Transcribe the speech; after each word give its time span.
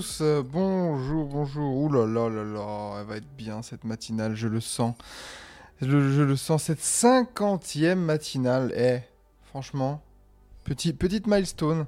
Tous, 0.00 0.22
bonjour, 0.50 1.26
bonjour, 1.26 1.76
ouh 1.76 1.92
là 1.92 2.06
là 2.06 2.30
là 2.30 2.42
là, 2.42 3.00
elle 3.00 3.06
va 3.06 3.16
être 3.18 3.36
bien 3.36 3.60
cette 3.60 3.84
matinale, 3.84 4.34
je 4.34 4.48
le 4.48 4.58
sens, 4.58 4.94
je, 5.82 5.86
le 6.22 6.36
sens, 6.36 6.62
cette 6.62 6.80
cinquantième 6.80 8.00
matinale, 8.00 8.72
eh, 8.74 9.00
franchement, 9.42 10.02
petit, 10.64 10.94
petite 10.94 11.26
milestone, 11.26 11.84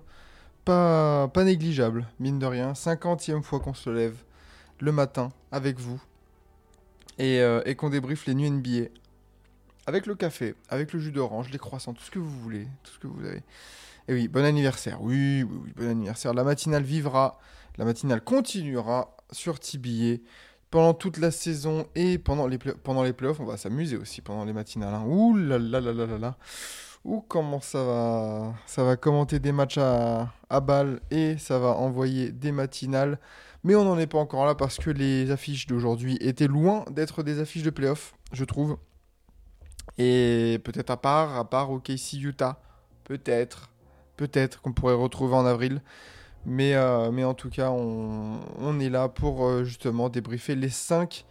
pas, 0.67 1.29
pas 1.29 1.45
négligeable, 1.45 2.06
mine 2.20 2.39
de 2.39 2.45
rien, 2.45 2.75
cinquantième 2.75 3.43
fois 3.43 3.61
qu'on 3.61 3.73
se 3.73 3.89
lève 3.89 4.17
le 4.79 4.92
matin 4.92 5.33
avec 5.51 5.79
vous 5.79 5.98
et, 7.19 7.41
euh, 7.41 7.62
qu'on 7.73 7.89
débriefe 7.89 8.27
les 8.27 8.34
nuits 8.34 8.51
NBA, 8.51 8.91
avec 9.87 10.05
le 10.05 10.15
café, 10.17 10.55
avec 10.69 10.92
le 10.92 11.01
jus 11.01 11.12
d'orange, 11.12 11.48
les 11.51 11.59
croissants, 11.59 11.95
tout 11.95 12.05
ce 12.05 12.11
que 12.11 12.19
vous 12.19 12.41
voulez, 12.42 12.69
tout 12.83 12.92
ce 12.92 12.98
que 12.98 13.06
vous 13.06 13.25
avez. 13.25 13.42
Et 14.09 14.12
oui, 14.12 14.29
bon 14.29 14.45
anniversaire. 14.45 15.01
Oui, 15.01 15.45
oui, 15.48 15.59
oui, 15.65 15.73
bon 15.75 15.89
anniversaire. 15.89 16.34
La 16.34 16.45
matinale 16.45 16.83
vivra, 16.83 17.39
la 17.78 17.84
matinale 17.84 18.23
continuera 18.23 19.17
sur 19.31 19.59
TBA 19.59 20.23
pendant 20.70 20.95
toute 20.95 21.19
la 21.19 21.31
saison 21.31 21.87
et 21.95 22.19
pendant 22.19 22.47
les, 22.47 22.59
pendant 22.59 23.03
les 23.03 23.12
playoffs. 23.12 23.41
On 23.41 23.45
va 23.45 23.56
s'amuser 23.56 23.97
aussi 23.97 24.20
pendant 24.20 24.45
les 24.45 24.53
matinales. 24.53 24.95
Hein. 24.95 25.05
Ouh 25.06 25.37
là 25.37 25.59
là 25.59 25.81
là 25.81 25.92
là 25.92 26.06
là 26.06 26.19
là. 26.19 26.37
Ouh, 27.05 27.20
comment 27.20 27.61
ça 27.61 27.83
va 27.83 28.55
Ça 28.67 28.84
va 28.84 28.97
commenter 28.97 29.39
des 29.39 29.53
matchs 29.53 29.79
à, 29.79 30.33
à 30.48 30.61
balle 30.61 31.01
et 31.11 31.37
ça 31.39 31.59
va 31.59 31.70
envoyer 31.70 32.31
des 32.31 32.53
matinales. 32.53 33.19
Mais 33.64 33.75
on 33.75 33.84
n'en 33.84 33.98
est 33.98 34.07
pas 34.07 34.19
encore 34.19 34.47
là 34.47 34.55
parce 34.55 34.79
que 34.79 34.91
les 34.91 35.31
affiches 35.31 35.67
d'aujourd'hui 35.67 36.17
étaient 36.20 36.48
loin 36.48 36.84
d'être 36.91 37.23
des 37.23 37.41
affiches 37.41 37.62
de 37.62 37.70
playoffs, 37.70 38.14
je 38.33 38.45
trouve. 38.45 38.77
Et 39.98 40.61
peut-être 40.64 40.91
à 40.91 40.97
part, 40.97 41.36
à 41.36 41.48
part 41.48 41.70
OKC 41.70 42.14
Utah. 42.14 42.61
Peut-être 43.05 43.73
peut-être 44.17 44.61
qu'on 44.61 44.73
pourrait 44.73 44.95
retrouver 44.95 45.34
en 45.34 45.47
avril. 45.47 45.83
Mais, 46.45 46.75
euh, 46.75 47.11
mais 47.12 47.25
en 47.25 47.35
tout 47.35 47.51
cas, 47.51 47.71
on, 47.71 48.41
on 48.59 48.81
est 48.81 48.91
là 48.91 49.09
pour 49.09 49.47
euh, 49.47 49.65
justement 49.65 50.09
débriefer 50.09 50.55
les 50.55 50.69
5 50.71 51.25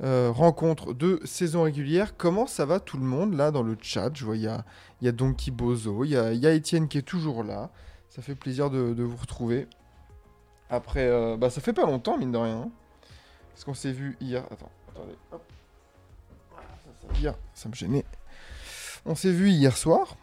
rencontres 0.00 0.92
de 0.92 1.20
saison 1.24 1.62
régulière. 1.62 2.16
Comment 2.18 2.46
ça 2.46 2.66
va 2.66 2.80
tout 2.80 2.98
le 2.98 3.04
monde 3.04 3.34
là 3.34 3.50
dans 3.50 3.62
le 3.62 3.78
chat? 3.80 4.10
Je 4.14 4.26
vois, 4.26 4.36
il 4.36 4.42
y 4.42 4.46
a, 4.46 4.62
y 5.00 5.08
a 5.08 5.12
Donkey 5.12 5.50
Bozo, 5.50 6.04
il 6.04 6.10
y 6.10 6.16
a, 6.18 6.32
y 6.34 6.46
Étienne 6.46 6.86
qui 6.86 6.98
est 6.98 7.02
toujours 7.02 7.42
là. 7.42 7.70
Ça 8.10 8.22
fait 8.22 8.34
plaisir 8.34 8.70
de, 8.70 9.02
vous 9.02 9.16
retrouver. 9.16 9.68
Après, 10.70 11.06
euh, 11.06 11.36
bah, 11.36 11.50
ça 11.50 11.60
fait 11.60 11.72
pas 11.72 11.84
longtemps, 11.86 12.18
mine 12.18 12.32
de 12.32 12.38
rien. 12.38 12.58
hein. 12.62 12.70
Parce 13.52 13.64
qu'on 13.64 13.74
s'est 13.74 13.92
vu 13.92 14.16
hier. 14.20 14.44
Attends, 14.50 14.70
attendez. 14.90 15.16
hop. 15.32 15.42
Hier, 17.18 17.34
ça 17.54 17.68
me 17.68 17.74
gênait. 17.74 18.04
On 19.04 19.14
s'est 19.14 19.32
vu 19.32 19.50
hier 19.50 19.76
soir 19.76 20.16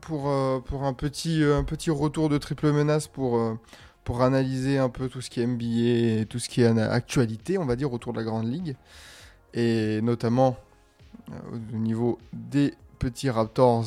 pour, 0.00 0.28
euh, 0.28 0.60
pour 0.60 0.84
un, 0.84 0.92
petit, 0.92 1.42
euh, 1.42 1.58
un 1.58 1.64
petit 1.64 1.90
retour 1.90 2.28
de 2.28 2.38
triple 2.38 2.72
menace 2.72 3.08
pour, 3.08 3.38
euh, 3.38 3.58
pour 4.04 4.22
analyser 4.22 4.78
un 4.78 4.88
peu 4.88 5.08
tout 5.08 5.20
ce 5.20 5.30
qui 5.30 5.40
est 5.40 5.46
NBA 5.46 6.20
et 6.20 6.26
tout 6.28 6.38
ce 6.38 6.48
qui 6.48 6.62
est 6.62 6.66
actualité, 6.66 7.58
on 7.58 7.66
va 7.66 7.76
dire, 7.76 7.92
autour 7.92 8.12
de 8.12 8.18
la 8.18 8.24
Grande 8.24 8.50
Ligue. 8.50 8.76
Et 9.54 10.00
notamment 10.02 10.56
au 11.52 11.76
niveau 11.76 12.18
des 12.32 12.74
petits 12.98 13.30
Raptors 13.30 13.86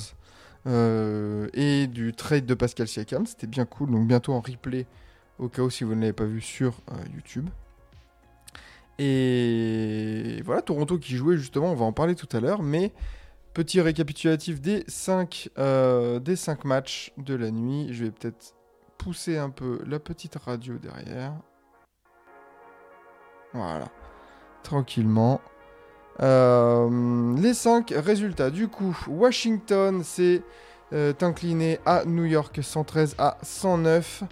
et 0.65 1.87
du 1.87 2.13
trade 2.13 2.45
de 2.45 2.53
Pascal 2.53 2.87
Siakam. 2.87 3.25
C'était 3.25 3.47
bien 3.47 3.65
cool, 3.65 3.91
donc 3.91 4.07
bientôt 4.07 4.33
en 4.33 4.41
replay 4.41 4.85
au 5.37 5.47
cas 5.47 5.61
où 5.61 5.69
si 5.69 5.83
vous 5.83 5.95
ne 5.95 6.01
l'avez 6.01 6.13
pas 6.13 6.25
vu 6.25 6.41
sur 6.41 6.73
YouTube. 7.13 7.47
Et 8.97 10.41
voilà, 10.43 10.61
Toronto 10.61 10.97
qui 10.97 11.15
jouait 11.15 11.37
justement, 11.37 11.71
on 11.71 11.75
va 11.75 11.85
en 11.85 11.93
parler 11.93 12.15
tout 12.15 12.27
à 12.35 12.41
l'heure, 12.41 12.61
mais 12.61 12.91
Petit 13.53 13.81
récapitulatif 13.81 14.61
des 14.61 14.83
5 14.87 15.49
des 16.21 16.35
cinq 16.35 16.65
matchs 16.65 17.11
de 17.17 17.35
la 17.35 17.51
nuit. 17.51 17.89
Je 17.91 18.05
vais 18.05 18.11
peut-être 18.11 18.55
pousser 18.97 19.37
un 19.37 19.49
peu 19.49 19.79
la 19.87 19.99
petite 19.99 20.35
radio 20.35 20.77
derrière. 20.77 21.33
Voilà. 23.53 23.89
Tranquillement. 24.61 25.41
Euh, 26.21 27.35
les 27.37 27.53
5 27.53 27.93
résultats. 27.95 28.51
Du 28.51 28.67
coup, 28.67 28.95
Washington 29.07 30.03
s'est 30.03 30.43
euh, 30.93 31.13
incliné 31.21 31.79
à 31.85 32.03
New 32.05 32.25
York 32.25 32.59
113 32.61 33.15
à 33.17 33.37
109. 33.41 34.23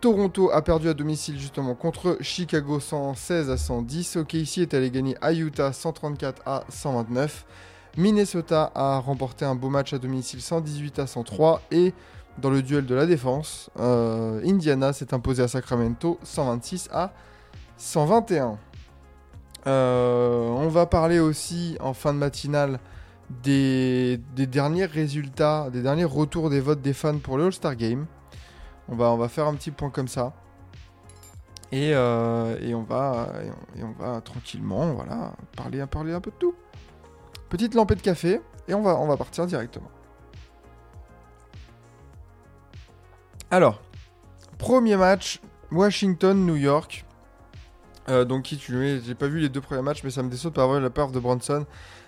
Toronto 0.00 0.50
a 0.50 0.62
perdu 0.62 0.88
à 0.88 0.94
domicile 0.94 1.38
justement 1.38 1.74
contre 1.74 2.16
Chicago 2.20 2.80
116 2.80 3.50
à 3.50 3.56
110. 3.56 4.16
OKC 4.16 4.58
est 4.58 4.74
allé 4.74 4.90
gagner 4.90 5.16
à 5.20 5.32
Utah 5.32 5.72
134 5.72 6.42
à 6.46 6.64
129. 6.68 7.44
Minnesota 7.96 8.72
a 8.74 8.98
remporté 8.98 9.44
un 9.44 9.54
beau 9.54 9.68
match 9.68 9.92
à 9.92 9.98
domicile 9.98 10.40
118 10.40 10.98
à 10.98 11.06
103 11.06 11.62
et 11.70 11.92
dans 12.38 12.48
le 12.48 12.62
duel 12.62 12.86
de 12.86 12.94
la 12.94 13.04
défense, 13.04 13.70
euh, 13.78 14.40
Indiana 14.44 14.92
s'est 14.94 15.12
imposé 15.12 15.42
à 15.42 15.48
Sacramento 15.48 16.18
126 16.22 16.88
à 16.90 17.12
121. 17.76 18.58
Euh, 19.66 20.48
on 20.48 20.68
va 20.68 20.86
parler 20.86 21.20
aussi 21.20 21.76
en 21.80 21.92
fin 21.92 22.14
de 22.14 22.18
matinale 22.18 22.80
des, 23.42 24.18
derniers 24.34 24.86
résultats, 24.86 25.68
des 25.70 25.82
derniers 25.82 26.04
retours 26.04 26.48
des 26.48 26.60
votes 26.60 26.80
des 26.80 26.94
fans 26.94 27.18
pour 27.18 27.36
le 27.36 27.44
All-Star 27.46 27.76
Game. 27.76 28.06
On 28.88 28.96
va, 28.96 29.28
faire 29.28 29.46
un 29.46 29.54
petit 29.54 29.70
point 29.70 29.90
comme 29.90 30.08
ça. 30.08 30.32
Et, 31.70 31.92
euh, 31.94 32.56
et 32.60 32.74
on 32.74 32.82
va 32.82 33.28
tranquillement 34.24 34.92
voilà, 34.92 35.32
parler, 35.56 35.84
parler 35.86 36.12
un 36.12 36.20
peu 36.20 36.30
de 36.30 36.36
tout. 36.36 36.54
Petite 37.52 37.74
lampée 37.74 37.96
de 37.96 38.00
café 38.00 38.40
et 38.66 38.72
on 38.72 38.80
va, 38.80 39.16
partir 39.18 39.44
directement. 39.44 39.90
Alors, 43.50 43.82
premier 44.56 44.96
match, 44.96 45.38
Washington-New 45.70 46.56
York. 46.56 47.04
Euh, 48.08 48.24
donc, 48.24 48.44
qui 48.44 48.56
tu 48.56 49.02
J'ai 49.04 49.14
pas 49.14 49.26
vu 49.26 49.38
les 49.38 49.50
deux 49.50 49.60
premiers 49.60 49.82
matchs, 49.82 50.02
mais 50.02 50.08
ça 50.08 50.22
me 50.22 50.30
déçoit 50.30 50.48
de 50.48 50.54
pas 50.54 50.62
avoir 50.62 50.80
la 50.80 50.88
peur 50.88 51.10
de 51.10 51.20
Bronson. 51.20 51.66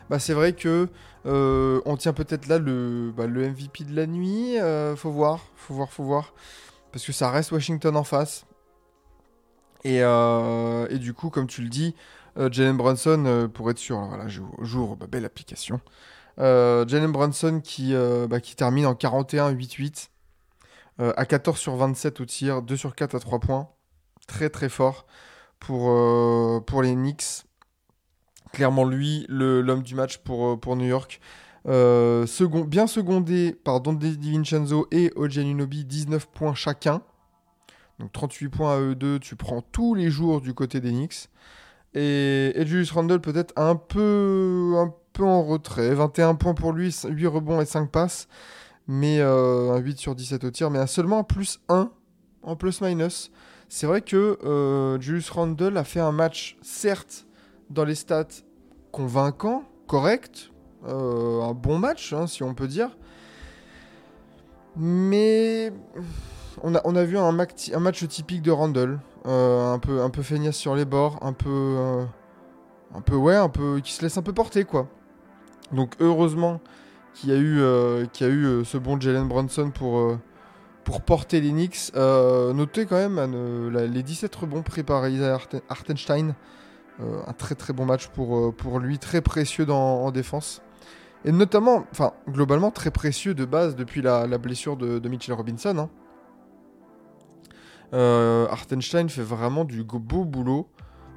Bah, 0.08 0.18
c'est 0.18 0.32
vrai 0.32 0.54
que 0.54 0.88
euh, 1.26 1.82
on 1.84 1.98
tient 1.98 2.14
peut-être 2.14 2.48
là 2.48 2.58
le, 2.58 3.12
bah, 3.14 3.26
MVP 3.26 3.84
de 3.84 3.94
la 3.94 4.06
nuit. 4.06 4.58
Euh, 4.58 4.96
faut 4.96 5.10
voir, 5.10 5.40
faut 5.56 5.74
voir, 5.74 5.92
faut 5.92 6.04
voir. 6.04 6.32
Parce 6.90 7.04
que 7.04 7.12
ça 7.12 7.28
reste 7.28 7.52
Washington 7.52 7.98
en 7.98 8.04
face. 8.04 8.46
Et, 9.84 9.98
et 9.98 10.98
du 10.98 11.12
coup, 11.12 11.28
comme 11.28 11.48
tu 11.48 11.60
le 11.60 11.68
dis, 11.68 11.94
Jalen 12.36 12.76
Brunson, 12.76 13.24
euh, 13.26 13.48
pour 13.48 13.70
être 13.70 13.78
sûr, 13.78 13.96
alors 13.96 14.08
voilà, 14.08 14.28
j'ouvre, 14.28 14.96
bah, 14.96 15.06
belle 15.08 15.24
application. 15.24 15.80
Euh, 16.38 16.86
Jalen 16.86 17.12
Brunson 17.12 17.60
qui, 17.62 17.94
euh, 17.94 18.26
bah, 18.26 18.40
termine 18.40 18.86
en 18.86 18.94
41-8-8, 18.94 20.10
euh, 21.00 21.12
à 21.16 21.26
14 21.26 21.58
sur 21.58 21.76
27 21.76 22.20
au 22.20 22.24
tir, 22.24 22.62
2 22.62 22.76
sur 22.76 22.94
4 22.94 23.14
à 23.14 23.20
3 23.20 23.40
points. 23.40 23.68
Très 24.26 24.48
très 24.48 24.68
fort 24.68 25.06
pour, 25.60 25.90
euh, 25.90 26.60
les 26.82 26.94
Knicks. 26.94 27.44
Clairement, 28.52 28.84
lui, 28.84 29.26
l'homme 29.28 29.82
du 29.82 29.94
match 29.94 30.18
pour, 30.18 30.58
euh, 30.66 30.76
New 30.76 30.86
York. 30.86 31.20
Euh, 31.66 32.26
bien 32.66 32.86
secondé 32.86 33.52
par 33.52 33.80
Dante 33.80 33.98
DiVincenzo 33.98 34.86
et 34.90 35.12
OG 35.16 35.38
Anunoby, 35.38 35.84
19 35.84 36.26
points 36.26 36.54
chacun. 36.54 37.02
Donc 37.98 38.12
38 38.12 38.48
points 38.48 38.74
à 38.74 38.80
eux 38.80 38.94
deux, 38.94 39.18
tu 39.18 39.36
prends 39.36 39.62
tous 39.62 39.94
les 39.94 40.10
jours 40.10 40.40
du 40.40 40.52
côté 40.52 40.80
des 40.80 40.90
Knicks. 40.90 41.28
Et, 41.94 42.52
Julius 42.66 42.90
Randle 42.90 43.20
peut-être 43.20 43.52
un 43.56 43.76
peu, 43.76 44.74
un 44.76 44.92
peu 45.12 45.24
en 45.24 45.44
retrait. 45.44 45.94
21 45.94 46.34
points 46.34 46.54
pour 46.54 46.72
lui, 46.72 46.94
8 47.08 47.26
rebonds 47.26 47.60
et 47.60 47.66
5 47.66 47.90
passes. 47.90 48.28
Mais 48.86 49.20
euh, 49.20 49.72
un 49.72 49.78
8 49.78 49.98
sur 49.98 50.14
17 50.14 50.44
au 50.44 50.50
tir. 50.50 50.70
Mais 50.70 50.86
seulement 50.86 51.18
un 51.20 51.24
plus 51.24 51.60
1 51.68 51.90
en 52.42 52.56
plus-minus. 52.56 53.30
C'est 53.68 53.86
vrai 53.86 54.02
que 54.02 54.38
euh, 54.44 55.00
Julius 55.00 55.30
Randle 55.30 55.76
a 55.76 55.84
fait 55.84 56.00
un 56.00 56.12
match, 56.12 56.56
certes, 56.62 57.26
dans 57.70 57.84
les 57.84 57.94
stats 57.94 58.26
convaincant, 58.92 59.64
correct. 59.86 60.50
euh, 60.86 61.42
un 61.42 61.54
bon 61.54 61.78
match, 61.78 62.12
hein, 62.12 62.26
si 62.26 62.42
on 62.42 62.54
peut 62.54 62.68
dire. 62.68 62.96
Mais 64.76 65.72
on 66.62 66.74
a, 66.74 67.04
vu 67.04 67.16
un 67.16 67.32
match 67.32 68.06
typique 68.08 68.42
de 68.42 68.50
Randle. 68.50 68.98
Euh, 69.26 69.72
un 69.72 69.78
peu 69.78 70.02
un 70.02 70.10
peu 70.10 70.22
feignasse 70.22 70.56
sur 70.56 70.74
les 70.74 70.84
bords, 70.84 71.18
un 71.22 71.32
peu 71.32 71.48
euh, 71.48 72.04
un 72.94 73.00
peu 73.00 73.16
ouais, 73.16 73.36
un 73.36 73.48
peu 73.48 73.80
qui 73.80 73.92
se 73.92 74.02
laisse 74.02 74.18
un 74.18 74.22
peu 74.22 74.34
porter 74.34 74.64
quoi. 74.64 74.88
Donc 75.72 75.94
heureusement 75.98 76.60
qu'il 77.14 77.30
y 77.30 77.32
a 77.32 77.36
eu 77.36 77.60
euh, 77.60 78.04
qu'il 78.06 78.26
y 78.26 78.30
a 78.30 78.32
eu 78.32 78.64
ce 78.64 78.76
bon 78.76 79.00
Jalen 79.00 79.26
Brunson 79.26 79.70
pour 79.70 80.18
pour 80.84 81.00
porter 81.00 81.40
les 81.40 81.50
Knicks. 81.52 81.92
Notez 81.94 82.84
quand 82.84 82.96
même 83.08 83.72
les 83.72 84.02
17 84.02 84.34
rebonds 84.36 84.62
pris 84.62 84.82
par 84.82 85.08
Isaiah 85.08 85.34
Harten- 85.36 85.62
Hartenstein. 85.70 86.34
Un 87.00 87.32
très 87.32 87.54
très 87.54 87.72
bon 87.72 87.86
match 87.86 88.06
pour, 88.08 88.54
pour 88.54 88.78
lui, 88.78 88.98
très 88.98 89.20
précieux 89.22 89.68
en 89.70 90.10
défense. 90.12 90.62
Et 91.24 91.32
notamment, 91.32 91.86
enfin, 91.90 92.12
globalement, 92.28 92.70
très 92.70 92.90
précieux 92.90 93.34
de 93.34 93.44
base 93.46 93.74
depuis 93.76 94.02
la, 94.02 94.26
blessure 94.38 94.76
de, 94.76 94.98
de 94.98 95.08
Mitchell 95.08 95.34
Robinson. 95.34 95.76
hein. 95.78 95.90
Euh, 97.94 98.46
Hartenstein 98.50 99.08
fait 99.08 99.22
vraiment 99.22 99.64
du 99.64 99.84
beau 99.84 100.24
boulot 100.24 100.68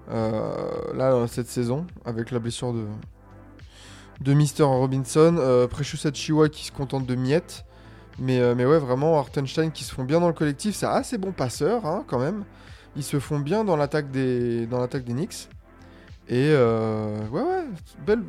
euh, 0.10 0.94
là 0.94 1.26
cette 1.28 1.48
saison 1.48 1.86
avec 2.06 2.32
la 2.32 2.40
blessure 2.40 2.72
de, 2.72 2.86
de 4.22 4.34
Mr. 4.34 4.64
Robinson. 4.64 5.36
Euh, 5.40 5.68
Precious 5.68 5.98
qui 6.52 6.66
se 6.66 6.72
contente 6.72 7.06
de 7.06 7.16
miettes. 7.16 7.66
Mais, 8.20 8.40
euh, 8.40 8.56
mais 8.56 8.66
ouais, 8.66 8.80
vraiment, 8.80 9.20
Hartenstein 9.20 9.72
qui 9.72 9.84
se 9.84 9.94
font 9.94 10.04
bien 10.04 10.20
dans 10.20 10.28
le 10.28 10.34
collectif. 10.34 10.76
C'est 10.76 10.88
assez 10.88 11.18
bon 11.18 11.32
passeur 11.32 11.86
hein, 11.86 12.04
quand 12.08 12.20
même. 12.20 12.46
Ils 12.96 13.04
se 13.04 13.20
font 13.20 13.40
bien 13.40 13.64
dans 13.64 13.76
l'attaque 13.76 14.10
des, 14.10 14.66
dans 14.66 14.86
Knicks. 14.88 15.50
Et 16.30 16.50
euh, 16.52 17.20
ouais, 17.30 17.42
ouais, 17.42 17.66
belle, 18.06 18.22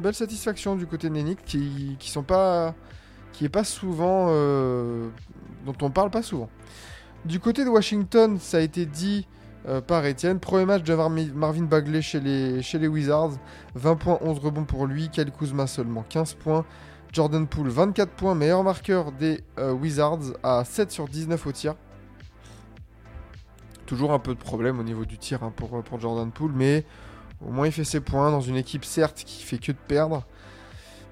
belle, 0.00 0.14
satisfaction 0.14 0.76
du 0.76 0.86
côté 0.86 1.08
des 1.10 1.22
Knicks 1.22 1.44
qui, 1.44 1.96
qui 1.98 2.10
sont 2.10 2.22
pas. 2.22 2.74
qui 3.32 3.46
est 3.46 3.48
pas 3.48 3.64
souvent. 3.64 4.26
dont 5.64 5.74
on 5.80 5.90
parle 5.90 6.10
pas 6.10 6.22
souvent. 6.22 6.50
Du 7.24 7.38
côté 7.38 7.64
de 7.64 7.70
Washington, 7.70 8.38
ça 8.38 8.56
a 8.56 8.60
été 8.60 8.84
dit 8.84 9.28
euh, 9.68 9.80
par 9.80 10.04
Etienne. 10.04 10.40
Premier 10.40 10.64
match 10.64 10.82
de 10.82 10.94
Marmi- 10.94 11.32
Marvin 11.32 11.62
Bagley 11.64 12.02
chez 12.02 12.18
les, 12.20 12.88
Wizards. 12.88 13.32
20 13.76 13.96
points, 13.96 14.18
11 14.22 14.38
rebonds 14.40 14.64
pour 14.64 14.86
lui. 14.86 15.08
Kyle 15.08 15.30
Kuzma 15.30 15.66
seulement 15.66 16.04
15 16.08 16.34
points. 16.34 16.64
Jordan 17.12 17.46
Poole 17.46 17.68
24 17.68 18.10
points, 18.10 18.34
meilleur 18.34 18.64
marqueur 18.64 19.12
des 19.12 19.44
euh, 19.58 19.72
Wizards 19.72 20.32
à 20.42 20.64
7 20.64 20.90
sur 20.90 21.06
19 21.08 21.46
au 21.46 21.52
tir. 21.52 21.74
Toujours 23.84 24.12
un 24.12 24.18
peu 24.18 24.34
de 24.34 24.40
problème 24.40 24.80
au 24.80 24.82
niveau 24.82 25.04
du 25.04 25.18
tir 25.18 25.42
hein, 25.42 25.52
pour, 25.54 26.00
Jordan 26.00 26.30
Poole, 26.32 26.52
mais 26.54 26.86
au 27.46 27.50
moins 27.50 27.66
il 27.66 27.72
fait 27.72 27.84
ses 27.84 28.00
points 28.00 28.30
dans 28.30 28.40
une 28.40 28.56
équipe 28.56 28.84
certes 28.86 29.24
qui 29.26 29.42
fait 29.42 29.58
que 29.58 29.72
de 29.72 29.76
perdre. 29.76 30.24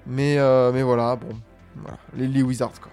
Mais, 0.07 0.39
euh, 0.39 0.71
voilà, 0.83 1.15
bon, 1.15 1.29
les 2.15 2.41
Wizards 2.41 2.81
quoi. 2.81 2.91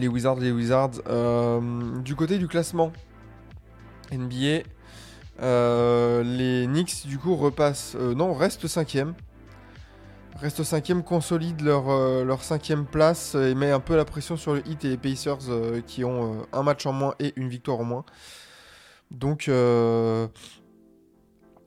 Les 0.00 0.08
Wizards, 0.08 0.40
les 0.40 0.50
Wizards. 0.50 1.02
Euh, 1.08 1.60
du 2.00 2.16
côté 2.16 2.38
du 2.38 2.48
classement 2.48 2.90
NBA, 4.10 4.62
euh, 5.42 6.22
les 6.22 6.66
Knicks 6.66 7.06
du 7.06 7.18
coup 7.18 7.36
repassent, 7.36 7.96
euh, 8.00 8.14
non, 8.14 8.32
restent 8.32 8.66
cinquième. 8.66 9.12
Reste 10.36 10.62
cinquième, 10.62 11.02
consolide 11.04 11.60
leur, 11.60 11.90
leur 12.24 12.42
cinquième 12.42 12.86
place 12.86 13.34
et 13.34 13.54
met 13.54 13.70
un 13.70 13.80
peu 13.80 13.94
la 13.94 14.06
pression 14.06 14.38
sur 14.38 14.54
le 14.54 14.66
Heat 14.66 14.86
et 14.86 14.88
les 14.88 14.96
Pacers 14.96 15.36
qui 15.86 16.02
ont 16.02 16.46
un 16.54 16.62
match 16.62 16.86
en 16.86 16.92
moins 16.92 17.14
et 17.18 17.34
une 17.36 17.50
victoire 17.50 17.78
en 17.78 17.84
moins. 17.84 18.06
Donc, 19.10 19.50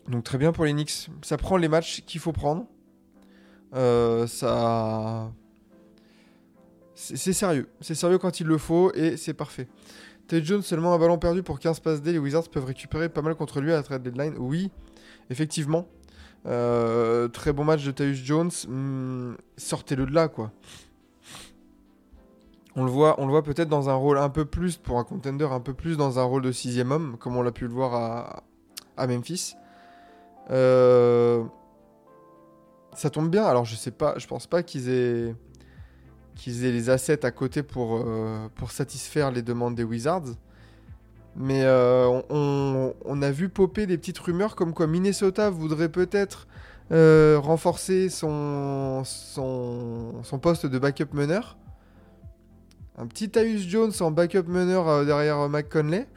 donc 0.08 0.24
très 0.24 0.40
bien 0.40 0.52
pour 0.54 0.66
les 0.66 0.74
Knicks. 0.74 1.08
Ça 1.22 1.38
prend 1.38 1.58
les 1.58 1.68
matchs 1.68 2.02
qu'il 2.08 2.20
faut 2.20 2.32
prendre. 2.32 2.66
Ça, 3.74 5.32
c'est 7.16 7.34
sérieux. 7.34 7.68
C'est 7.82 7.96
sérieux 7.96 8.18
quand 8.18 8.40
il 8.40 8.48
le 8.48 8.58
faut 8.58 8.92
et 8.94 9.18
c'est 9.18 9.34
parfait. 9.34 9.68
Ted 10.28 10.46
Jones 10.46 10.62
seulement 10.62 10.94
un 10.94 11.00
ballon 11.00 11.18
perdu 11.18 11.44
pour 11.44 11.60
15 11.60 11.80
passes 11.82 12.02
D. 12.02 12.14
Les 12.14 12.20
Wizards 12.20 12.50
peuvent 12.50 12.66
récupérer 12.66 13.10
pas 13.10 13.22
mal 13.22 13.36
contre 13.36 13.60
lui 13.60 13.72
à 13.72 13.76
la 13.76 13.84
trade 13.84 14.04
deadline. 14.04 14.36
Oui, 14.38 14.72
effectivement. 15.30 15.88
Euh, 16.46 17.28
très 17.28 17.54
bon 17.54 17.64
match 17.64 17.84
de 17.84 17.92
Tyus 17.92 18.24
Jones. 18.24 18.52
Hmm, 18.68 19.34
Sortez-le 19.58 20.06
de 20.06 20.14
là, 20.14 20.28
quoi. 20.28 20.52
On 22.76 22.86
le 22.86 22.92
voit, 22.92 23.16
voit 23.20 23.44
peut-être 23.44 23.70
dans 23.70 23.90
un 23.90 23.94
rôle 23.94 24.18
un 24.18 24.30
peu 24.30 24.46
plus, 24.46 24.78
pour 24.78 24.98
un 24.98 25.04
contender, 25.04 25.46
un 25.46 25.60
peu 25.60 25.74
plus 25.74 25.96
dans 25.96 26.18
un 26.20 26.24
rôle 26.24 26.42
de 26.42 26.52
sixième 26.52 26.92
homme, 26.92 27.18
comme 27.20 27.36
on 27.38 27.44
l'a 27.44 27.52
pu 27.52 27.66
le 27.68 27.74
voir 27.74 27.94
à, 27.94 28.44
à 28.98 29.06
Memphis. 29.08 29.54
Euh, 30.50 31.44
ça 32.96 33.10
tombe 33.10 33.30
bien. 33.30 33.44
Alors, 33.44 33.66
je 33.66 33.76
sais 33.76 33.92
pas, 33.92 34.16
je 34.18 34.26
pense 34.26 34.48
pas 34.48 34.64
qu'ils 34.64 34.90
aient, 34.90 35.36
qu'ils 36.36 36.66
aient 36.66 36.72
les 36.72 36.90
assets 36.90 37.26
à 37.26 37.32
côté 37.32 37.64
pour, 37.64 37.98
euh, 37.98 38.48
pour 38.56 38.72
satisfaire 38.72 39.32
les 39.32 39.42
demandes 39.42 39.76
des 39.76 39.84
Wizards. 39.84 40.36
Mais 41.36 41.64
euh, 41.64 42.22
on, 42.30 43.22
a 43.22 43.32
vu 43.32 43.50
popper 43.50 43.88
des 43.88 43.98
petites 43.98 44.20
rumeurs 44.20 44.56
comme 44.56 44.74
quoi 44.74 44.86
Minnesota 44.86 45.50
voudrait 45.50 45.90
peut-être 45.90 46.48
euh, 46.92 47.40
renforcer 47.42 48.10
son, 48.10 49.02
son, 49.04 50.24
son 50.24 50.40
poste 50.40 50.68
de 50.68 50.78
backup 50.78 51.14
meneur. 51.14 51.58
Un 52.98 53.08
petit 53.08 53.30
Tyus 53.30 53.68
Jones 53.68 53.94
en 54.02 54.12
backup 54.12 54.44
meneur 54.48 55.06
derrière 55.06 55.50
McConley. 55.50 56.08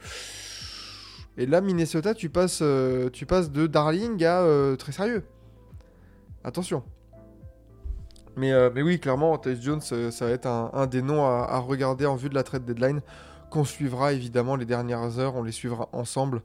Et 1.39 1.47
là, 1.47 1.61
Minnesota, 1.61 2.13
tu 2.13 2.29
passes, 2.29 2.61
tu 3.11 3.25
passes 3.25 3.51
de 3.51 3.65
darling 3.65 4.23
à 4.23 4.45
très 4.77 4.91
sérieux. 4.91 5.23
Attention. 6.43 6.83
Mais, 8.37 8.53
euh, 8.53 8.69
mais 8.73 8.83
oui, 8.83 8.99
clairement, 8.99 9.37
Tyus 9.39 9.61
Jones, 9.61 9.81
euh, 9.91 10.11
ça 10.11 10.25
va 10.25 10.31
être 10.31 10.45
un, 10.45 10.85
des 10.85 11.01
noms 11.01 11.25
à, 11.25 11.57
regarder 11.57 12.05
en 12.05 12.15
vue 12.15 12.29
de 12.29 12.35
la 12.35 12.43
trade 12.43 12.65
deadline 12.65 13.01
qu'on 13.49 13.65
suivra 13.65 14.13
évidemment 14.13 14.55
les 14.55 14.65
dernières 14.65 15.19
heures, 15.19 15.35
on 15.35 15.43
les 15.43 15.51
suivra 15.51 15.89
ensemble 15.91 16.43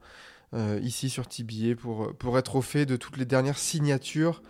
euh, 0.55 0.79
ici 0.83 1.11
sur 1.11 1.27
TBA 1.27 1.75
pour, 1.79 2.15
pour 2.15 2.39
être 2.39 2.57
au 2.57 2.63
fait 2.63 2.87
de 2.87 2.97
toutes 2.97 3.17
les 3.17 3.25
dernières 3.25 3.59
signatures 3.59 4.43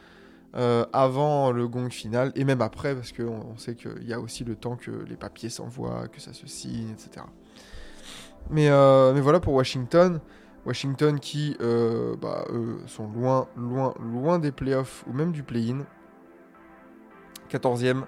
avant 0.54 1.50
le 1.50 1.66
gong 1.66 1.88
final 1.88 2.30
et 2.34 2.44
même 2.44 2.60
après 2.60 2.94
parce 2.94 3.10
qu'on 3.10 3.54
on 3.54 3.56
sait 3.56 3.74
qu'il 3.74 4.06
y 4.06 4.12
a 4.12 4.20
aussi 4.20 4.44
le 4.44 4.54
temps 4.54 4.76
que 4.76 4.90
les 4.90 5.16
papiers 5.16 5.48
s'envoient, 5.48 6.08
que 6.08 6.20
ça 6.20 6.34
se 6.34 6.46
signe, 6.46 6.90
etc. 6.90 7.24
Mais, 8.50 8.68
voilà 8.68 9.40
pour 9.40 9.54
Washington. 9.54 10.20
Washington 10.66 11.18
qui 11.18 11.56
bah, 11.58 12.44
sont 12.86 13.08
loin, 13.12 13.48
loin, 13.56 13.94
loin 13.98 14.38
des 14.38 14.52
playoffs 14.52 15.04
ou 15.08 15.14
même 15.14 15.32
du 15.32 15.42
play-in. 15.42 15.86
14e 17.52 18.04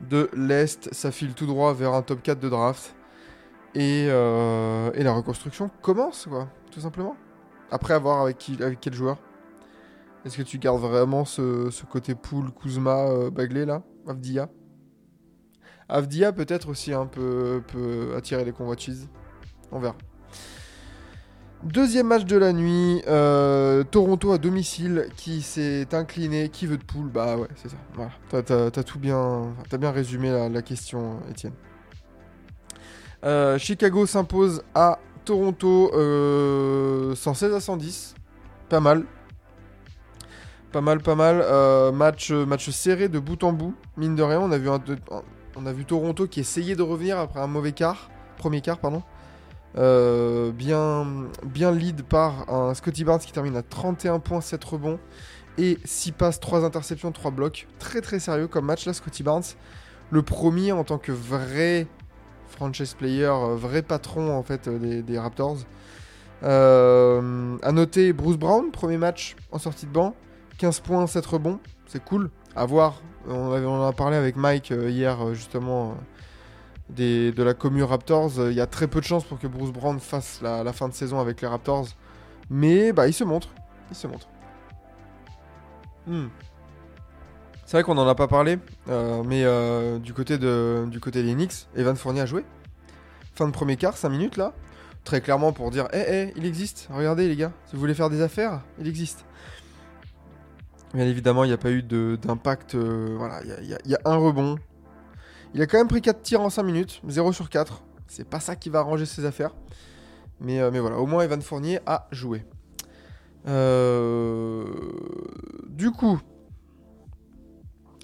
de 0.00 0.30
l'Est, 0.34 0.92
ça 0.92 1.10
file 1.10 1.34
tout 1.34 1.46
droit 1.46 1.72
vers 1.72 1.94
un 1.94 2.02
top 2.02 2.22
4 2.22 2.40
de 2.40 2.48
draft. 2.48 2.94
Et, 3.74 4.06
euh, 4.08 4.92
et 4.94 5.02
la 5.02 5.12
reconstruction 5.12 5.70
commence, 5.82 6.26
quoi, 6.26 6.48
tout 6.70 6.80
simplement. 6.80 7.16
Après 7.70 7.94
avoir 7.94 8.20
avec, 8.22 8.38
qui, 8.38 8.62
avec 8.62 8.80
quel 8.80 8.94
joueur? 8.94 9.18
Est-ce 10.24 10.36
que 10.36 10.42
tu 10.42 10.58
gardes 10.58 10.80
vraiment 10.80 11.24
ce, 11.24 11.84
côté 11.84 12.14
pool, 12.14 12.52
Kuzma, 12.52 13.08
euh, 13.08 13.30
Bagley, 13.30 13.66
là? 13.66 13.82
Avdia? 14.06 14.48
Avdia 15.88 16.32
peut-être 16.32 16.68
aussi 16.68 16.92
un 16.92 17.06
peu, 17.06 17.62
peut 17.66 18.14
attirer 18.16 18.44
les 18.44 18.52
convoitises. 18.52 19.08
On 19.72 19.80
verra. 19.80 19.96
Deuxième 21.64 22.08
match 22.08 22.26
de 22.26 22.36
la 22.36 22.52
nuit, 22.52 23.02
euh, 23.08 23.84
Toronto 23.84 24.32
à 24.32 24.38
domicile 24.38 25.08
qui 25.16 25.40
s'est 25.40 25.94
incliné. 25.94 26.50
Qui 26.50 26.66
veut 26.66 26.76
de 26.76 26.84
poule 26.84 27.08
Bah 27.08 27.38
ouais, 27.38 27.48
c'est 27.56 27.70
ça. 27.70 27.76
Voilà. 27.94 28.10
T'as, 28.70 28.82
tout 28.82 28.98
bien, 28.98 29.54
t'as 29.70 29.78
bien 29.78 29.90
résumé 29.90 30.30
la, 30.30 30.60
question, 30.60 31.20
Étienne. 31.30 31.54
Euh, 33.24 33.56
Chicago 33.56 34.04
s'impose 34.04 34.62
à 34.74 34.98
Toronto 35.24 35.90
euh, 35.94 37.14
116 37.14 37.54
à 37.54 37.60
110. 37.60 38.14
Pas 38.68 38.80
mal. 38.80 39.04
Pas 40.70 40.82
mal, 40.82 41.00
pas 41.00 41.14
mal. 41.14 41.40
Euh, 41.42 41.92
match, 41.92 42.30
match 42.30 42.68
serré 42.68 43.08
de 43.08 43.18
bout 43.18 43.42
en 43.42 43.54
bout. 43.54 43.74
Mine 43.96 44.14
de 44.16 44.22
rien, 44.22 44.38
on 44.40 44.52
a 44.52 45.72
vu 45.72 45.84
Toronto 45.86 46.26
qui 46.26 46.40
essayait 46.40 46.76
de 46.76 46.82
revenir 46.82 47.18
après 47.18 47.40
un 47.40 47.46
mauvais 47.46 47.72
quart. 47.72 48.10
Premier 48.36 48.60
quart, 48.60 48.78
pardon. 48.78 49.02
Euh, 49.76 50.52
bien, 50.52 51.26
bien 51.44 51.72
lead 51.72 52.02
par 52.04 52.48
un 52.52 52.74
Scotty 52.74 53.04
Barnes 53.04 53.20
qui 53.20 53.32
termine 53.32 53.56
à 53.56 53.62
31 53.62 54.20
points, 54.20 54.40
7 54.40 54.62
rebonds 54.64 55.00
et 55.58 55.78
6 55.84 56.12
passes, 56.12 56.40
3 56.40 56.64
interceptions, 56.64 57.10
3 57.12 57.30
blocs. 57.30 57.66
Très 57.78 58.00
très 58.00 58.20
sérieux 58.20 58.46
comme 58.46 58.66
match 58.66 58.86
là, 58.86 58.92
Scotty 58.92 59.22
Barnes. 59.22 59.42
Le 60.10 60.22
premier 60.22 60.72
en 60.72 60.84
tant 60.84 60.98
que 60.98 61.12
vrai 61.12 61.86
franchise 62.46 62.94
player, 62.94 63.24
euh, 63.24 63.56
vrai 63.56 63.82
patron 63.82 64.30
en 64.36 64.42
fait 64.42 64.68
euh, 64.68 65.02
des, 65.02 65.18
Raptors. 65.18 65.58
Euh, 66.42 67.56
à 67.62 67.72
noter 67.72 68.12
Bruce 68.12 68.36
Brown, 68.36 68.70
premier 68.70 68.98
match 68.98 69.34
en 69.50 69.58
sortie 69.58 69.86
de 69.86 69.92
banc, 69.92 70.14
15 70.58 70.80
points, 70.80 71.06
7 71.06 71.24
rebonds, 71.26 71.58
c'est 71.86 72.04
cool. 72.04 72.30
À 72.54 72.64
voir, 72.66 73.02
on, 73.28 73.50
avait- 73.52 73.66
on 73.66 73.82
en 73.82 73.88
a 73.88 73.92
parlé 73.92 74.16
avec 74.16 74.36
Mike 74.36 74.70
hier 74.70 75.34
justement 75.34 75.96
de 76.90 77.42
la 77.42 77.54
commu 77.54 77.82
Raptors. 77.82 78.38
Euh, 78.38 78.50
Il 78.50 78.56
y 78.56 78.60
a 78.60 78.66
très 78.66 78.86
peu 78.86 79.00
de 79.00 79.04
chances 79.04 79.24
pour 79.24 79.38
que 79.38 79.46
Bruce 79.46 79.72
Brown 79.72 79.98
fasse 80.00 80.40
la, 80.42 80.72
fin 80.72 80.88
de 80.88 80.94
saison 80.94 81.20
avec 81.20 81.40
les 81.40 81.48
Raptors, 81.48 81.88
mais 82.50 82.92
bah 82.92 83.08
il 83.08 83.12
se 83.12 83.24
montre, 83.24 83.48
il 83.90 83.96
se 83.96 84.06
montre. 84.06 84.28
Hmm. 86.06 86.26
C'est 87.64 87.78
vrai 87.78 87.82
qu'on 87.82 87.94
n'en 87.94 88.06
a 88.06 88.14
pas 88.14 88.28
parlé, 88.28 88.58
euh, 88.88 89.22
mais 89.24 89.42
euh, 89.44 89.98
du, 89.98 90.12
côté 90.12 90.36
de, 90.36 90.86
du 90.90 91.00
côté 91.00 91.22
des 91.22 91.34
Knicks, 91.34 91.66
Evan 91.74 91.96
Fournier 91.96 92.20
a 92.20 92.26
joué. 92.26 92.44
Fin 93.34 93.46
de 93.46 93.52
premier 93.52 93.76
quart, 93.76 93.96
5 93.96 94.10
minutes 94.10 94.36
là. 94.36 94.52
Très 95.02 95.20
clairement 95.20 95.52
pour 95.52 95.70
dire, 95.70 95.88
hé, 95.92 96.04
hé, 96.06 96.32
il 96.36 96.46
existe. 96.46 96.88
Regardez 96.92 97.26
les 97.26 97.36
gars, 97.36 97.52
si 97.66 97.74
vous 97.74 97.80
voulez 97.80 97.94
faire 97.94 98.10
des 98.10 98.20
affaires, 98.20 98.60
il 98.78 98.86
existe. 98.86 99.24
Bien 100.92 101.06
évidemment, 101.06 101.44
il 101.44 101.48
n'y 101.48 101.54
a 101.54 101.58
pas 101.58 101.70
eu 101.70 101.82
d'impact. 101.82 102.76
voilà, 102.76 103.40
il 103.42 103.78
y 103.86 103.94
a 103.94 104.00
un 104.04 104.16
rebond. 104.16 104.56
Il 105.54 105.62
a 105.62 105.66
quand 105.66 105.78
même 105.78 105.88
pris 105.88 106.02
4 106.02 106.20
tirs 106.22 106.40
en 106.40 106.50
5 106.50 106.64
minutes, 106.64 107.00
0 107.06 107.32
sur 107.32 107.48
4. 107.48 107.80
C'est 108.08 108.28
pas 108.28 108.40
ça 108.40 108.56
qui 108.56 108.70
va 108.70 108.80
arranger 108.80 109.06
ses 109.06 109.24
affaires. 109.24 109.54
Mais, 110.40 110.60
euh, 110.60 110.70
mais 110.72 110.80
voilà, 110.80 110.98
au 110.98 111.06
moins 111.06 111.22
Evan 111.22 111.40
Fournier 111.40 111.78
a 111.86 112.08
joué. 112.10 112.44
Euh, 113.46 114.64
Du 115.68 115.92
coup, 115.92 116.20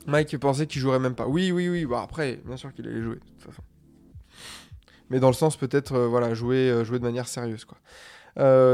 Mike 0.07 0.38
pensait 0.38 0.66
qu'il 0.66 0.80
jouerait 0.80 1.00
même 1.00 1.16
pas. 1.16 1.26
Oui, 1.26 1.50
oui, 1.50 1.69
oui. 1.69 1.87
Bah 1.87 2.02
après, 2.04 2.40
bien 2.45 2.57
sûr 2.57 2.73
qu'il 2.73 2.87
allait 2.87 3.02
jouer, 3.02 3.16
de 3.16 3.21
toute 3.21 3.42
façon. 3.42 3.62
Mais 5.11 5.19
dans 5.19 5.28
le 5.28 5.35
sens 5.35 5.57
peut-être, 5.57 5.95
euh, 5.95 6.07
voilà, 6.07 6.35
jouer, 6.35 6.85
jouer 6.85 7.00
de 7.00 7.04
manière 7.04 7.26
sérieuse, 7.26 7.64
quoi. 7.64 7.78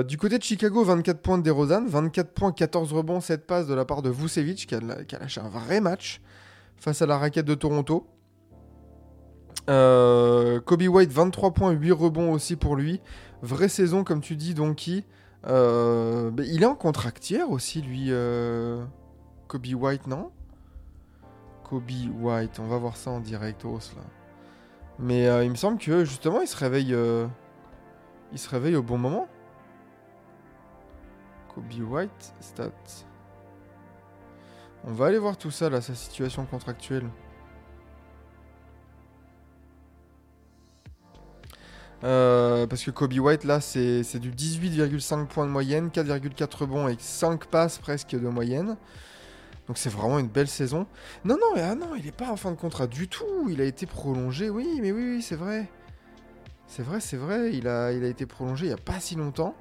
Du 0.05 0.19
côté 0.19 0.37
de 0.39 0.43
Chicago, 0.43 0.85
24 0.85 1.23
points 1.23 1.39
de 1.39 1.43
DeRozan, 1.43 1.87
24 1.87 2.35
points, 2.35 2.53
14 2.53 2.93
rebonds, 2.93 3.21
7 3.21 3.47
passes 3.47 3.67
de 3.67 3.75
la 3.75 3.87
part 3.87 4.03
de 4.03 4.11
Vucevic, 4.11 4.67
qui 4.67 4.75
a, 4.75 4.81
qui 5.05 5.17
a 5.17 5.19
lâché 5.19 5.41
un 5.41 5.49
vrai 5.49 5.81
match 5.81 6.21
face 6.77 7.01
à 7.01 7.07
la 7.07 7.17
raquette 7.17 7.47
de 7.47 7.55
Toronto. 7.55 8.07
Euh, 9.69 10.61
Kobe 10.61 10.83
White, 10.83 11.11
23 11.11 11.53
points, 11.53 11.71
8 11.73 11.93
rebonds 11.93 12.33
aussi 12.33 12.57
pour 12.57 12.77
lui. 12.77 13.01
Vraie 13.43 13.69
saison, 13.69 14.05
comme 14.05 14.21
tu 14.21 14.37
dis, 14.37 14.55
Donkey. 14.55 15.05
Euh, 15.47 16.31
il 16.39 16.63
est 16.63 16.67
en 16.67 16.75
contractière 16.75 17.51
aussi, 17.51 17.83
lui, 17.83 18.07
euh, 18.11 18.85
Kobe 19.49 19.67
White, 19.67 20.07
non? 20.07 20.31
Kobe 21.65 21.91
White, 22.21 22.59
on 22.61 22.67
va 22.67 22.79
voir 22.79 22.97
ça 22.97 23.11
en 23.11 23.21
direct, 23.21 23.65
os. 23.65 23.95
Mais 24.99 25.27
il 25.45 25.51
me 25.51 25.57
semble 25.57 25.79
que 25.79 26.05
justement, 26.05 26.41
il 26.41 26.47
se 26.47 26.57
réveille, 26.57 26.97
il 28.33 28.39
se 28.39 28.49
réveille 28.49 28.77
au 28.77 28.83
bon 28.83 28.99
moment. 28.99 29.29
Kobe 31.55 31.91
White, 31.91 32.35
stats. 32.41 32.71
On 34.85 34.93
va 34.93 35.07
aller 35.07 35.19
voir 35.19 35.37
tout 35.37 35.51
ça, 35.51 35.69
là, 35.69 35.81
sa 35.81 35.95
situation 35.95 36.47
contractuelle. 36.47 37.09
Euh, 42.07 42.69
parce 42.69 42.85
que 42.85 42.93
Kobe 42.93 43.15
White, 43.15 43.43
là, 43.43 43.61
c'est 43.61 44.19
du 44.19 44.31
18,5 44.31 45.27
points 45.27 45.45
de 45.45 45.51
moyenne, 45.51 45.89
4,4 45.89 46.57
rebonds 46.59 46.89
et 46.89 46.97
5 46.99 47.47
passes 47.47 47.79
presque 47.79 48.11
de 48.11 48.29
moyenne. 48.29 48.77
Donc 49.67 49.77
c'est 49.79 49.91
vraiment 49.91 50.21
une 50.21 50.29
belle 50.29 50.47
saison. 50.47 50.87
Non, 51.25 51.35
non, 51.35 51.61
ah 51.61 51.75
non, 51.75 51.97
il 51.97 52.05
n'est 52.05 52.13
pas 52.13 52.31
en 52.31 52.37
fin 52.37 52.53
de 52.53 52.57
contrat 52.57 52.87
du 52.87 53.09
tout. 53.09 53.49
Il 53.51 53.61
a 53.61 53.65
été 53.65 53.87
prolongé, 53.87 54.49
oui, 54.49 54.79
mais 54.81 54.93
oui, 54.93 55.17
oui, 55.17 55.23
c'est 55.23 55.35
vrai. 55.35 55.69
C'est 56.69 56.85
vrai, 56.85 57.01
c'est 57.01 57.17
vrai. 57.17 57.51
Il 57.53 57.67
a, 57.67 57.91
il 57.91 58.05
a 58.05 58.09
été 58.09 58.25
prolongé 58.27 58.67
il 58.67 58.69
n'y 58.69 58.75
a 58.75 58.79
pas 58.79 59.01
si 59.01 59.17
longtemps. 59.17 59.57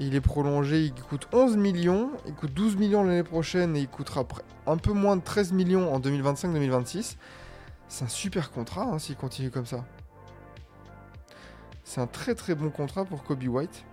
Il 0.00 0.16
est 0.16 0.20
prolongé, 0.20 0.86
il 0.86 0.94
coûte 0.94 1.28
11 1.32 1.56
millions, 1.56 2.10
il 2.26 2.34
coûte 2.34 2.52
12 2.52 2.74
millions 2.74 3.04
l'année 3.04 3.22
prochaine 3.22 3.76
et 3.76 3.80
il 3.80 3.88
coûtera 3.88 4.26
un 4.66 4.76
peu 4.76 4.92
moins 4.92 5.16
de 5.16 5.22
13 5.22 5.52
millions 5.52 5.94
en 5.94 6.00
2025-2026. 6.00 7.14
C'est 7.86 8.04
un 8.04 8.08
super 8.08 8.50
contrat 8.50 8.82
hein, 8.82 8.98
s'il 8.98 9.14
continue 9.14 9.52
comme 9.52 9.66
ça. 9.66 9.84
C'est 11.84 12.00
un 12.00 12.06
très 12.06 12.34
très 12.34 12.54
bon 12.54 12.70
contrat 12.70 13.04
pour 13.04 13.22
Kobe 13.24 13.44
White 13.44 13.84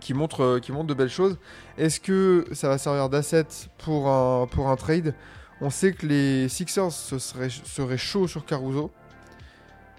qui 0.00 0.14
montre, 0.14 0.42
euh, 0.42 0.84
de 0.84 0.94
belles 0.94 1.10
choses. 1.10 1.38
Est-ce 1.76 2.00
que 2.00 2.46
ça 2.52 2.68
va 2.68 2.78
servir 2.78 3.08
d'asset 3.10 3.46
pour 3.78 4.08
un, 4.08 4.76
trade? 4.76 5.14
On 5.60 5.68
sait 5.68 5.92
que 5.92 6.06
les 6.06 6.48
Sixers 6.48 6.90
se 6.90 7.18
seraient, 7.18 7.98
chauds 7.98 8.26
sur 8.26 8.46
Caruso. 8.46 8.90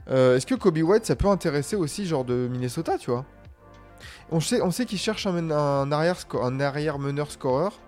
Euh, 0.09 0.35
Est-ce 0.35 0.47
que 0.47 0.55
Kobe 0.55 0.79
White 0.79 1.05
ça 1.05 1.15
peut 1.15 1.27
intéresser 1.27 1.75
aussi 1.75 2.07
genre 2.07 2.25
de 2.25 2.49
Minnesota, 2.51 2.97
tu 2.97 3.11
vois? 3.11 3.25
On 4.31 4.39
sait, 4.39 4.61
on 4.61 4.71
sait 4.71 4.85
qu'il 4.85 4.97
cherche 4.97 5.27
un, 5.27 5.51
un 5.51 5.91
arrière, 5.91 6.17
un 6.41 6.59
arrière 6.59 6.97
meneur 6.97 7.29
scoreur. 7.29 7.79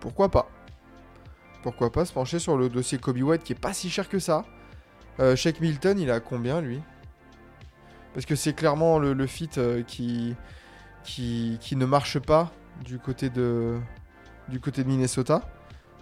Pourquoi 0.00 0.30
pas? 0.30 0.48
Pourquoi 1.62 1.92
pas 1.92 2.06
se 2.06 2.12
pencher 2.12 2.38
sur 2.38 2.56
le 2.56 2.68
dossier 2.70 2.98
Kobe 2.98 3.20
White 3.20 3.42
qui 3.42 3.52
est 3.52 3.60
pas 3.60 3.74
si 3.74 3.90
cher 3.90 4.08
que 4.08 4.18
ça? 4.18 4.44
Euh, 5.20 5.36
Shake 5.36 5.60
Milton, 5.60 5.98
il 5.98 6.10
a 6.10 6.20
combien 6.20 6.60
lui? 6.60 6.80
Parce 8.14 8.26
que 8.26 8.34
c'est 8.34 8.52
clairement 8.52 8.98
le, 8.98 9.12
le 9.12 9.26
fit 9.26 9.50
euh, 9.58 9.82
qui, 9.82 10.34
qui, 11.04 11.58
qui 11.60 11.76
ne 11.76 11.86
marche 11.86 12.18
pas 12.18 12.50
du 12.84 12.98
côté 12.98 13.30
de, 13.30 13.78
du 14.48 14.60
côté 14.60 14.82
de 14.82 14.88
Minnesota. 14.88 15.42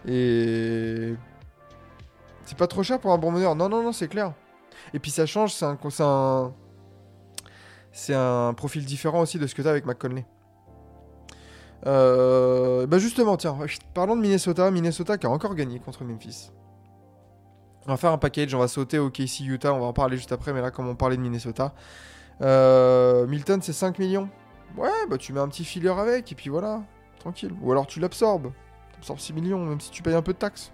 Et 0.06 1.14
c'est 2.44 2.56
pas 2.56 2.66
trop 2.66 2.82
cher 2.82 3.00
pour 3.00 3.12
un 3.12 3.18
bon 3.18 3.32
meneur. 3.32 3.54
Non, 3.56 3.68
non, 3.68 3.82
non, 3.82 3.92
c'est 3.92 4.08
clair. 4.08 4.32
Et 4.94 4.98
puis 4.98 5.10
ça 5.10 5.26
change, 5.26 5.52
c'est 5.52 5.64
un, 5.64 5.76
un, 8.10 8.48
un 8.48 8.54
profil 8.54 8.84
différent 8.84 9.20
aussi 9.20 9.38
de 9.38 9.46
ce 9.46 9.54
que 9.54 9.62
tu 9.62 9.68
as 9.68 9.70
avec 9.72 9.84
McConley. 9.84 10.24
Euh, 11.86 12.86
bah 12.86 12.98
justement, 12.98 13.36
tiens, 13.36 13.56
parlons 13.94 14.16
de 14.16 14.20
Minnesota. 14.20 14.70
Minnesota 14.70 15.18
qui 15.18 15.26
a 15.26 15.30
encore 15.30 15.54
gagné 15.54 15.78
contre 15.80 16.04
Memphis. 16.04 16.50
On 17.86 17.92
va 17.92 17.96
faire 17.96 18.10
un 18.10 18.18
package, 18.18 18.52
on 18.54 18.58
va 18.58 18.66
sauter 18.66 18.98
au 18.98 19.10
KC 19.10 19.44
Utah, 19.44 19.72
on 19.72 19.78
va 19.78 19.86
en 19.86 19.92
parler 19.92 20.16
juste 20.16 20.32
après, 20.32 20.52
mais 20.52 20.60
là, 20.60 20.72
comme 20.72 20.88
on 20.88 20.96
parlait 20.96 21.16
de 21.16 21.22
Minnesota. 21.22 21.72
Euh, 22.42 23.26
Milton, 23.28 23.62
c'est 23.62 23.72
5 23.72 24.00
millions. 24.00 24.28
Ouais, 24.76 24.90
bah 25.08 25.16
tu 25.18 25.32
mets 25.32 25.40
un 25.40 25.48
petit 25.48 25.64
filler 25.64 25.90
avec, 25.90 26.32
et 26.32 26.34
puis 26.34 26.50
voilà, 26.50 26.82
tranquille. 27.20 27.52
Ou 27.62 27.70
alors 27.70 27.86
tu 27.86 28.00
l'absorbes. 28.00 28.50
Tu 28.90 28.98
absorbes 28.98 29.20
6 29.20 29.32
millions, 29.34 29.64
même 29.64 29.80
si 29.80 29.90
tu 29.90 30.02
payes 30.02 30.14
un 30.14 30.22
peu 30.22 30.32
de 30.32 30.38
taxes. 30.38 30.72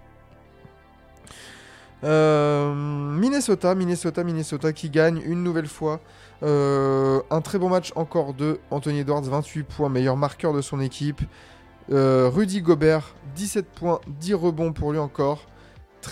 Euh, 2.03 2.73
Minnesota, 2.73 3.75
Minnesota, 3.75 4.23
Minnesota 4.23 4.73
qui 4.73 4.89
gagne 4.89 5.21
une 5.23 5.43
nouvelle 5.43 5.67
fois. 5.67 5.99
Euh, 6.41 7.21
un 7.29 7.41
très 7.41 7.59
bon 7.59 7.69
match 7.69 7.93
encore 7.95 8.33
de 8.33 8.59
Anthony 8.71 8.99
Edwards, 8.99 9.21
28 9.21 9.63
points, 9.63 9.89
meilleur 9.89 10.17
marqueur 10.17 10.51
de 10.51 10.61
son 10.61 10.81
équipe. 10.81 11.21
Rudy 11.89 12.61
Gobert, 12.61 13.13
17 13.35 13.67
points, 13.67 13.99
10 14.07 14.33
rebonds 14.33 14.73
pour 14.73 14.93
lui 14.93 14.99
encore. 14.99 15.45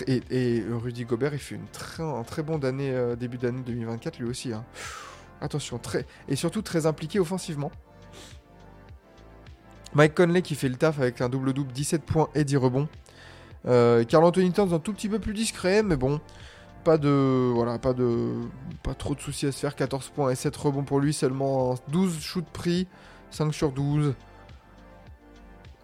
Et, 0.07 0.21
et 0.29 0.63
Rudy 0.69 1.05
Gobert, 1.05 1.33
il 1.33 1.39
fait 1.39 1.59
un 1.99 2.23
très 2.23 2.43
bon 2.43 2.59
euh, 2.63 3.15
début 3.15 3.37
d'année 3.37 3.61
2024 3.65 4.19
lui 4.19 4.29
aussi. 4.29 4.53
hein. 4.53 4.65
Attention, 5.41 5.79
et 6.27 6.35
surtout 6.35 6.61
très 6.61 6.85
impliqué 6.85 7.19
offensivement. 7.19 7.71
Mike 9.93 10.15
Conley 10.15 10.41
qui 10.41 10.55
fait 10.55 10.69
le 10.69 10.75
taf 10.75 10.99
avec 10.99 11.19
un 11.19 11.29
double-double, 11.29 11.71
17 11.71 12.03
points 12.03 12.29
et 12.35 12.43
10 12.43 12.57
rebonds. 12.57 12.87
Euh, 13.65 14.03
Carl 14.03 14.23
Anthony 14.23 14.51
Towns 14.51 14.73
un 14.73 14.79
tout 14.79 14.93
petit 14.93 15.09
peu 15.09 15.19
plus 15.19 15.33
discret, 15.33 15.83
mais 15.83 15.95
bon, 15.95 16.19
pas 16.83 16.97
de 16.97 17.51
voilà, 17.53 17.77
pas 17.79 17.93
de 17.93 18.33
pas 18.83 18.93
trop 18.93 19.15
de 19.15 19.19
soucis 19.19 19.47
à 19.47 19.51
se 19.51 19.59
faire. 19.59 19.75
14 19.75 20.09
points 20.09 20.31
et 20.31 20.35
7 20.35 20.55
rebonds 20.55 20.83
pour 20.83 20.99
lui, 20.99 21.13
seulement 21.13 21.75
12 21.89 22.19
shoots 22.21 22.49
pris, 22.51 22.87
5 23.31 23.53
sur 23.53 23.71
12. 23.71 24.13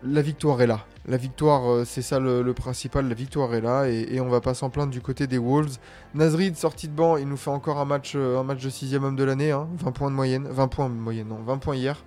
La 0.10 0.22
victoire 0.22 0.62
est 0.62 0.68
là. 0.68 0.86
La 1.06 1.18
victoire, 1.18 1.70
euh, 1.70 1.84
c'est 1.86 2.02
ça 2.02 2.20
le, 2.20 2.54
principal. 2.54 3.10
La 3.10 3.14
victoire 3.14 3.54
est 3.54 3.62
là 3.62 3.90
et, 3.90 4.08
et 4.16 4.22
on 4.22 4.30
va 4.30 4.40
pas 4.40 4.54
s'en 4.54 4.70
plaindre 4.70 4.92
du 4.92 5.02
côté 5.02 5.28
des 5.28 5.38
Wolves. 5.38 5.78
Nasrid 6.14 6.56
sorti 6.56 6.88
de 6.88 6.94
banc, 6.94 7.18
il 7.18 7.28
nous 7.28 7.36
fait 7.36 7.50
encore 7.50 7.78
un 7.80 7.86
match, 7.86 8.14
euh, 8.16 8.40
un 8.40 8.44
match 8.44 8.64
de 8.64 8.70
sixième 8.70 9.04
homme 9.04 9.18
de 9.18 9.24
l'année, 9.26 9.52
hein, 9.52 9.68
20 9.80 9.92
points 9.92 10.10
de 10.10 10.16
moyenne, 10.16 10.48
20 10.48 10.68
points 10.70 10.90
de 10.90 10.96
moyenne, 10.96 11.28
non, 11.28 11.42
20 11.44 11.58
points 11.58 11.76
hier. 11.76 12.04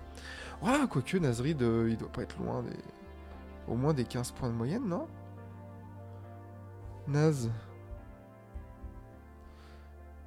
Ouais, 0.63 0.71
quoique 0.89 1.17
Nasrid, 1.17 1.61
euh, 1.61 1.89
il 1.89 1.97
doit 1.97 2.11
pas 2.11 2.23
être 2.23 2.37
loin 2.39 2.63
des, 2.63 2.77
au 3.67 3.75
moins 3.75 3.93
des 3.93 4.05
15 4.05 4.31
points 4.31 4.49
de 4.49 4.55
moyenne, 4.55 4.87
non? 4.87 5.07
Naz. 7.07 7.51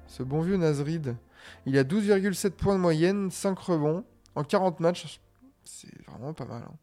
Ce 0.07 0.23
bon 0.23 0.41
vieux 0.41 0.57
Nazrid. 0.57 1.17
Il 1.65 1.77
a 1.77 1.83
12,7 1.83 2.51
points 2.51 2.75
de 2.75 2.79
moyenne, 2.79 3.31
5 3.31 3.57
rebonds 3.59 4.05
en 4.35 4.43
40 4.43 4.79
matchs. 4.79 5.19
C'est 5.63 5.89
vraiment 6.07 6.33
pas 6.33 6.45
mal. 6.45 6.63
hein. 6.63 6.73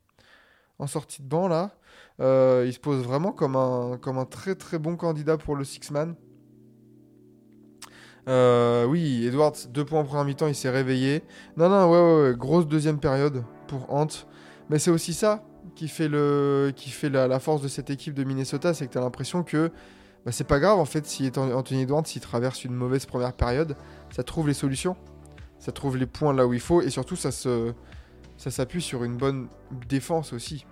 En 0.78 0.86
sortie 0.86 1.22
de 1.22 1.28
banc, 1.28 1.48
là, 1.48 1.76
euh, 2.20 2.64
il 2.66 2.72
se 2.72 2.80
pose 2.80 3.02
vraiment 3.02 3.32
comme 3.32 3.56
un, 3.56 4.24
très 4.24 4.54
très 4.54 4.78
bon 4.78 4.96
candidat 4.96 5.36
pour 5.36 5.56
le 5.56 5.64
Six-Man. 5.64 6.16
Euh, 8.28 8.84
oui, 8.86 9.26
Edwards, 9.26 9.56
2 9.68 9.84
points 9.84 10.00
en 10.00 10.04
première 10.04 10.24
mi-temps, 10.24 10.46
il 10.46 10.54
s'est 10.54 10.70
réveillé. 10.70 11.24
Non, 11.56 11.68
non, 11.68 11.90
ouais, 11.90 12.30
ouais, 12.30 12.36
grosse 12.36 12.66
deuxième 12.66 13.00
période 13.00 13.44
pour 13.66 13.92
Ant. 13.92 14.06
Mais 14.70 14.78
c'est 14.78 14.90
aussi 14.90 15.12
ça 15.12 15.44
qui 15.74 15.88
fait, 15.88 16.08
la, 16.08 17.40
force 17.40 17.62
de 17.62 17.68
cette 17.68 17.90
équipe 17.90 18.14
de 18.14 18.24
Minnesota, 18.24 18.74
c'est 18.74 18.86
que 18.86 18.92
tu 18.92 18.98
l'impression 18.98 19.42
que 19.42 19.70
bah, 20.24 20.30
c'est 20.30 20.46
pas 20.46 20.60
grave 20.60 20.78
en 20.78 20.84
fait 20.84 21.04
si 21.06 21.30
Anthony 21.36 21.82
Edwards 21.82 22.06
s'il 22.06 22.20
traverse 22.20 22.64
une 22.64 22.74
mauvaise 22.74 23.06
première 23.06 23.32
période, 23.32 23.76
ça 24.10 24.22
trouve 24.22 24.46
les 24.46 24.54
solutions, 24.54 24.96
ça 25.58 25.72
trouve 25.72 25.96
les 25.96 26.06
points 26.06 26.32
là 26.32 26.46
où 26.46 26.54
il 26.54 26.60
faut 26.60 26.80
et 26.80 26.90
surtout 26.90 27.16
ça 27.16 27.32
se 27.32 27.72
ça 28.42 28.50
s'appuie 28.50 28.82
sur 28.82 29.04
une 29.04 29.16
bonne 29.16 29.46
défense 29.88 30.32
aussi. 30.32 30.66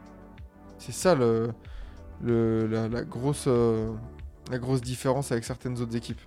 C'est 0.79 0.91
ça 0.91 1.15
euh, 1.15 1.53
la 2.21 3.05
grosse 3.05 4.81
différence 4.81 5.31
avec 5.31 5.45
certaines 5.45 5.81
autres 5.81 5.95
équipes. 5.95 6.21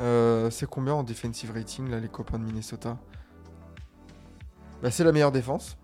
Euh, 0.00 0.50
c'est 0.50 0.68
combien 0.68 0.94
en 0.94 1.02
defensive 1.02 1.50
rating 1.52 1.90
là 1.90 1.98
les 1.98 2.06
copains 2.06 2.38
de 2.38 2.44
Minnesota? 2.44 2.96
Bah, 4.84 4.92
c'est 4.92 5.02
la 5.02 5.10
meilleure 5.10 5.32
défense. 5.32 5.76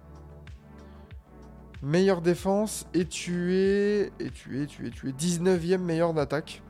Meilleure 1.83 2.23
défense 2.23 2.87
et 2.95 3.05
tu 3.05 3.53
es. 3.55 4.13
Et 4.21 4.31
tu 4.31 4.63
es, 4.63 4.67
tu 4.67 4.87
es, 4.87 4.91
tu 4.91 5.09
es 5.09 5.13
19ème 5.13 5.79
meilleur 5.79 6.15
d'attaque. 6.15 6.63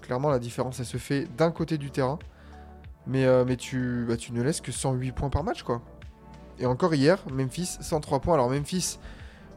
Clairement, 0.00 0.30
la 0.30 0.40
différence, 0.40 0.80
elle 0.80 0.86
se 0.86 0.96
fait 0.96 1.28
d'un 1.36 1.52
côté 1.52 1.78
du 1.78 1.92
terrain. 1.92 2.18
Mais, 3.06 3.24
euh, 3.24 3.44
tu, 3.56 4.04
bah, 4.08 4.16
tu 4.16 4.32
ne 4.32 4.42
laisses 4.42 4.60
que 4.60 4.72
108 4.72 5.12
points 5.12 5.30
par 5.30 5.44
match, 5.44 5.62
quoi. 5.62 5.80
Et 6.58 6.66
encore 6.66 6.94
hier, 6.94 7.18
Memphis, 7.32 7.78
103 7.80 8.20
points. 8.20 8.34
Alors, 8.34 8.50
Memphis, 8.50 8.98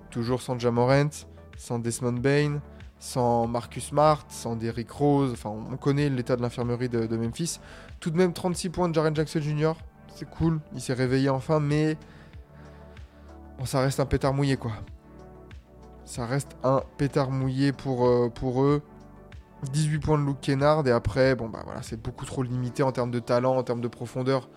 toujours 0.09 0.41
sans 0.41 0.57
Jamorant, 0.57 1.09
sans 1.57 1.79
Desmond 1.79 2.19
Bain, 2.19 2.61
sans 2.99 3.47
Marcus 3.47 3.87
Smart, 3.87 4.25
sans 4.29 4.55
Derrick 4.55 4.89
Rose. 4.89 5.31
Enfin, 5.33 5.49
on 5.49 5.77
connaît 5.77 6.09
l'état 6.09 6.35
de 6.35 6.41
l'infirmerie 6.41 6.89
de, 6.89 7.17
Memphis. 7.17 7.59
Tout 7.99 8.09
de 8.09 8.17
même 8.17 8.33
36 8.33 8.69
points 8.69 8.89
de 8.89 8.93
Jaren 8.93 9.15
Jackson 9.15 9.41
Jr. 9.41 9.73
C'est 10.15 10.29
cool, 10.29 10.59
il 10.73 10.81
s'est 10.81 10.93
réveillé 10.93 11.29
enfin, 11.29 11.59
mais 11.59 11.97
bon, 13.57 13.65
ça 13.65 13.81
reste 13.81 13.99
un 13.99 14.05
pétard 14.05 14.33
mouillé 14.33 14.55
quoi. 14.55 14.71
Ça 16.05 16.25
reste 16.25 16.55
un 16.63 16.83
pétard 16.97 17.31
mouillé 17.31 17.73
pour, 17.73 18.07
euh, 18.07 18.29
pour 18.29 18.63
eux. 18.63 18.81
18 19.71 19.99
points 19.99 20.17
de 20.17 20.23
Luke 20.23 20.39
Kennard 20.41 20.87
et 20.87 20.91
après, 20.91 21.35
bon 21.35 21.49
bah 21.49 21.61
voilà, 21.65 21.81
c'est 21.81 22.01
beaucoup 22.01 22.25
trop 22.25 22.43
limité 22.43 22.83
en 22.83 22.91
termes 22.91 23.11
de 23.11 23.19
talent, 23.19 23.57
en 23.57 23.63
termes 23.63 23.81
de 23.81 23.87
profondeur 23.87 24.47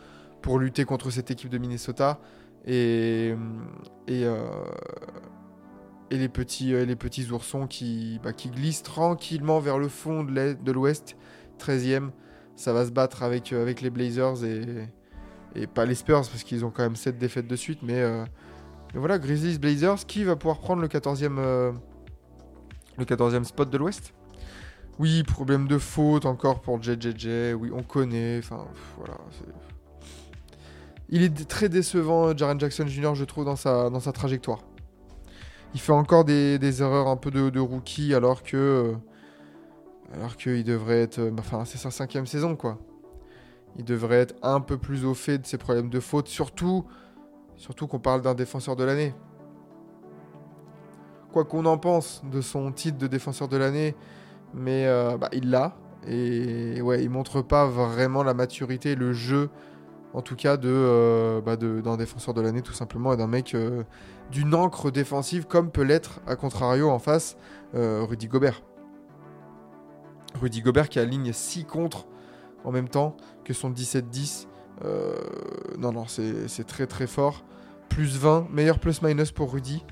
pour 0.42 0.58
lutter 0.58 0.84
contre 0.84 1.10
cette 1.10 1.30
équipe 1.30 1.50
de 1.50 1.58
Minnesota. 1.58 2.20
Et, 2.66 3.34
et, 4.06 4.24
euh, 4.24 4.64
et 6.10 6.18
les, 6.18 6.28
petits, 6.28 6.74
euh, 6.74 6.84
les 6.84 6.96
petits 6.96 7.30
oursons 7.30 7.66
qui, 7.66 8.20
bah, 8.22 8.32
qui 8.32 8.50
glissent 8.50 8.82
tranquillement 8.82 9.60
vers 9.60 9.78
le 9.78 9.88
fond 9.88 10.24
de 10.24 10.72
l'Ouest, 10.72 11.16
13e. 11.58 12.10
Ça 12.56 12.72
va 12.72 12.84
se 12.84 12.90
battre 12.90 13.22
avec, 13.22 13.52
euh, 13.52 13.62
avec 13.62 13.80
les 13.80 13.90
Blazers 13.90 14.44
et, 14.44 14.88
et 15.54 15.66
pas 15.66 15.84
les 15.84 15.94
Spurs 15.94 16.28
parce 16.28 16.42
qu'ils 16.42 16.64
ont 16.64 16.70
quand 16.70 16.82
même 16.82 16.96
7 16.96 17.18
défaites 17.18 17.46
de 17.46 17.56
suite. 17.56 17.80
Mais, 17.82 18.00
euh, 18.00 18.24
voilà, 18.94 19.18
Grizzlies 19.18 19.58
Blazers, 19.58 20.06
qui 20.06 20.24
va 20.24 20.36
pouvoir 20.36 20.58
prendre 20.58 20.82
le 20.82 20.88
14e, 20.88 21.36
euh, 21.38 21.72
le 22.96 23.04
14e 23.04 23.44
spot 23.44 23.70
de 23.70 23.78
l'Ouest? 23.78 24.14
Oui, 24.98 25.22
problème 25.22 25.68
de 25.68 25.78
faute 25.78 26.26
encore 26.26 26.60
pour 26.60 26.82
JJJ. 26.82 27.54
Oui, 27.54 27.70
on 27.72 27.82
connaît. 27.82 28.38
Enfin, 28.38 28.66
voilà. 28.96 29.16
Il 31.10 31.22
est 31.22 31.48
très 31.48 31.68
décevant, 31.68 32.36
Jaren 32.36 32.60
Jackson 32.60 32.86
Jr., 32.86 33.14
je 33.14 33.24
trouve, 33.24 33.44
dans 33.44 33.56
sa, 33.56 33.88
dans 33.90 34.00
sa 34.00 34.12
trajectoire. 34.12 34.60
Il 35.74 35.80
fait 35.80 35.92
encore 35.92 36.24
des, 36.24 36.58
des 36.58 36.82
erreurs 36.82 37.08
un 37.08 37.16
peu 37.16 37.30
de, 37.30 37.60
rookie 37.60 38.14
alors 38.14 38.42
que. 38.42 38.56
euh, 38.56 38.94
Alors 40.14 40.36
qu'il 40.36 40.64
devrait 40.64 41.00
être. 41.02 41.18
euh, 41.18 41.30
Enfin, 41.38 41.64
c'est 41.64 41.78
sa 41.78 41.90
cinquième 41.90 42.26
saison, 42.26 42.56
quoi. 42.56 42.78
Il 43.76 43.84
devrait 43.84 44.16
être 44.20 44.34
un 44.42 44.60
peu 44.60 44.76
plus 44.78 45.04
au 45.04 45.14
fait 45.14 45.38
de 45.38 45.46
ses 45.46 45.58
problèmes 45.58 45.90
de 45.90 46.00
faute, 46.00 46.28
surtout. 46.28 46.84
Surtout 47.56 47.86
qu'on 47.86 47.98
parle 48.00 48.22
d'un 48.22 48.34
défenseur 48.34 48.76
de 48.76 48.84
l'année. 48.84 49.14
Quoi 51.32 51.44
qu'on 51.44 51.66
en 51.66 51.78
pense 51.78 52.22
de 52.30 52.40
son 52.40 52.72
titre 52.72 52.98
de 52.98 53.06
défenseur 53.06 53.48
de 53.48 53.56
l'année, 53.56 53.94
mais 54.54 54.86
euh, 54.86 55.18
bah, 55.18 55.28
il 55.32 55.50
l'a. 55.50 55.76
Et 56.06 56.80
ouais, 56.80 57.02
il 57.02 57.10
montre 57.10 57.42
pas 57.42 57.66
vraiment 57.66 58.22
la 58.22 58.32
maturité, 58.32 58.94
le 58.94 59.12
jeu, 59.12 59.50
en 60.14 60.22
tout 60.22 60.36
cas, 60.36 60.56
euh, 60.64 61.40
bah, 61.40 61.56
d'un 61.56 61.96
défenseur 61.96 62.34
de 62.34 62.40
l'année, 62.40 62.62
tout 62.62 62.72
simplement, 62.72 63.12
et 63.12 63.16
d'un 63.16 63.26
mec 63.26 63.54
euh, 63.54 63.84
d'une 64.30 64.54
encre 64.54 64.90
défensive, 64.90 65.46
comme 65.46 65.70
peut 65.70 65.82
l'être, 65.82 66.20
à 66.26 66.36
contrario, 66.36 66.90
en 66.90 66.98
face, 66.98 67.36
euh, 67.74 68.04
Rudy 68.08 68.28
Gobert. 68.28 68.62
Rudy 70.40 70.62
Gobert 70.62 70.88
qui 70.88 70.98
aligne 70.98 71.32
6 71.32 71.64
contre 71.64 72.06
en 72.64 72.72
même 72.72 72.88
temps 72.88 73.16
que 73.44 73.52
son 73.52 73.70
17-10. 73.70 74.46
Euh, 74.84 75.14
non, 75.78 75.92
non, 75.92 76.06
c'est 76.06 76.66
très 76.66 76.86
très 76.86 77.06
fort. 77.06 77.44
Plus 77.88 78.18
20, 78.18 78.48
meilleur 78.50 78.78
plus-minus 78.78 79.32
pour 79.32 79.52
Rudy. 79.52 79.84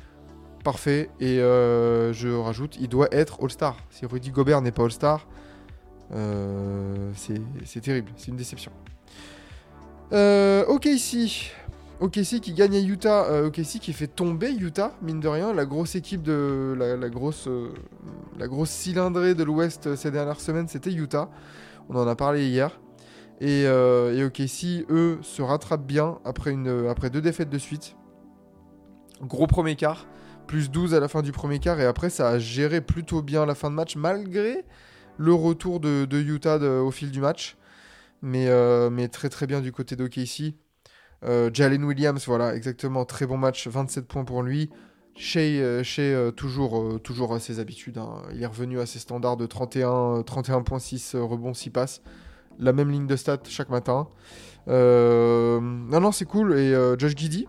Parfait. 0.63 1.11
Et 1.21 1.37
je 1.39 2.37
rajoute, 2.37 2.77
il 2.79 2.89
doit 2.89 3.09
être 3.13 3.43
All-Star. 3.43 3.77
Si 3.91 4.05
Rudy 4.07 4.31
Gobert 4.31 4.61
n'est 4.61 4.73
pas 4.73 4.85
All-Star, 4.85 5.27
c'est 7.15 7.81
terrible. 7.81 8.13
C'est 8.17 8.29
une 8.29 8.37
déception. 8.37 8.73
Euh, 10.13 10.65
ok, 10.67 10.87
ici. 10.87 11.51
OKC 12.01 12.41
qui 12.41 12.53
gagne 12.53 12.77
à 12.77 12.81
Utah. 12.81 13.25
Euh, 13.25 13.49
OKC 13.49 13.79
qui 13.81 13.93
fait 13.93 14.07
tomber 14.07 14.53
Utah, 14.53 14.93
mine 15.03 15.21
de 15.21 15.29
rien. 15.29 15.53
La 15.53 15.65
grosse 15.65 15.95
équipe 15.95 16.23
de. 16.23 16.75
La, 16.79 17.09
grosse, 17.09 17.49
euh, 17.49 17.73
la 18.39 18.49
grosse 18.49 18.71
cylindrée 18.71 19.35
de 19.35 19.43
l'Ouest 19.45 19.97
ces 19.97 20.11
dernières 20.11 20.41
semaines, 20.41 20.69
c'était 20.69 20.93
Utah. 20.93 21.31
On 21.89 21.97
en 21.97 22.07
a 22.07 22.15
parlé 22.15 22.47
hier. 22.47 22.79
Et, 23.41 23.67
OKC, 23.69 24.87
eux, 24.91 25.19
se 25.23 25.43
rattrapent 25.43 25.87
bien 25.87 26.19
après, 26.25 26.55
deux 26.55 27.21
défaites 27.21 27.51
de 27.51 27.59
suite. 27.59 27.97
Gros 29.23 29.47
premier 29.47 29.77
quart. 29.77 30.07
Plus 30.47 30.71
12 30.71 30.95
à 30.95 31.01
la 31.01 31.09
fin 31.09 31.23
du 31.23 31.33
premier 31.33 31.59
quart. 31.59 31.81
Et 31.81 31.85
après, 31.85 32.09
ça 32.09 32.29
a 32.29 32.39
géré 32.39 32.81
plutôt 32.81 33.21
bien 33.21 33.45
la 33.47 33.55
fin 33.55 33.69
de 33.69 33.75
match, 33.75 33.97
malgré 33.97 34.65
le 35.19 35.35
retour 35.35 35.81
de, 35.81 36.07
Utah 36.13 36.59
au 36.59 36.91
fil 36.91 37.11
du 37.11 37.21
match. 37.21 37.57
Mais, 38.23 38.49
euh, 38.49 38.91
mais 38.91 39.09
très 39.09 39.29
très 39.29 39.47
bien 39.47 39.61
du 39.61 39.73
côté 39.73 39.97
d'OKC. 39.97 40.55
Euh, 41.25 41.51
Jalen 41.53 41.85
Williams, 41.85 42.25
voilà, 42.27 42.55
exactement, 42.55 43.05
très 43.05 43.27
bon 43.27 43.37
match, 43.37 43.67
27 43.69 44.07
points 44.07 44.25
pour 44.25 44.43
lui. 44.43 44.71
Shea, 45.15 45.41
euh, 45.41 45.83
euh, 45.99 46.31
toujours, 46.31 47.01
toujours 47.03 47.33
à 47.35 47.41
ses 47.41 47.59
habitudes, 47.59 47.97
hein. 47.97 48.23
il 48.35 48.43
est 48.43 48.47
revenu 48.47 48.81
à 48.81 48.87
ses 48.87 48.99
standards 48.99 49.39
de 49.39 49.47
31, 49.47 49.89
euh, 50.19 50.23
31.6 50.23 51.17
euh, 51.17 51.23
rebonds, 51.23 51.55
6 51.55 51.71
passes. 51.71 52.03
La 52.59 52.73
même 52.73 52.91
ligne 52.91 53.07
de 53.07 53.17
stats 53.17 53.39
chaque 53.49 53.71
matin. 53.71 54.09
Non, 54.67 55.61
non, 56.01 56.13
c'est 56.13 56.25
cool. 56.25 56.59
Et 56.59 56.75
Josh 56.99 57.15
Giddy, 57.15 57.47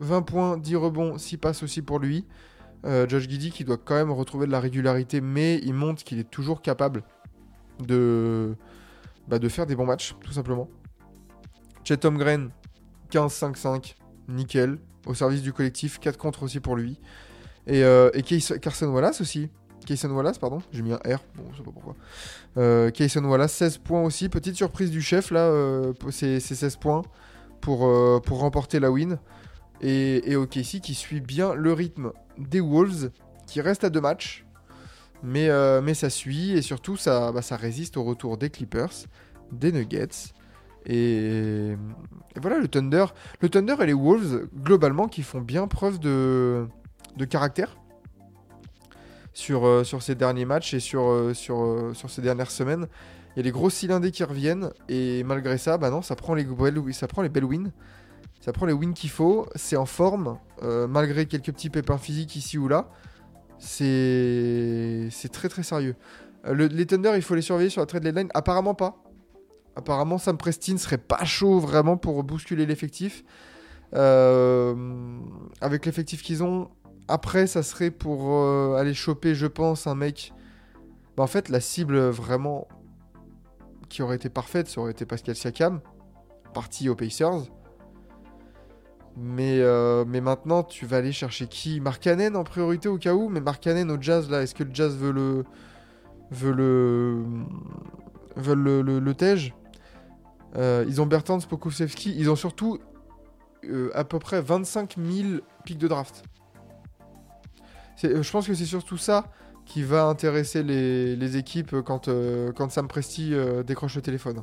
20 0.00 0.22
points, 0.22 0.56
10 0.56 0.76
rebonds, 0.76 1.18
6 1.18 1.36
passes 1.36 1.62
aussi 1.62 1.82
pour 1.82 1.98
lui. 1.98 2.24
Euh, 2.86 3.06
Josh 3.06 3.28
Giddy 3.28 3.50
qui 3.50 3.64
doit 3.64 3.76
quand 3.76 3.94
même 3.94 4.10
retrouver 4.10 4.46
de 4.46 4.52
la 4.52 4.60
régularité, 4.60 5.20
mais 5.20 5.58
il 5.58 5.74
montre 5.74 6.02
qu'il 6.02 6.18
est 6.18 6.30
toujours 6.30 6.62
capable 6.62 7.02
de, 7.86 8.56
bah, 9.30 9.38
de 9.38 9.48
faire 9.48 9.64
des 9.64 9.76
bons 9.76 9.86
matchs, 9.86 10.16
tout 10.20 10.32
simplement. 10.32 10.68
Chet 11.84 12.04
Holmgren, 12.04 12.50
15-5-5, 13.12 13.94
nickel, 14.28 14.78
au 15.06 15.14
service 15.14 15.40
du 15.40 15.52
collectif, 15.52 16.00
4 16.00 16.18
contre 16.18 16.42
aussi 16.42 16.60
pour 16.60 16.76
lui. 16.76 17.00
Et, 17.66 17.84
euh, 17.84 18.10
Carson 18.60 18.88
Wallace 18.88 19.20
aussi. 19.20 19.48
Kayson 19.86 20.10
Wallace, 20.10 20.38
pardon, 20.38 20.60
j'ai 20.72 20.82
mis 20.82 20.92
un 20.92 20.96
R, 20.98 21.24
bon, 21.36 21.44
je 21.52 21.58
sais 21.58 21.62
pas 21.62 21.70
pourquoi. 21.70 21.96
Euh, 22.58 22.90
Wallace, 23.24 23.52
16 23.52 23.78
points 23.78 24.02
aussi. 24.02 24.28
Petite 24.28 24.56
surprise 24.56 24.90
du 24.90 25.00
chef, 25.00 25.30
là, 25.30 25.40
euh, 25.40 25.92
c'est 26.10 26.38
c'est 26.38 26.54
16 26.54 26.76
points 26.76 27.02
pour, 27.60 27.86
euh, 27.86 28.20
pour 28.24 28.40
remporter 28.40 28.78
la 28.78 28.90
win. 28.90 29.18
Et, 29.80 30.30
et 30.30 30.36
OKC 30.36 30.80
qui 30.82 30.94
suit 30.94 31.20
bien 31.20 31.54
le 31.54 31.72
rythme 31.72 32.12
des 32.36 32.60
Wolves, 32.60 33.10
qui 33.46 33.60
reste 33.60 33.84
à 33.84 33.90
deux 33.90 34.00
matchs. 34.02 34.44
Mais, 35.22 35.48
euh, 35.48 35.80
mais 35.82 35.94
ça 35.94 36.08
suit, 36.08 36.52
et 36.52 36.62
surtout, 36.62 36.96
ça, 36.96 37.32
bah, 37.32 37.42
ça 37.42 37.56
résiste 37.56 37.96
au 37.96 38.04
retour 38.04 38.38
des 38.38 38.50
Clippers, 38.50 38.92
des 39.52 39.72
Nuggets. 39.72 40.32
Et, 40.86 41.76
voilà, 42.40 42.58
le 42.58 42.68
Thunder. 42.68 43.06
Le 43.40 43.48
Thunder 43.48 43.76
et 43.80 43.86
les 43.86 43.92
Wolves, 43.92 44.48
globalement, 44.62 45.08
qui 45.08 45.22
font 45.22 45.40
bien 45.40 45.66
preuve 45.66 45.98
de, 45.98 46.66
caractère 47.28 47.76
sur, 49.34 49.66
euh, 49.66 49.84
sur 49.84 50.02
ces 50.02 50.14
derniers 50.14 50.46
matchs 50.46 50.72
et 50.72 50.80
sur, 50.80 51.10
euh, 51.10 51.34
sur, 51.34 51.94
ces 52.08 52.22
dernières 52.22 52.50
semaines. 52.50 52.86
Il 53.36 53.38
y 53.38 53.40
a 53.40 53.42
les 53.42 53.52
grosses 53.52 53.74
cylindrés 53.74 54.10
qui 54.10 54.24
reviennent 54.24 54.70
et 54.88 55.22
malgré 55.22 55.56
ça, 55.58 55.78
bah 55.78 55.90
non, 55.90 56.02
ça 56.02 56.16
prend 56.16 56.34
les, 56.34 56.44
belles- 56.44 56.78
wins. 56.78 56.92
Ça 56.92 57.06
prend 57.06 57.22
les 58.66 58.72
wins 58.72 58.94
qu'il 58.94 59.10
faut. 59.10 59.46
C'est 59.54 59.76
en 59.76 59.86
forme, 59.86 60.38
malgré 60.88 61.26
quelques 61.26 61.52
petits 61.52 61.70
pépins 61.70 61.98
physiques 61.98 62.34
ici 62.34 62.58
ou 62.58 62.66
là. 62.66 62.88
C'est 63.60 65.08
très 65.32 65.48
très 65.48 65.62
sérieux. 65.62 65.94
Euh, 66.46 66.54
le- 66.54 66.66
les 66.66 66.86
Thunder, 66.86 67.12
il 67.16 67.22
faut 67.22 67.34
les 67.34 67.42
surveiller 67.42 67.70
sur 67.70 67.80
la 67.82 67.86
trade 67.86 68.02
deadline. 68.02 68.28
Apparemment 68.34 68.74
pas. 68.74 68.96
Apparemment, 69.76 70.18
Sam 70.18 70.36
Preston 70.36 70.76
serait 70.78 70.98
pas 70.98 71.24
chaud 71.24 71.60
vraiment 71.60 71.96
pour 71.96 72.22
bousculer 72.24 72.66
l'effectif. 72.66 73.22
Euh, 73.94 74.74
avec 75.60 75.84
l'effectif 75.86 76.22
qu'ils 76.22 76.42
ont, 76.42 76.70
après, 77.08 77.46
ça 77.46 77.62
serait 77.62 77.90
pour 77.90 78.32
euh, 78.34 78.76
aller 78.76 78.94
choper, 78.94 79.34
je 79.34 79.46
pense, 79.46 79.86
un 79.86 79.94
mec. 79.94 80.32
Bah, 81.16 81.22
en 81.22 81.26
fait, 81.26 81.48
la 81.48 81.60
cible 81.60 81.98
vraiment 82.08 82.66
qui 83.88 84.02
aurait 84.02 84.16
été 84.16 84.28
parfaite, 84.28 84.68
ça 84.68 84.80
aurait 84.80 84.92
été 84.92 85.04
Pascal 85.04 85.34
Siakam, 85.34 85.80
parti 86.54 86.88
aux 86.88 86.94
Pacers. 86.94 87.42
Mais, 89.16 89.58
euh, 89.60 90.04
mais 90.06 90.20
maintenant, 90.20 90.62
tu 90.62 90.86
vas 90.86 90.98
aller 90.98 91.12
chercher 91.12 91.46
qui? 91.46 91.80
Mark 91.80 92.02
Cannon 92.02 92.34
en 92.36 92.44
priorité 92.44 92.88
au 92.88 92.96
cas 92.96 93.12
où, 93.14 93.28
mais 93.28 93.40
Mark 93.40 93.62
Cannon 93.62 93.88
au 93.94 94.00
Jazz, 94.00 94.30
là, 94.30 94.42
est-ce 94.42 94.54
que 94.54 94.64
le 94.64 94.70
Jazz 94.72 94.96
veut 94.96 95.12
le. 95.12 95.44
veut 96.30 96.52
le. 96.52 97.24
veut 98.36 98.54
le, 98.54 98.82
le, 98.82 99.00
le 99.00 99.14
tège 99.14 99.54
Euh, 100.56 100.84
Ils 100.88 101.00
ont 101.00 101.06
Bertrand 101.06 101.40
Spokowski, 101.40 102.14
ils 102.16 102.30
ont 102.30 102.36
surtout 102.36 102.78
euh, 103.64 103.90
à 103.94 104.04
peu 104.04 104.18
près 104.18 104.40
25 104.40 104.96
000 104.96 105.40
pics 105.64 105.78
de 105.78 105.88
draft. 105.88 106.24
Je 108.02 108.30
pense 108.30 108.46
que 108.46 108.54
c'est 108.54 108.64
surtout 108.64 108.96
ça 108.96 109.26
qui 109.66 109.82
va 109.82 110.04
intéresser 110.06 110.62
les, 110.62 111.14
les 111.16 111.36
équipes 111.36 111.76
quand, 111.82 112.08
quand 112.56 112.70
Sam 112.70 112.88
Presti 112.88 113.34
décroche 113.66 113.94
le 113.96 114.02
téléphone. 114.02 114.42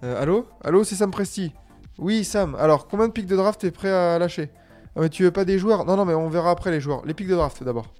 Allô? 0.00 0.46
Allô, 0.64 0.82
c'est 0.84 0.94
Sam 0.94 1.10
Presti? 1.10 1.52
Oui, 1.98 2.24
Sam. 2.24 2.54
Alors, 2.58 2.88
combien 2.88 3.08
de 3.08 3.12
pics 3.12 3.26
de 3.26 3.36
draft 3.36 3.60
t'es 3.60 3.70
prêt 3.70 3.90
à 3.90 4.18
lâcher? 4.18 4.50
Ah, 4.96 5.00
mais 5.00 5.08
Tu 5.08 5.22
veux 5.22 5.30
pas 5.30 5.44
des 5.44 5.58
joueurs? 5.58 5.84
Non, 5.84 5.96
non, 5.96 6.04
mais 6.04 6.14
on 6.14 6.28
verra 6.28 6.50
après 6.50 6.70
les 6.70 6.80
joueurs. 6.80 7.04
Les 7.04 7.14
pics 7.14 7.28
de 7.28 7.34
draft 7.34 7.62
d'abord. 7.62 7.92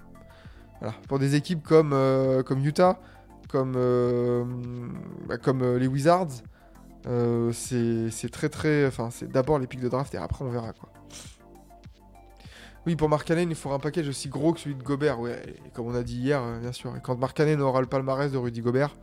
Voilà. 0.81 0.95
Pour 1.09 1.19
des 1.19 1.35
équipes 1.35 1.63
comme, 1.63 1.93
euh, 1.93 2.43
comme 2.43 2.65
Utah, 2.65 2.99
comme, 3.49 3.75
euh, 3.77 4.45
bah, 5.29 5.37
euh, 5.47 5.79
les 5.79 5.87
Wizards, 5.87 6.43
c'est 7.53 8.31
très 8.33 8.49
très. 8.49 8.87
Enfin, 8.87 9.11
c'est 9.11 9.31
d'abord 9.31 9.59
les 9.59 9.67
pics 9.67 9.81
de 9.81 9.89
draft 9.89 10.15
et 10.15 10.19
après 10.19 10.45
on 10.45 10.51
verra 10.51 10.73
quoi. 10.73 10.89
Oui, 12.87 12.97
pour 12.97 13.11
Markkanen, 13.11 13.51
il 13.51 13.55
faudra 13.55 13.77
un 13.77 13.81
package 13.81 14.09
aussi 14.09 14.31
gros 14.31 14.55
que 14.55 14.61
celui 14.61 14.75
de 14.75 14.83
Gobert, 14.83 15.21
ouais, 15.21 15.39
et 15.67 15.71
comme 15.75 15.87
on 15.87 15.95
a 15.95 16.03
dit 16.03 16.17
hier, 16.17 16.43
bien 16.63 16.73
sûr. 16.73 16.97
Et 16.97 17.01
quand 17.03 17.15
Markkanen 17.19 17.61
aura 17.61 17.83
le 17.83 17.87
palmarès 17.87 18.33
de 18.33 18.39
Rudy 18.39 18.63
Gobert, 18.63 18.97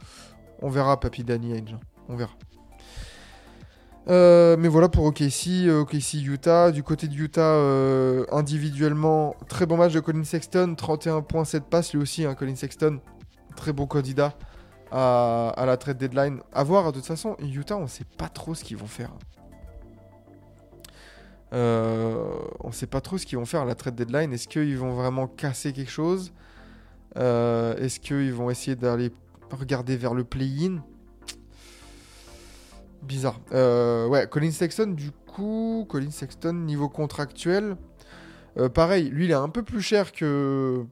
on 0.63 0.69
verra 0.69 0.99
Papy 0.99 1.23
Danny 1.23 1.55
Ainge, 1.55 1.77
on 2.09 2.15
verra. 2.15 2.33
Euh, 4.09 4.55
mais 4.57 4.69
voilà 4.69 4.87
pour 4.87 5.03
OKC, 5.03 5.67
euh, 5.67 5.81
OKC 5.81 6.15
Utah. 6.23 6.71
Du 6.71 6.83
côté 6.83 7.07
de 7.07 7.15
Utah, 7.15 7.41
euh, 7.41 8.25
individuellement, 8.31 9.35
très 9.49 9.65
bon 9.65 9.77
match 9.77 9.93
de 9.93 9.99
Colin 9.99 10.23
Sexton, 10.23 10.75
31 10.75 11.21
points, 11.21 11.43
7 11.43 11.65
passes, 11.65 11.93
lui 11.93 12.01
aussi, 12.01 12.25
hein, 12.25 12.33
Colin 12.33 12.55
Sexton, 12.55 12.99
très 13.55 13.73
bon 13.73 13.85
candidat 13.85 14.33
à, 14.91 15.63
la 15.65 15.75
trade 15.75 15.97
deadline. 15.97 16.39
À 16.53 16.63
voir, 16.63 16.91
de 16.91 16.99
toute 16.99 17.05
façon, 17.05 17.35
Utah, 17.41 17.75
on 17.75 17.87
sait 17.87 18.05
pas 18.17 18.29
trop 18.29 18.55
ce 18.55 18.63
qu'ils 18.63 18.77
vont 18.77 18.87
faire. 18.87 19.11
On 21.51 22.71
sait 22.71 22.87
pas 22.87 23.01
trop 23.01 23.17
ce 23.17 23.25
qu'ils 23.25 23.37
vont 23.37 23.45
faire 23.45 23.61
à 23.61 23.65
la 23.65 23.75
trade 23.75 23.95
deadline. 23.95 24.31
Est-ce 24.31 24.47
qu'ils 24.47 24.77
vont 24.77 24.93
vraiment 24.93 25.27
casser 25.27 25.73
quelque 25.73 25.91
chose? 25.91 26.31
Est-ce 27.15 27.99
qu'ils 27.99 28.33
vont 28.33 28.49
essayer 28.49 28.77
d'aller 28.77 29.11
regarder 29.51 29.97
vers 29.97 30.13
le 30.13 30.23
play-in? 30.23 30.81
Bizarre. 33.01 33.39
Euh, 33.51 34.07
ouais, 34.07 34.27
Colin 34.27 34.51
Sexton, 34.51 34.87
du 34.87 35.11
coup, 35.11 35.85
Colin 35.89 36.11
Sexton, 36.11 36.53
niveau 36.53 36.89
contractuel, 36.89 37.77
euh, 38.57 38.69
pareil, 38.69 39.09
lui, 39.09 39.25
il 39.25 39.31
est 39.31 39.35
un 39.35 39.49
peu 39.49 39.63
plus 39.63 39.81
cher 39.81 40.11
que, 40.11 40.85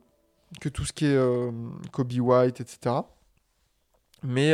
que 0.61 0.69
tout 0.69 0.85
ce 0.85 0.93
qui 0.93 1.05
est 1.05 1.15
euh, 1.15 1.51
Kobe 1.91 2.13
White, 2.13 2.61
etc. 2.61 2.95
Mais, 4.23 4.53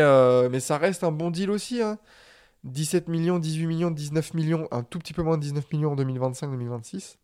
mais 0.50 0.60
ça 0.60 0.78
reste 0.78 1.04
un 1.04 1.12
bon 1.12 1.32
deal 1.32 1.50
aussi. 1.50 1.82
hein. 1.82 1.98
17 2.64 3.08
millions, 3.08 3.40
18 3.40 3.66
millions, 3.68 3.92
19 3.92 4.34
millions, 4.34 4.68
un 4.72 4.84
tout 4.84 5.00
petit 5.00 5.14
peu 5.14 5.24
moins 5.24 5.38
de 5.38 5.42
19 5.42 5.72
millions 5.72 5.94
en 5.94 5.96
2025-2026. 5.96 7.18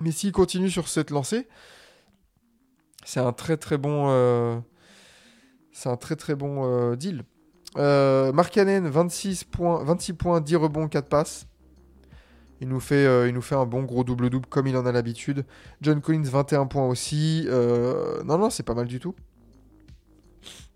Mais 0.00 0.10
s'il 0.10 0.32
continue 0.32 0.70
sur 0.70 0.88
cette 0.88 1.10
lancée, 1.10 1.48
c'est 3.04 3.20
un 3.20 3.32
très 3.32 3.56
très 3.56 3.78
bon, 3.78 4.62
c'est 5.72 5.88
un 5.88 5.96
très 5.96 6.16
très 6.16 6.34
bon 6.34 6.94
deal. 6.96 7.24
Euh, 7.78 8.32
Markkanen, 8.32 8.88
26 8.88 9.44
points, 9.44 9.84
26 9.84 10.12
points, 10.14 10.40
10 10.40 10.56
rebonds, 10.56 10.88
4 10.88 11.08
passes. 11.08 11.46
Il 12.60 12.68
nous, 12.68 12.80
fait, 12.80 13.04
euh, 13.04 13.28
il 13.28 13.34
nous 13.34 13.42
fait 13.42 13.54
un 13.54 13.66
bon 13.66 13.82
gros 13.82 14.02
double-double 14.02 14.46
comme 14.46 14.66
il 14.66 14.76
en 14.76 14.86
a 14.86 14.92
l'habitude. 14.92 15.44
John 15.82 16.00
Collins, 16.00 16.22
21 16.22 16.66
points 16.66 16.86
aussi. 16.86 17.44
Euh, 17.48 18.22
non, 18.24 18.38
non, 18.38 18.48
c'est 18.48 18.62
pas 18.62 18.74
mal 18.74 18.86
du 18.86 18.98
tout. 18.98 19.14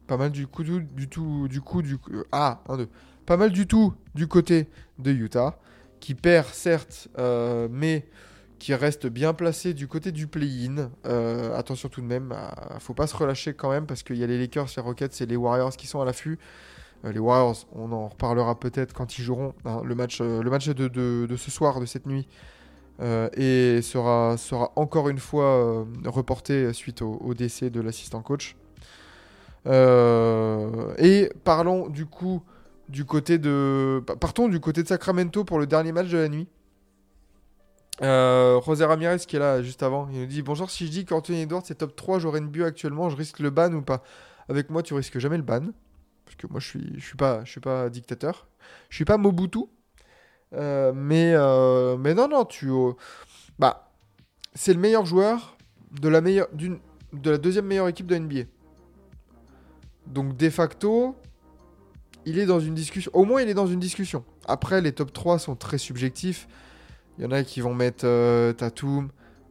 Pas 0.07 0.19
mal 0.19 0.31
du 0.31 0.47
coup, 0.47 0.63
du, 0.63 1.09
tout, 1.09 1.49
du 1.49 1.61
coup, 1.63 1.81
du 1.81 1.97
coup. 1.97 2.11
Ah, 2.33 2.63
un, 2.69 2.77
deux. 2.77 2.89
Pas 3.25 3.39
mal 3.39 3.51
du 3.51 3.67
tout 3.67 3.95
du 4.15 4.27
côté 4.27 4.69
de 4.99 5.11
Utah, 5.13 5.59
qui 6.01 6.15
perd 6.15 6.49
certes, 6.49 7.09
mais 7.71 8.09
qui 8.59 8.75
reste 8.75 9.07
bien 9.07 9.33
placé 9.33 9.73
du 9.73 9.87
côté 9.87 10.11
du 10.11 10.27
play-in. 10.27 10.91
Attention 11.55 11.89
tout 11.89 12.01
de 12.01 12.07
même, 12.07 12.35
faut 12.81 12.93
pas 12.93 13.07
se 13.07 13.17
relâcher 13.17 13.55
quand 13.55 13.71
même, 13.71 13.87
parce 13.87 14.03
qu'il 14.03 14.17
y 14.17 14.25
a 14.25 14.27
les 14.27 14.37
Lakers, 14.37 14.67
les 14.77 14.83
Rockets 14.83 15.21
et 15.21 15.27
les 15.27 15.37
Warriors 15.37 15.77
qui 15.77 15.87
sont 15.87 16.01
à 16.01 16.05
l'affût. 16.05 16.39
Euh, 17.05 17.13
les 17.13 17.19
Warriors, 17.19 17.67
on 17.73 17.93
en 17.93 18.09
reparlera 18.09 18.59
peut-être 18.59 18.93
quand 18.93 19.19
ils 19.19 19.23
joueront 19.23 19.55
hein, 19.65 19.83
le 19.85 19.95
match, 19.95 20.21
euh, 20.21 20.43
de, 20.43 21.37
ce 21.37 21.51
soir, 21.51 21.81
de 21.81 21.87
cette 21.87 22.07
nuit. 22.07 22.29
euh, 23.01 23.29
et 23.35 23.81
sera, 23.83 24.37
encore 24.77 25.09
une 25.09 25.19
fois 25.19 25.87
reporté 26.05 26.73
suite 26.75 27.03
au, 27.03 27.35
décès 27.35 27.71
de 27.71 27.81
l'assistant 27.81 28.23
coach. 28.23 28.57
Et 30.99 31.31
parlons 31.45 31.89
du 31.89 32.07
coup 32.07 32.43
du 32.89 33.05
côté 33.05 33.39
de. 33.39 34.03
pa- 34.07 34.17
Partons 34.17 34.49
du 34.49 34.61
côté 34.61 34.83
de 34.83 34.89
Sacramento 34.89 35.45
pour 35.45 35.59
le 35.59 35.67
dernier 35.67 35.93
match 35.93 36.09
de 36.09 36.19
la 36.19 36.29
nuit. 36.29 36.49
José 38.03 38.85
Ramirez 38.85 39.19
qui 39.19 39.37
est 39.37 39.39
là 39.39 39.63
juste 39.63 39.83
avant, 39.83 40.09
il 40.13 40.21
nous 40.21 40.27
dit 40.27 40.43
Bonjour, 40.43 40.71
si 40.71 40.87
je 40.87 40.91
dis 40.91 41.05
qu'Anthony 41.05 41.43
Edwards 41.43 41.63
est 41.71 41.75
top 41.75 41.95
3, 41.97 42.19
j'aurai 42.19 42.39
une 42.41 42.49
but 42.49 42.65
actuellement, 42.65 43.09
je 43.11 43.17
risque 43.17 43.39
le 43.41 43.51
ban 43.51 43.73
ou 43.73 43.83
pas? 43.83 44.03
Avec 44.49 44.71
moi, 44.71 44.83
tu 44.83 44.95
risques 44.95 45.19
jamais 45.19 45.37
le 45.37 45.43
ban. 45.43 45.61
Parce 46.31 46.37
que 46.37 46.47
moi, 46.47 46.61
je 46.61 46.69
suis, 46.69 47.01
suis, 47.01 47.61
pas, 47.61 47.89
dictateur. 47.91 48.47
Je 48.89 48.95
suis 48.95 49.05
pas 49.05 49.17
Mobutu. 49.17 49.65
Euh, 50.55 50.93
mais, 50.95 51.33
euh, 51.35 51.97
mais 51.97 52.15
non, 52.15 52.29
non, 52.29 52.45
tu. 52.45 52.69
euh, 52.71 52.93
bah, 53.59 53.93
c'est 54.55 54.73
le 54.73 54.79
meilleur 54.79 55.05
joueur 55.05 55.57
de 56.01 56.09
la, 56.09 56.21
deuxième 57.39 57.67
meilleure 57.67 57.89
équipe 57.89 58.07
de 58.07 58.17
NBA. 58.17 58.43
Donc, 60.07 60.37
de 60.37 60.51
facto, 60.51 61.17
il 62.25 62.39
est 62.39 62.47
dans 62.47 62.61
une 62.61 62.75
discussion. 62.75 63.11
Au 63.13 63.25
moins, 63.25 63.43
il 63.43 63.49
est 63.49 63.55
dans 63.55 63.67
une 63.67 63.81
discussion. 63.81 64.25
Après, 64.47 64.81
les 64.81 64.93
top 64.93 65.13
3 65.13 65.41
sont 65.41 65.57
très 65.57 65.79
subjectifs. 65.79 66.47
Il 67.19 67.25
y 67.25 67.27
en 67.27 67.33
a 67.33 67.43
qui 67.43 67.61
vont 67.61 67.75
mettre 67.75 68.05
euh, 68.07 68.53
Tatum. 68.53 69.09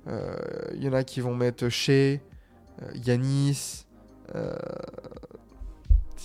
Il 0.07 0.81
y 0.81 0.87
en 0.87 0.93
a 0.93 1.03
qui 1.03 1.19
vont 1.19 1.35
mettre 1.35 1.67
Shea, 1.67 2.19
Yanis. 2.95 3.85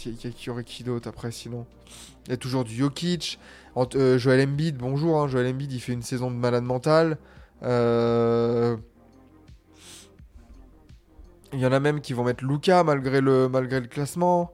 Il 0.07 0.33
y 0.47 0.51
aurait 0.51 0.65
qui 0.65 0.85
d'autre 0.85 1.09
après 1.09 1.31
sinon? 1.31 1.67
Il 2.27 2.31
y 2.31 2.35
a 2.35 2.37
toujours 2.37 2.65
du 2.65 2.75
Jokic. 2.75 3.39
Euh, 3.77 4.19
Joel 4.19 4.49
Embiid, 4.49 4.77
bonjour. 4.77 5.21
hein, 5.21 5.29
Joel 5.29 5.47
Embiid, 5.53 5.73
il 5.73 5.81
fait 5.81 5.93
une 5.93 6.03
saison 6.03 6.31
de 6.31 6.37
malade 6.37 6.65
mental. 6.65 7.19
Euh, 7.63 8.77
Il 11.53 11.61
y 11.61 11.67
en 11.67 11.73
a 11.73 11.81
même 11.81 12.01
qui 12.01 12.13
vont 12.13 12.25
mettre 12.25 12.45
Luca 12.45 12.83
malgré 12.85 13.21
le, 13.21 13.49
malgré 13.49 13.81
le 13.81 13.87
classement. 13.87 14.53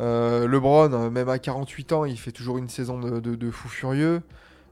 Euh, 0.00 0.46
LeBron, 0.46 0.92
euh, 0.92 1.10
même 1.10 1.28
à 1.28 1.38
48 1.38 1.92
ans, 1.92 2.04
il 2.04 2.18
fait 2.18 2.32
toujours 2.32 2.58
une 2.58 2.68
saison 2.68 2.98
de, 2.98 3.50
fou 3.50 3.68
furieux. 3.68 4.22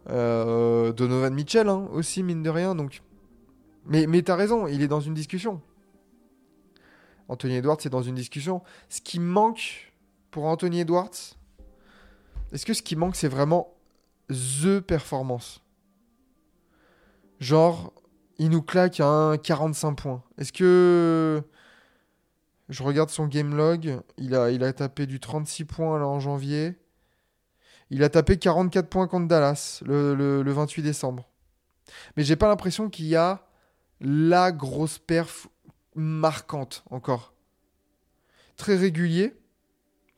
Donovan 0.08 1.34
Mitchell 1.34 1.68
hein, 1.68 1.88
aussi, 1.92 2.22
mine 2.22 2.42
de 2.42 2.50
rien. 2.50 2.74
Donc... 2.74 3.02
Mais, 3.88 4.06
mais 4.06 4.22
t'as 4.22 4.34
raison, 4.34 4.66
il 4.66 4.82
est 4.82 4.88
dans 4.88 5.00
une 5.00 5.14
discussion. 5.14 5.60
Anthony 7.28 7.54
Edwards 7.56 7.78
est 7.84 7.88
dans 7.88 8.02
une 8.02 8.14
discussion. 8.14 8.62
Ce 8.88 9.00
qui 9.00 9.20
manque 9.20 9.92
pour 10.36 10.44
Anthony 10.44 10.80
Edwards, 10.80 11.08
est-ce 12.52 12.66
que 12.66 12.74
ce 12.74 12.82
qui 12.82 12.94
manque, 12.94 13.16
c'est 13.16 13.26
vraiment 13.26 13.74
THE 14.28 14.80
performance? 14.80 15.62
Genre, 17.40 17.94
il 18.36 18.50
nous 18.50 18.60
claque 18.60 19.00
un 19.00 19.38
45 19.38 19.94
points. 19.94 20.22
Est-ce 20.36 20.52
que. 20.52 21.42
Je 22.68 22.82
regarde 22.82 23.08
son 23.08 23.28
game 23.28 23.56
log. 23.56 23.98
Il 24.18 24.34
a, 24.34 24.72
tapé 24.74 25.06
du 25.06 25.20
36 25.20 25.64
points 25.64 26.04
en 26.04 26.20
janvier. 26.20 26.78
Il 27.88 28.04
a 28.04 28.10
tapé 28.10 28.36
44 28.36 28.90
points 28.90 29.08
contre 29.08 29.28
Dallas 29.28 29.80
le, 29.86 30.14
le- 30.14 30.42
le 30.42 30.52
28 30.52 30.82
décembre. 30.82 31.30
Mais 32.14 32.24
j'ai 32.24 32.36
pas 32.36 32.48
l'impression 32.48 32.90
qu'il 32.90 33.06
y 33.06 33.16
a 33.16 33.46
la 34.02 34.52
grosse 34.52 34.98
perf 34.98 35.48
marquante 35.94 36.84
encore. 36.90 37.32
Très 38.58 38.76
régulier. 38.76 39.34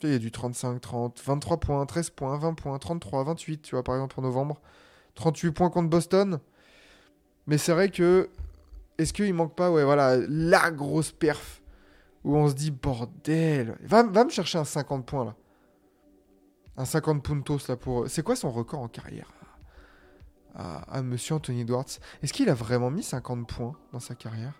Il 0.02 0.12
y 0.12 0.14
a 0.14 0.18
du 0.18 0.30
35, 0.30 0.80
30, 0.80 1.20
23 1.24 1.56
points, 1.58 1.84
13 1.84 2.10
points, 2.10 2.38
20 2.38 2.54
points, 2.54 2.78
33, 2.78 3.24
28, 3.24 3.62
tu 3.62 3.74
vois, 3.74 3.82
par 3.82 3.96
exemple, 3.96 4.14
en 4.20 4.22
novembre. 4.22 4.60
38 5.16 5.50
points 5.50 5.70
contre 5.70 5.90
Boston. 5.90 6.38
Mais 7.48 7.58
c'est 7.58 7.72
vrai 7.72 7.90
que. 7.90 8.30
Est-ce 8.98 9.12
qu'il 9.12 9.32
manque 9.34 9.54
pas, 9.54 9.70
ouais, 9.70 9.84
voilà, 9.84 10.16
la 10.28 10.72
grosse 10.72 11.12
perf 11.12 11.62
où 12.24 12.36
on 12.36 12.48
se 12.48 12.54
dit, 12.54 12.70
bordel. 12.70 13.76
Va, 13.82 14.02
va 14.04 14.24
me 14.24 14.30
chercher 14.30 14.58
un 14.58 14.64
50 14.64 15.04
points, 15.04 15.24
là. 15.24 15.34
Un 16.76 16.84
50 16.84 17.22
puntos, 17.22 17.68
là, 17.68 17.76
pour. 17.76 18.08
C'est 18.08 18.22
quoi 18.22 18.36
son 18.36 18.50
record 18.50 18.80
en 18.80 18.88
carrière 18.88 19.32
à, 20.54 20.96
à 20.96 21.02
monsieur 21.02 21.34
Anthony 21.34 21.62
Edwards? 21.62 21.86
Est-ce 22.22 22.32
qu'il 22.32 22.48
a 22.50 22.54
vraiment 22.54 22.90
mis 22.90 23.02
50 23.02 23.48
points 23.48 23.76
dans 23.92 24.00
sa 24.00 24.14
carrière? 24.14 24.52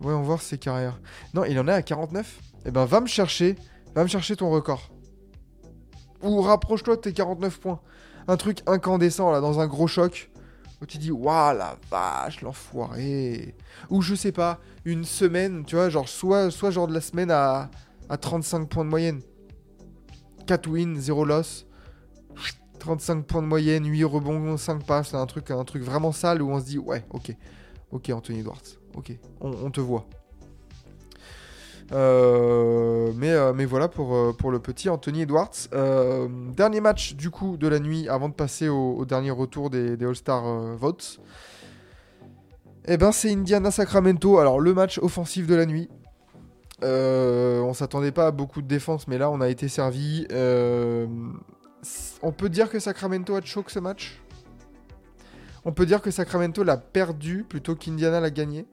Voyons 0.00 0.22
voir 0.22 0.42
ses 0.42 0.58
carrières. 0.58 1.00
Non, 1.34 1.44
il 1.44 1.58
en 1.58 1.68
est 1.68 1.72
à 1.72 1.82
49 1.82 2.40
Eh 2.66 2.70
ben, 2.70 2.84
va 2.84 3.00
me 3.00 3.06
chercher. 3.06 3.56
Va 3.94 4.02
me 4.02 4.08
chercher 4.08 4.36
ton 4.36 4.50
record. 4.50 4.90
Ou 6.22 6.40
rapproche-toi 6.42 6.96
de 6.96 7.00
tes 7.00 7.12
49 7.12 7.60
points. 7.60 7.80
Un 8.28 8.36
truc 8.36 8.58
incandescent, 8.66 9.30
là, 9.30 9.40
dans 9.40 9.60
un 9.60 9.66
gros 9.66 9.86
choc. 9.86 10.30
Où 10.82 10.86
tu 10.86 10.98
dis, 10.98 11.10
waouh, 11.10 11.56
la 11.56 11.78
vache, 11.90 12.42
l'enfoiré. 12.42 13.54
Ou 13.88 14.02
je 14.02 14.14
sais 14.14 14.32
pas, 14.32 14.58
une 14.84 15.04
semaine, 15.04 15.64
tu 15.64 15.76
vois, 15.76 15.88
genre, 15.88 16.08
soit, 16.08 16.50
soit 16.50 16.70
genre 16.70 16.86
de 16.86 16.92
la 16.92 17.00
semaine 17.00 17.30
à, 17.30 17.70
à 18.10 18.16
35 18.18 18.68
points 18.68 18.84
de 18.84 18.90
moyenne. 18.90 19.22
4 20.46 20.68
wins, 20.68 20.98
0 20.98 21.24
loss. 21.24 21.66
35 22.78 23.24
points 23.26 23.42
de 23.42 23.46
moyenne, 23.46 23.86
8 23.86 24.04
rebonds, 24.04 24.56
5 24.56 24.84
passes, 24.84 25.12
là, 25.12 25.20
un 25.20 25.26
truc, 25.26 25.50
un 25.50 25.64
truc 25.64 25.82
vraiment 25.82 26.12
sale 26.12 26.42
où 26.42 26.50
on 26.50 26.60
se 26.60 26.66
dit, 26.66 26.78
ouais, 26.78 27.04
ok. 27.10 27.34
Ok, 27.90 28.10
Anthony 28.10 28.40
Edwards. 28.40 28.62
Ok, 28.96 29.12
on, 29.40 29.70
te 29.70 29.80
voit. 29.80 30.06
Euh, 31.92 33.12
mais, 33.14 33.30
euh, 33.30 33.52
mais 33.52 33.64
voilà 33.64 33.88
pour, 33.88 34.14
euh, 34.14 34.32
pour 34.32 34.50
le 34.50 34.58
petit 34.58 34.88
Anthony 34.88 35.22
Edwards. 35.22 35.68
Dernier 36.56 36.80
match 36.80 37.14
du 37.14 37.30
coup 37.30 37.56
de 37.56 37.68
la 37.68 37.78
nuit 37.78 38.08
avant 38.08 38.28
de 38.28 38.34
passer 38.34 38.68
au, 38.68 39.04
dernier 39.04 39.30
retour 39.30 39.70
des, 39.70 40.02
All-Star 40.02 40.42
votes. 40.76 41.20
Eh 42.88 42.96
ben 42.96 43.12
c'est 43.12 43.30
Indiana 43.30 43.70
Sacramento. 43.70 44.38
Alors 44.38 44.60
le 44.60 44.72
match 44.72 44.98
offensif 44.98 45.46
de 45.46 45.54
la 45.54 45.66
nuit. 45.66 45.88
On 46.82 47.72
s'attendait 47.74 48.12
pas 48.12 48.28
à 48.28 48.30
beaucoup 48.30 48.62
de 48.62 48.68
défense, 48.68 49.08
mais 49.08 49.18
là 49.18 49.30
on 49.30 49.40
a 49.40 49.48
été 49.48 49.68
servi. 49.68 50.26
On 52.22 52.32
peut 52.32 52.48
dire 52.48 52.70
que 52.70 52.80
Sacramento 52.80 53.34
a 53.36 53.42
choke 53.42 53.70
ce 53.70 53.78
match? 53.78 54.20
On 55.64 55.72
peut 55.72 55.84
dire 55.84 56.00
que 56.00 56.12
Sacramento 56.12 56.62
l'a 56.62 56.76
perdu 56.76 57.44
plutôt 57.48 57.74
qu'Indiana 57.74 58.20
l'a 58.20 58.30
gagné? 58.30 58.66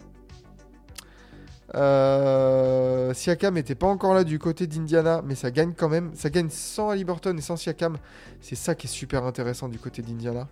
Euh, 1.75 3.13
Siakam 3.13 3.55
n'était 3.55 3.75
pas 3.75 3.87
encore 3.87 4.13
là 4.13 4.23
du 4.23 4.37
côté 4.37 4.67
d'Indiana, 4.67 5.21
mais 5.25 5.35
ça 5.35 5.51
gagne 5.51 5.73
quand 5.73 5.89
même. 5.89 6.11
Ça 6.13 6.29
gagne 6.29 6.49
sans 6.49 6.89
Haliburton 6.89 7.35
et 7.37 7.41
sans 7.41 7.57
Siakam. 7.57 7.97
C'est 8.41 8.55
ça 8.55 8.75
qui 8.75 8.87
est 8.87 8.89
super 8.89 9.23
intéressant 9.25 9.69
du 9.69 9.79
côté 9.79 10.01
d'Indiana. 10.01 10.47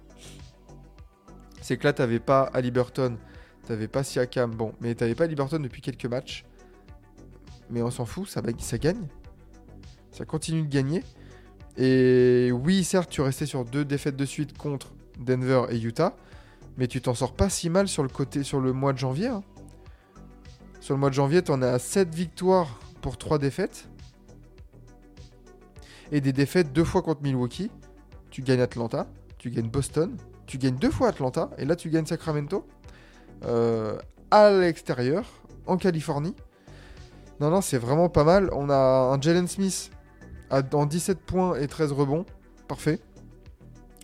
C'est 1.61 1.77
que 1.77 1.83
là, 1.83 1.93
t'avais 1.93 2.19
pas 2.19 2.49
Haliburton, 2.53 3.17
t'avais 3.67 3.87
pas 3.87 4.03
Siakam, 4.03 4.51
bon, 4.51 4.73
mais 4.81 4.95
t'avais 4.95 5.13
pas 5.13 5.25
Haliburton 5.25 5.59
depuis 5.59 5.81
quelques 5.81 6.07
matchs. 6.07 6.43
Mais 7.69 7.81
on 7.83 7.91
s'en 7.91 8.05
fout, 8.05 8.27
ça 8.27 8.41
gagne. 8.77 9.07
Ça 10.11 10.25
continue 10.25 10.63
de 10.63 10.67
gagner. 10.67 11.03
Et 11.77 12.51
oui, 12.51 12.83
certes, 12.83 13.09
tu 13.09 13.21
restais 13.21 13.45
sur 13.45 13.63
deux 13.63 13.85
défaites 13.85 14.17
de 14.17 14.25
suite 14.25 14.57
contre 14.57 14.91
Denver 15.19 15.63
et 15.69 15.79
Utah, 15.79 16.15
mais 16.77 16.87
tu 16.87 16.99
t'en 16.99 17.13
sors 17.13 17.33
pas 17.33 17.49
si 17.49 17.69
mal 17.69 17.87
sur 17.87 18.03
le 18.03 18.09
côté, 18.09 18.43
sur 18.43 18.59
le 18.59 18.73
mois 18.73 18.91
de 18.91 18.97
janvier. 18.97 19.27
hein. 19.27 19.43
Sur 20.81 20.95
le 20.95 20.99
mois 20.99 21.09
de 21.09 21.13
janvier, 21.13 21.43
t'en 21.43 21.61
es 21.61 21.67
à 21.67 21.77
7 21.77 22.13
victoires 22.13 22.79
pour 23.01 23.19
3 23.19 23.37
défaites. 23.37 23.87
Et 26.11 26.21
des 26.21 26.33
défaites 26.33 26.73
deux 26.73 26.83
fois 26.83 27.03
contre 27.03 27.21
Milwaukee. 27.21 27.69
Tu 28.31 28.41
gagnes 28.41 28.61
Atlanta, 28.61 29.07
tu 29.37 29.51
gagnes 29.51 29.69
Boston, 29.69 30.17
tu 30.47 30.57
gagnes 30.57 30.75
deux 30.75 30.89
fois 30.89 31.09
Atlanta, 31.09 31.51
et 31.57 31.65
là 31.65 31.75
tu 31.75 31.89
gagnes 31.89 32.07
Sacramento. 32.07 32.65
Euh, 33.45 33.97
à 34.31 34.49
l'extérieur, 34.49 35.25
en 35.67 35.77
Californie. 35.77 36.35
Non, 37.39 37.51
non, 37.51 37.61
c'est 37.61 37.77
vraiment 37.77 38.09
pas 38.09 38.23
mal. 38.23 38.49
On 38.51 38.69
a 38.69 38.75
un 38.75 39.21
Jalen 39.21 39.47
Smith 39.47 39.91
à, 40.49 40.61
en 40.73 40.85
17 40.87 41.19
points 41.19 41.59
et 41.59 41.67
13 41.67 41.91
rebonds. 41.91 42.25
Parfait. 42.67 42.99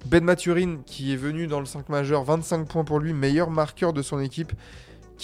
Ben 0.06 0.24
Maturin 0.24 0.78
qui 0.86 1.12
est 1.12 1.18
venu 1.18 1.48
dans 1.48 1.60
le 1.60 1.66
5 1.66 1.90
majeur, 1.90 2.24
25 2.24 2.68
points 2.68 2.84
pour 2.84 3.00
lui, 3.00 3.14
meilleur 3.14 3.50
marqueur 3.50 3.94
de 3.94 4.04
son 4.04 4.20
équipe. 4.20 4.54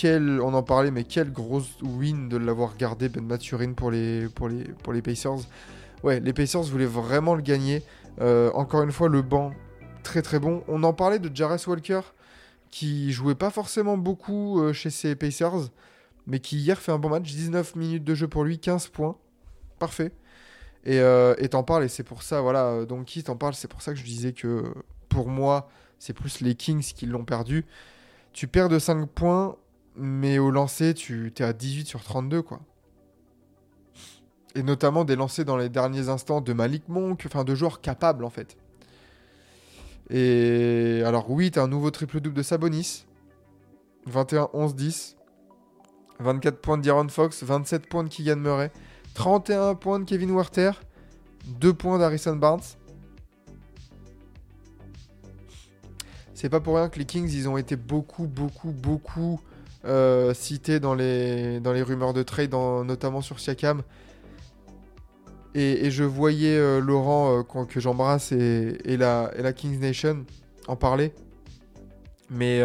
On 0.06 0.54
en 0.54 0.64
parlait, 0.64 0.92
mais 0.92 1.04
quelle 1.04 1.32
grosse 1.32 1.78
win 1.82 2.28
de 2.28 2.38
l'avoir 2.38 2.76
gardé 2.78 3.10
Ben 3.10 3.24
Maturin 3.24 3.74
pour 3.74 3.92
les, 3.92 4.28
pour, 4.28 4.50
les, 4.50 4.64
pour 4.64 4.92
les 4.92 5.02
Pacers. 5.02 5.40
Ouais, 6.04 6.20
les 6.20 6.34
Pacers 6.34 6.64
voulaient 6.64 6.86
vraiment 6.86 7.36
le 7.36 7.42
gagner. 7.42 7.84
Euh, 8.20 8.52
encore 8.54 8.84
une 8.84 8.92
fois, 8.92 9.08
le 9.08 9.22
banc, 9.22 9.54
très 10.04 10.22
très 10.22 10.40
bon. 10.40 10.64
On 10.68 10.84
en 10.84 10.94
parlait 10.94 11.20
de 11.20 11.34
Jarvis 11.34 11.64
Walker, 11.68 12.02
qui 12.72 13.12
jouait 13.12 13.36
pas 13.36 13.50
forcément 13.50 13.98
beaucoup 13.98 14.62
euh, 14.62 14.74
chez 14.74 14.90
ses 14.90 15.16
Pacers, 15.16 15.70
mais 16.28 16.40
qui 16.40 16.58
hier 16.58 16.80
fait 16.80 16.92
un 16.92 17.00
bon 17.00 17.10
match. 17.10 17.24
19 17.24 17.76
minutes 17.76 18.04
de 18.04 18.16
jeu 18.16 18.28
pour 18.28 18.44
lui, 18.44 18.60
15 18.60 18.88
points. 18.88 19.16
Parfait. 19.80 20.12
Et 20.86 21.00
euh, 21.00 21.36
et 21.38 21.50
t'en 21.50 21.64
parles, 21.64 21.86
et 21.86 21.88
c'est 21.88 22.04
pour 22.04 22.24
ça, 22.24 22.42
voilà, 22.42 22.84
donc 22.84 23.06
qui 23.06 23.24
t'en 23.24 23.38
parle, 23.38 23.54
c'est 23.54 23.70
pour 23.70 23.82
ça 23.82 23.94
que 23.94 24.00
je 24.00 24.04
disais 24.04 24.34
que 24.34 24.74
pour 25.08 25.30
moi, 25.30 25.70
c'est 25.98 26.12
plus 26.12 26.42
les 26.42 26.56
Kings 26.56 26.84
qui 26.94 27.06
l'ont 27.06 27.24
perdu. 27.24 27.66
Tu 28.34 28.48
perds 28.48 28.68
de 28.68 28.80
5 28.80 29.08
points, 29.08 29.56
mais 29.96 30.40
au 30.40 30.52
lancer, 30.52 30.94
tu 30.94 31.34
es 31.38 31.42
à 31.44 31.54
18 31.54 31.88
sur 31.88 32.04
32, 32.04 32.42
quoi. 32.42 32.60
Et 34.56 34.64
notamment 34.64 35.04
des 35.04 35.16
lancers 35.16 35.46
dans 35.46 35.58
les 35.58 35.70
derniers 35.70 36.10
instants 36.10 36.42
de 36.42 36.54
Malik 36.54 36.88
Monk, 36.88 37.24
enfin 37.26 37.44
de 37.44 37.56
joueurs 37.56 37.82
capables 37.82 38.24
en 38.24 38.30
fait. 38.30 38.56
Et 40.10 41.02
alors 41.06 41.32
oui, 41.32 41.50
t'as 41.50 41.64
un 41.64 41.68
nouveau 41.68 41.90
triple-double 41.90 42.36
de 42.36 42.44
Sabonis. 42.44 43.06
21, 44.06 44.50
11, 44.54 44.76
10. 44.76 45.16
24 46.20 46.62
points 46.62 46.78
de 46.78 46.84
D'Aaron 46.84 47.10
Fox, 47.10 47.44
27 47.44 47.88
points 47.88 48.04
de 48.04 48.10
Keegan 48.10 48.36
Murray, 48.36 48.72
31 49.16 49.76
points 49.76 50.00
de 50.00 50.06
Kevin 50.06 50.32
Werther, 50.32 50.72
2 51.60 51.74
points 51.74 51.98
d'Harrison 51.98 52.36
Barnes. 52.36 52.62
C'est 56.34 56.50
pas 56.50 56.60
pour 56.60 56.76
rien 56.76 56.90
que 56.90 57.00
les 57.00 57.06
Kings, 57.06 57.32
ils 57.32 57.48
ont 57.50 57.58
été 57.58 57.76
beaucoup, 57.76 58.28
beaucoup, 58.28 58.72
beaucoup 58.72 59.40
euh, 59.86 60.34
cités 60.34 60.80
dans 60.80 60.96
les, 60.96 61.60
dans 61.60 61.74
les 61.74 61.82
rumeurs 61.82 62.14
de 62.14 62.24
trade, 62.24 62.54
notamment 62.54 63.22
sur 63.22 63.40
Siakam. 63.40 63.82
Et, 65.56 65.92
je 65.92 66.04
voyais 66.04 66.58
euh, 66.58 66.80
Laurent, 66.80 67.40
euh, 67.40 67.66
que 67.66 67.80
j'embrasse, 67.80 68.32
et, 68.32 68.98
la, 68.98 69.32
et 69.36 69.42
la 69.42 69.54
Kings 69.54 69.80
Nation 69.80 70.26
en 70.68 70.76
parler. 70.76 71.14
Mais 72.30 72.62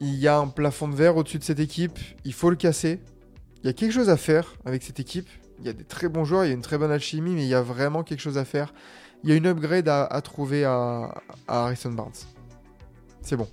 il 0.00 0.14
y 0.14 0.28
a 0.28 0.38
un 0.38 0.48
plafond 0.48 0.88
de 0.88 0.94
verre 0.94 1.16
au-dessus 1.16 1.38
de 1.38 1.44
cette 1.44 1.60
équipe. 1.60 1.98
Il 2.24 2.34
faut 2.34 2.50
le 2.50 2.56
casser. 2.56 3.00
Il 3.62 3.66
y 3.66 3.70
a 3.70 3.72
quelque 3.72 3.92
chose 3.92 4.10
à 4.10 4.16
faire 4.16 4.54
avec 4.64 4.82
cette 4.82 5.00
équipe. 5.00 5.28
Il 5.60 5.66
y 5.66 5.68
a 5.68 5.72
des 5.72 5.84
très 5.84 6.08
bons 6.08 6.24
joueurs, 6.24 6.44
il 6.44 6.48
y 6.48 6.50
a 6.50 6.54
une 6.54 6.62
très 6.62 6.78
bonne 6.78 6.90
alchimie, 6.90 7.34
mais 7.34 7.44
il 7.44 7.48
y 7.48 7.54
a 7.54 7.62
vraiment 7.62 8.02
quelque 8.02 8.20
chose 8.20 8.36
à 8.36 8.44
faire. 8.44 8.74
Il 9.22 9.30
y 9.30 9.32
a 9.32 9.36
une 9.36 9.46
upgrade 9.46 9.88
à, 9.88 10.04
à 10.04 10.20
trouver 10.20 10.64
à, 10.64 11.14
à 11.48 11.64
Harrison 11.64 11.92
Barnes. 11.92 12.12
C'est 13.22 13.36
bon. 13.36 13.48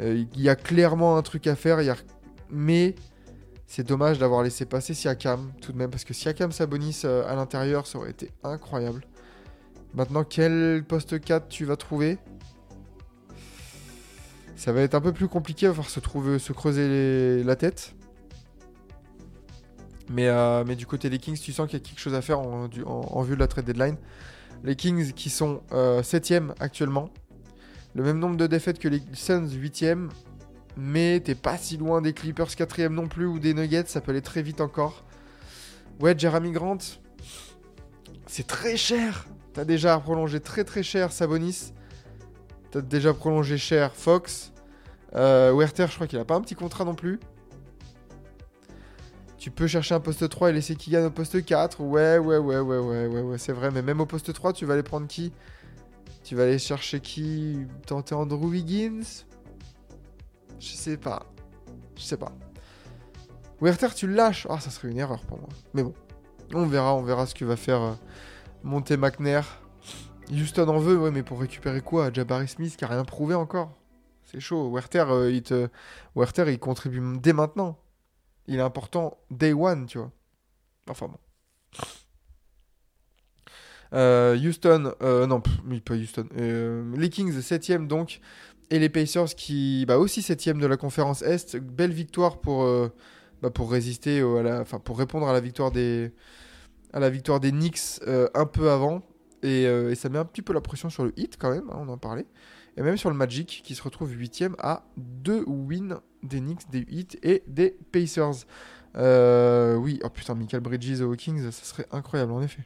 Euh, 0.00 0.24
Il 0.34 0.40
y 0.40 0.48
a 0.48 0.56
clairement 0.56 1.16
un 1.16 1.22
truc 1.22 1.46
à 1.46 1.56
faire, 1.56 1.78
mais 2.50 2.94
c'est 3.66 3.86
dommage 3.86 4.18
d'avoir 4.18 4.42
laissé 4.42 4.64
passer 4.64 4.94
Siakam 4.94 5.52
tout 5.60 5.72
de 5.72 5.78
même, 5.78 5.90
parce 5.90 6.04
que 6.04 6.14
Siakam 6.14 6.52
Sabonis 6.52 7.02
euh, 7.04 7.30
à 7.30 7.34
l'intérieur, 7.34 7.86
ça 7.86 7.98
aurait 7.98 8.10
été 8.10 8.30
incroyable. 8.42 9.02
Maintenant, 9.94 10.24
quel 10.24 10.84
poste 10.86 11.20
4 11.20 11.48
tu 11.48 11.64
vas 11.64 11.76
trouver? 11.76 12.18
Ça 14.56 14.72
va 14.72 14.82
être 14.82 14.94
un 14.94 15.00
peu 15.00 15.12
plus 15.12 15.28
compliqué, 15.28 15.66
il 15.66 15.68
va 15.68 15.74
falloir 15.74 15.90
se, 15.90 16.00
trouver, 16.00 16.38
se 16.38 16.52
creuser 16.52 17.42
la 17.44 17.56
tête. 17.56 17.94
Mais, 20.10 20.28
euh, 20.28 20.64
mais 20.66 20.76
du 20.76 20.86
côté 20.86 21.08
des 21.08 21.18
Kings, 21.18 21.38
tu 21.38 21.52
sens 21.52 21.68
qu'il 21.68 21.78
y 21.78 21.82
a 21.82 21.84
quelque 21.84 22.00
chose 22.00 22.14
à 22.14 22.20
faire 22.20 22.40
en, 22.40 23.22
vue 23.22 23.34
de 23.34 23.40
la 23.40 23.46
trade 23.46 23.64
deadline. 23.64 23.96
Les 24.64 24.76
Kings 24.76 25.12
qui 25.12 25.30
sont 25.30 25.62
7ème 25.70 26.52
actuellement. 26.60 27.10
Le 27.94 28.02
même 28.02 28.18
nombre 28.18 28.36
de 28.36 28.46
défaites 28.46 28.78
que 28.78 28.88
les 28.88 29.02
Suns 29.12 29.46
8ème. 29.46 30.08
Mais 30.76 31.20
t'es 31.20 31.34
pas 31.34 31.58
si 31.58 31.76
loin 31.76 32.00
des 32.00 32.12
Clippers 32.12 32.46
4ème 32.46 32.92
non 32.92 33.08
plus 33.08 33.26
ou 33.26 33.38
des 33.38 33.54
Nuggets. 33.54 33.86
Ça 33.86 34.00
peut 34.00 34.12
aller 34.12 34.22
très 34.22 34.42
vite 34.42 34.60
encore. 34.60 35.04
Ouais, 36.00 36.14
Jeremy 36.16 36.52
Grant. 36.52 36.78
C'est 38.26 38.46
très 38.46 38.76
cher. 38.76 39.26
T'as 39.52 39.64
déjà 39.64 39.98
prolongé 39.98 40.40
très 40.40 40.64
très 40.64 40.82
cher 40.82 41.12
Sabonis. 41.12 41.72
T'as 42.70 42.80
déjà 42.80 43.12
prolongé 43.12 43.58
cher 43.58 43.94
Fox. 43.94 44.52
Euh, 45.16 45.52
Werther, 45.52 45.88
je 45.88 45.94
crois 45.96 46.06
qu'il 46.06 46.18
a 46.18 46.24
pas 46.24 46.36
un 46.36 46.40
petit 46.40 46.54
contrat 46.54 46.84
non 46.84 46.94
plus. 46.94 47.18
Tu 49.36 49.50
peux 49.50 49.66
chercher 49.66 49.94
un 49.94 50.00
poste 50.00 50.28
3 50.28 50.50
et 50.50 50.52
laisser 50.52 50.76
Keegan 50.76 51.06
au 51.06 51.10
poste 51.10 51.44
4. 51.44 51.80
Ouais, 51.80 52.18
ouais, 52.18 52.36
ouais, 52.36 52.58
ouais, 52.60 52.78
ouais, 52.78 53.06
ouais, 53.06 53.20
ouais, 53.22 53.38
c'est 53.38 53.52
vrai. 53.52 53.70
Mais 53.70 53.82
même 53.82 54.00
au 54.00 54.06
poste 54.06 54.32
3, 54.32 54.52
tu 54.52 54.66
vas 54.66 54.74
aller 54.74 54.82
prendre 54.82 55.08
qui? 55.08 55.32
Tu 56.30 56.36
vas 56.36 56.44
aller 56.44 56.60
chercher 56.60 57.00
qui? 57.00 57.66
Tenter 57.88 58.14
Andrew 58.14 58.46
Wiggins 58.50 59.24
Je 60.60 60.68
sais 60.68 60.96
pas. 60.96 61.26
Je 61.96 62.02
sais 62.02 62.16
pas. 62.16 62.30
Werther, 63.60 63.92
tu 63.96 64.06
lâches 64.06 64.46
Ah, 64.48 64.60
ça 64.60 64.70
serait 64.70 64.92
une 64.92 64.98
erreur 64.98 65.22
pour 65.22 65.40
moi. 65.40 65.48
Mais 65.74 65.82
bon. 65.82 65.92
On 66.54 66.66
verra, 66.66 66.94
on 66.94 67.02
verra 67.02 67.26
ce 67.26 67.34
que 67.34 67.44
va 67.44 67.56
faire 67.56 67.80
euh, 67.80 67.94
Monte 68.62 68.92
McNair. 68.92 69.60
Houston 70.30 70.68
en 70.68 70.78
veut, 70.78 70.96
ouais, 71.00 71.10
mais 71.10 71.24
pour 71.24 71.40
récupérer 71.40 71.80
quoi? 71.80 72.12
Jabari 72.12 72.46
Smith 72.46 72.76
qui 72.76 72.84
a 72.84 72.86
rien 72.86 73.04
prouvé 73.04 73.34
encore. 73.34 73.76
C'est 74.22 74.38
chaud. 74.38 74.70
Werther, 74.72 75.10
euh, 75.10 75.32
il 75.32 75.42
te... 75.42 75.68
Werther, 76.14 76.44
il 76.48 76.60
contribue 76.60 77.02
dès 77.18 77.32
maintenant. 77.32 77.76
Il 78.46 78.60
est 78.60 78.62
important 78.62 79.18
day 79.32 79.52
one, 79.52 79.86
tu 79.86 79.98
vois. 79.98 80.12
Enfin 80.88 81.08
bon. 81.08 81.18
Euh, 83.92 84.36
Houston, 84.36 84.92
euh, 85.02 85.26
non, 85.26 85.40
pff, 85.40 85.80
pas 85.82 85.94
Houston. 85.94 86.26
Euh, 86.38 86.84
les 86.96 87.08
Kings, 87.08 87.32
7ème 87.32 87.86
donc. 87.86 88.20
Et 88.70 88.78
les 88.78 88.88
Pacers 88.88 89.34
qui, 89.34 89.84
bah 89.86 89.98
aussi 89.98 90.20
7ème 90.20 90.60
de 90.60 90.66
la 90.66 90.76
conférence 90.76 91.22
Est. 91.22 91.56
Belle 91.56 91.90
victoire 91.90 92.38
pour, 92.38 92.64
bah, 93.42 93.50
pour 93.50 93.70
résister, 93.70 94.20
à 94.20 94.42
la, 94.42 94.60
enfin 94.60 94.78
pour 94.78 94.96
répondre 94.96 95.28
à 95.28 95.32
la 95.32 95.40
victoire 95.40 95.72
des, 95.72 96.12
à 96.92 97.00
la 97.00 97.10
victoire 97.10 97.40
des 97.40 97.50
Knicks 97.50 98.00
un 98.06 98.46
peu 98.46 98.70
avant. 98.70 99.02
Et, 99.42 99.66
ça 99.96 100.08
met 100.08 100.18
un 100.18 100.24
petit 100.24 100.42
peu 100.42 100.52
la 100.52 100.60
pression 100.60 100.88
sur 100.88 101.04
le 101.04 101.12
hit 101.16 101.36
quand 101.36 101.50
même, 101.50 101.68
hein, 101.70 101.78
on 101.80 101.88
en 101.88 101.98
parlait. 101.98 102.26
Et 102.76 102.82
même 102.82 102.96
sur 102.96 103.10
le 103.10 103.16
Magic 103.16 103.62
qui 103.64 103.74
se 103.74 103.82
retrouve 103.82 104.14
8ème 104.14 104.54
à 104.60 104.84
2 104.98 105.42
wins 105.48 105.98
des 106.22 106.38
Knicks, 106.38 106.70
des 106.70 106.86
Heat 106.88 107.18
et 107.24 107.42
des 107.48 107.76
Pacers. 107.90 108.46
Oui, 108.94 109.98
oh 110.04 110.10
putain, 110.10 110.36
Michael 110.36 110.60
Bridges 110.60 111.00
aux 111.00 111.16
Kings, 111.16 111.50
ça 111.50 111.64
serait 111.64 111.86
incroyable 111.90 112.30
en 112.30 112.40
effet. 112.40 112.62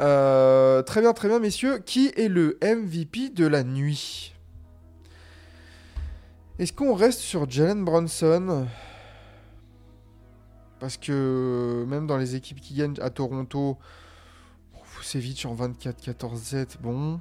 Euh, 0.00 0.82
très 0.82 1.00
bien, 1.00 1.12
très 1.12 1.28
bien, 1.28 1.40
messieurs. 1.40 1.78
Qui 1.78 2.12
est 2.16 2.28
le 2.28 2.58
MVP 2.62 3.30
de 3.30 3.46
la 3.46 3.64
nuit? 3.64 4.34
Est-ce 6.58 6.72
qu'on 6.72 6.94
reste 6.94 7.20
sur 7.20 7.48
Jalen 7.48 7.84
Bronson 7.84 8.66
Parce 10.80 10.96
que 10.96 11.84
même 11.88 12.06
dans 12.06 12.16
les 12.16 12.34
équipes 12.34 12.60
qui 12.60 12.74
gagnent 12.74 13.00
à 13.00 13.10
Toronto, 13.10 13.78
Vucevic 14.96 15.46
en 15.46 15.54
24-14-7, 15.54 16.80
bon. 16.80 17.20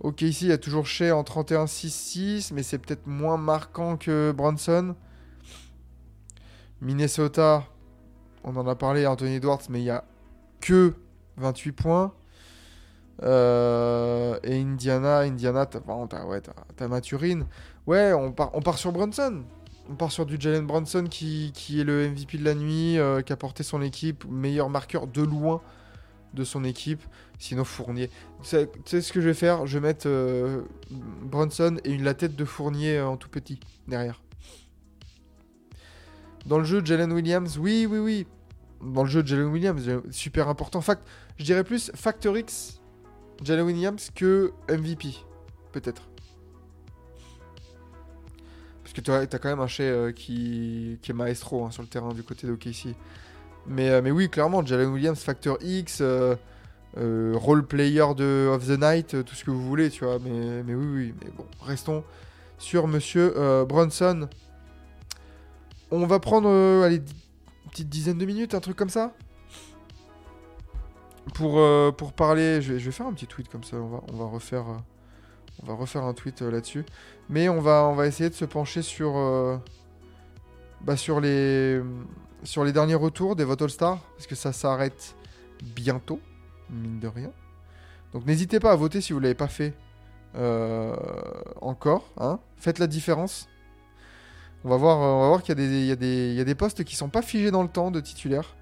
Ok, 0.00 0.22
ici 0.22 0.46
il 0.46 0.48
y 0.48 0.52
a 0.52 0.58
toujours 0.58 0.86
Shea 0.86 1.12
en 1.12 1.22
31-6-6, 1.22 2.52
mais 2.52 2.62
c'est 2.62 2.78
peut-être 2.78 3.06
moins 3.06 3.36
marquant 3.36 3.96
que 3.96 4.32
Bronson. 4.32 4.96
Minnesota, 6.80 7.64
on 8.42 8.56
en 8.56 8.66
a 8.66 8.74
parlé, 8.74 9.06
Anthony 9.06 9.36
Edwards, 9.36 9.62
mais 9.70 9.80
il 9.80 9.84
y 9.84 9.90
a 9.90 10.04
que 10.60 10.94
28 11.36 11.72
points. 11.72 12.12
Euh, 13.22 14.38
et 14.42 14.60
Indiana, 14.60 15.20
Indiana, 15.20 15.66
t'as 15.66 15.80
ouais, 16.24 16.40
Maturine. 16.88 17.46
Ouais, 17.86 18.12
on 18.12 18.32
part, 18.32 18.50
on 18.54 18.60
part 18.60 18.78
sur 18.78 18.92
Brunson. 18.92 19.42
On 19.90 19.94
part 19.94 20.10
sur 20.10 20.24
du 20.24 20.36
Jalen 20.38 20.66
Brunson 20.66 21.04
qui, 21.10 21.52
est 21.68 21.84
le 21.84 22.08
MVP 22.08 22.38
de 22.38 22.44
la 22.44 22.54
nuit, 22.54 22.98
euh, 22.98 23.20
qui 23.20 23.32
a 23.32 23.36
porté 23.36 23.62
son 23.62 23.82
équipe, 23.82 24.24
meilleur 24.28 24.70
marqueur 24.70 25.06
de 25.06 25.22
loin 25.22 25.60
de 26.32 26.42
son 26.42 26.64
équipe. 26.64 27.02
Sinon, 27.38 27.64
Fournier. 27.64 28.10
Tu 28.42 28.56
sais 28.86 29.00
ce 29.00 29.12
que 29.12 29.20
je 29.20 29.26
vais 29.26 29.34
faire? 29.34 29.66
Je 29.66 29.78
vais 29.78 29.88
mettre 29.88 30.06
euh, 30.08 30.62
Brunson 30.90 31.76
et 31.84 31.96
la 31.98 32.14
tête 32.14 32.34
de 32.34 32.44
Fournier 32.44 33.00
en 33.00 33.16
tout 33.16 33.28
petit 33.28 33.60
derrière. 33.86 34.22
Dans 36.46 36.58
le 36.58 36.64
jeu, 36.64 36.82
Jalen 36.84 37.12
Williams, 37.12 37.58
oui, 37.58 37.86
oui, 37.88 37.98
oui. 37.98 38.26
Dans 38.84 39.04
le 39.04 39.08
jeu, 39.08 39.24
Jalen 39.24 39.46
Williams, 39.46 39.82
super 40.10 40.48
important. 40.48 40.80
Fact, 40.80 41.02
je 41.38 41.44
dirais 41.44 41.64
plus 41.64 41.90
Factor 41.94 42.36
X, 42.36 42.80
Jalen 43.42 43.64
Williams 43.64 44.10
que 44.14 44.52
MVP, 44.68 45.14
peut-être. 45.72 46.02
Parce 48.82 48.92
que 48.92 49.00
tu 49.00 49.10
as, 49.10 49.26
quand 49.26 49.48
même 49.48 49.60
un 49.60 49.66
Shea 49.66 49.84
euh, 49.84 50.12
qui, 50.12 50.98
est 51.08 51.12
maestro 51.12 51.64
hein, 51.64 51.70
sur 51.70 51.82
le 51.82 51.88
terrain 51.88 52.12
du 52.12 52.22
côté 52.22 52.46
d'OKC. 52.46 52.94
Mais, 53.66 53.90
euh, 53.90 54.02
mais 54.02 54.10
oui, 54.10 54.28
clairement, 54.28 54.64
Jalen 54.64 54.88
Williams, 54.88 55.18
Factor 55.18 55.56
X, 55.62 55.98
euh, 56.00 56.36
euh, 56.98 57.32
role 57.36 57.66
player 57.66 58.04
de 58.16 58.48
of 58.52 58.66
the 58.66 58.78
night, 58.78 59.24
tout 59.24 59.34
ce 59.34 59.44
que 59.44 59.50
vous 59.50 59.66
voulez, 59.66 59.90
tu 59.90 60.04
vois. 60.04 60.18
Mais, 60.18 60.62
mais 60.62 60.74
oui, 60.74 60.86
oui, 60.86 61.14
mais 61.22 61.30
bon, 61.36 61.46
restons 61.62 62.04
sur 62.58 62.86
Monsieur 62.86 63.34
Bronson. 63.68 64.28
On 65.90 66.06
va 66.06 66.18
prendre, 66.18 66.48
allez, 66.84 67.02
petite 67.74 67.88
dizaine 67.88 68.18
de 68.18 68.24
minutes, 68.24 68.54
un 68.54 68.60
truc 68.60 68.76
comme 68.76 68.88
ça 68.88 69.12
pour, 71.34 71.58
euh, 71.58 71.90
pour 71.90 72.12
parler, 72.12 72.62
je 72.62 72.74
vais, 72.74 72.92
faire 72.92 73.06
un 73.06 73.12
petit 73.12 73.26
tweet 73.26 73.48
comme 73.48 73.64
ça, 73.64 73.76
on 73.76 73.88
va, 73.88 74.00
on 74.12 74.16
va, 74.16 74.24
refaire, 74.26 74.68
euh, 74.68 74.78
on 75.62 75.66
va 75.66 75.74
refaire 75.74 76.04
un 76.04 76.14
tweet 76.14 76.42
euh, 76.42 76.50
là-dessus. 76.50 76.84
Mais 77.28 77.48
on 77.48 77.60
va, 77.60 77.84
on 77.84 77.94
va 77.94 78.06
essayer 78.06 78.30
de 78.30 78.34
se 78.34 78.44
pencher 78.44 78.82
sur, 78.82 79.14
bah, 80.82 80.96
sur, 80.96 81.20
les, 81.20 81.80
sur 82.44 82.64
les 82.64 82.72
derniers 82.72 82.94
retours 82.94 83.34
des 83.34 83.44
votes 83.44 83.62
All-Star, 83.62 83.98
parce 84.16 84.26
que 84.26 84.34
ça 84.34 84.52
s'arrête 84.52 85.16
bientôt, 85.74 86.20
mine 86.70 87.00
de 87.00 87.08
rien. 87.08 87.32
Donc 88.12 88.26
n'hésitez 88.26 88.60
pas 88.60 88.70
à 88.70 88.76
voter 88.76 89.00
si 89.00 89.12
vous 89.12 89.18
ne 89.18 89.24
l'avez 89.24 89.34
pas 89.34 89.48
fait 89.48 89.74
encore. 91.60 92.10
Hein. 92.18 92.38
Faites 92.56 92.78
la 92.78 92.86
différence. 92.86 93.48
On 94.64 94.70
va 94.70 94.76
voir, 94.78 95.02
euh, 95.02 95.06
on 95.28 95.36
va 95.36 95.42
qu'il 95.42 95.58
y, 95.58 95.92
a 95.92 96.44
des- 96.44 96.54
postes 96.54 96.84
qui 96.84 96.96
sont 96.96 97.10
pas 97.10 97.20
figés 97.20 97.50
dans 97.50 97.62
le 97.62 97.68
temps 97.68 97.90
de 97.90 98.00
titulaires. 98.00 98.56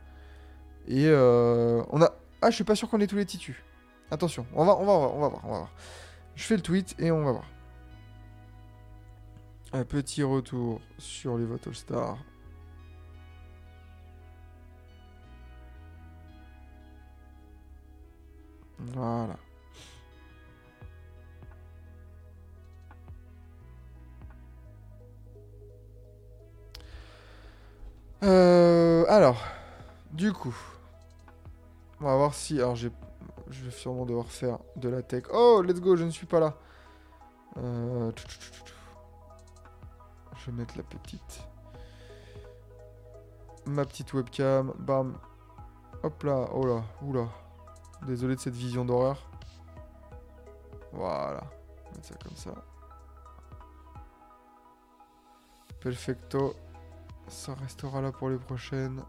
Et 0.89 1.07
euh, 1.07 1.83
on 1.91 2.03
a. 2.03 2.11
Ah, 2.43 2.51
je 2.51 2.57
suis 2.57 2.65
pas 2.65 2.75
sûr 2.75 2.91
qu'on 2.91 3.01
ait 3.01 3.07
tous 3.07 3.17
les 3.17 3.25
titus. 3.25 3.57
Attention, 4.11 4.45
on 4.53 4.65
va, 4.65 4.77
on 4.77 4.85
va, 4.85 4.97
voir, 4.97 5.15
on 5.15 5.21
va 5.21 5.29
voir, 5.29 5.45
on 5.45 5.51
va 5.53 5.59
voir. 5.59 5.73
Je 6.35 6.43
fais 6.43 6.57
le 6.57 6.63
tweet 6.63 6.97
et 6.99 7.13
on 7.13 7.25
va 7.25 7.33
voir. 7.33 7.45
Un 9.73 9.85
petit 9.85 10.23
retour 10.25 10.81
sur 10.99 11.39
les 11.39 11.45
votes 11.45 11.67
All-Star. 11.69 12.19
Voilà. 18.79 19.37
Euh, 28.23 29.05
alors, 29.09 29.43
du 30.13 30.33
coup, 30.33 30.55
on 32.01 32.05
va 32.05 32.17
voir 32.17 32.35
si. 32.35 32.59
Alors, 32.61 32.77
je 32.77 32.89
vais 33.51 33.71
sûrement 33.71 34.07
devoir 34.07 34.27
faire 34.27 34.59
de 34.77 34.89
la 34.89 35.03
tech. 35.03 35.25
Oh, 35.33 35.63
let's 35.63 35.81
go, 35.81 35.97
je 35.97 36.05
ne 36.05 36.11
suis 36.11 36.27
pas 36.27 36.41
là. 36.41 36.55
Euh. 37.57 38.13
Je 40.37 40.51
vais 40.51 40.57
mettre 40.57 40.77
la 40.77 40.85
petite. 40.85 41.43
Ma 43.67 43.85
petite 43.85 44.13
webcam. 44.13 44.73
Bam. 44.79 45.17
Hop 46.03 46.23
là. 46.23 46.49
Oh 46.53 46.67
là. 46.67 46.83
Oula. 47.03 47.29
Désolé 48.07 48.35
de 48.35 48.41
cette 48.41 48.55
vision 48.55 48.85
d'horreur. 48.85 49.29
Voilà. 50.93 51.45
Mettre 51.93 52.07
ça 52.09 52.15
comme 52.23 52.37
ça. 52.37 52.55
Perfecto. 55.81 56.55
Ça 57.29 57.55
restera 57.55 58.01
là 58.01 58.13
pour 58.13 58.29
les 58.29 58.39
prochaines. 58.39 59.03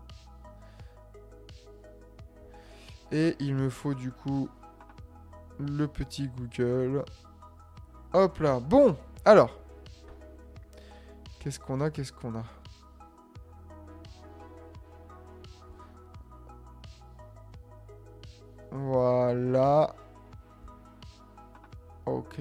Et 3.11 3.35
il 3.39 3.55
me 3.55 3.69
faut 3.69 3.93
du 3.93 4.11
coup 4.11 4.49
le 5.59 5.87
petit 5.87 6.29
Google. 6.29 7.05
Hop 8.13 8.39
là. 8.39 8.59
Bon, 8.59 8.97
alors. 9.25 9.59
Qu'est-ce 11.39 11.59
qu'on 11.59 11.81
a 11.81 11.91
Qu'est-ce 11.91 12.13
qu'on 12.13 12.35
a? 12.35 12.43
Voilà. 18.71 19.95
Ok. 22.05 22.39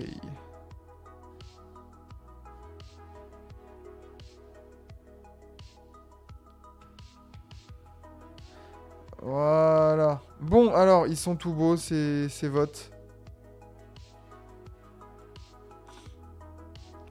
Voilà. 9.23 10.21
Bon, 10.41 10.75
alors, 10.75 11.07
ils 11.07 11.17
sont 11.17 11.37
tout 11.37 11.53
beaux, 11.53 11.77
ces, 11.77 12.29
votes. 12.43 12.91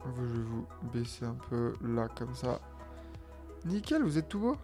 Je 0.04 0.22
vais 0.22 0.42
vous 0.42 0.66
baisser 0.92 1.24
un 1.24 1.36
peu 1.48 1.74
là, 1.82 2.08
comme 2.14 2.34
ça. 2.34 2.60
Nickel, 3.64 4.02
vous 4.02 4.18
êtes 4.18 4.28
tout 4.28 4.40
beau. 4.40 4.56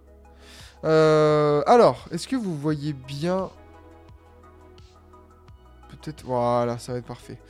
Euh, 0.85 1.63
alors, 1.67 2.07
est-ce 2.11 2.29
que 2.29 2.37
vous 2.37 2.55
voyez 2.55 2.93
bien? 2.93 3.49
Peut-être... 5.89 6.27
Voilà, 6.27 6.77
ça 6.79 6.93
va 6.93 6.99
être 6.99 7.07
parfait. 7.07 7.41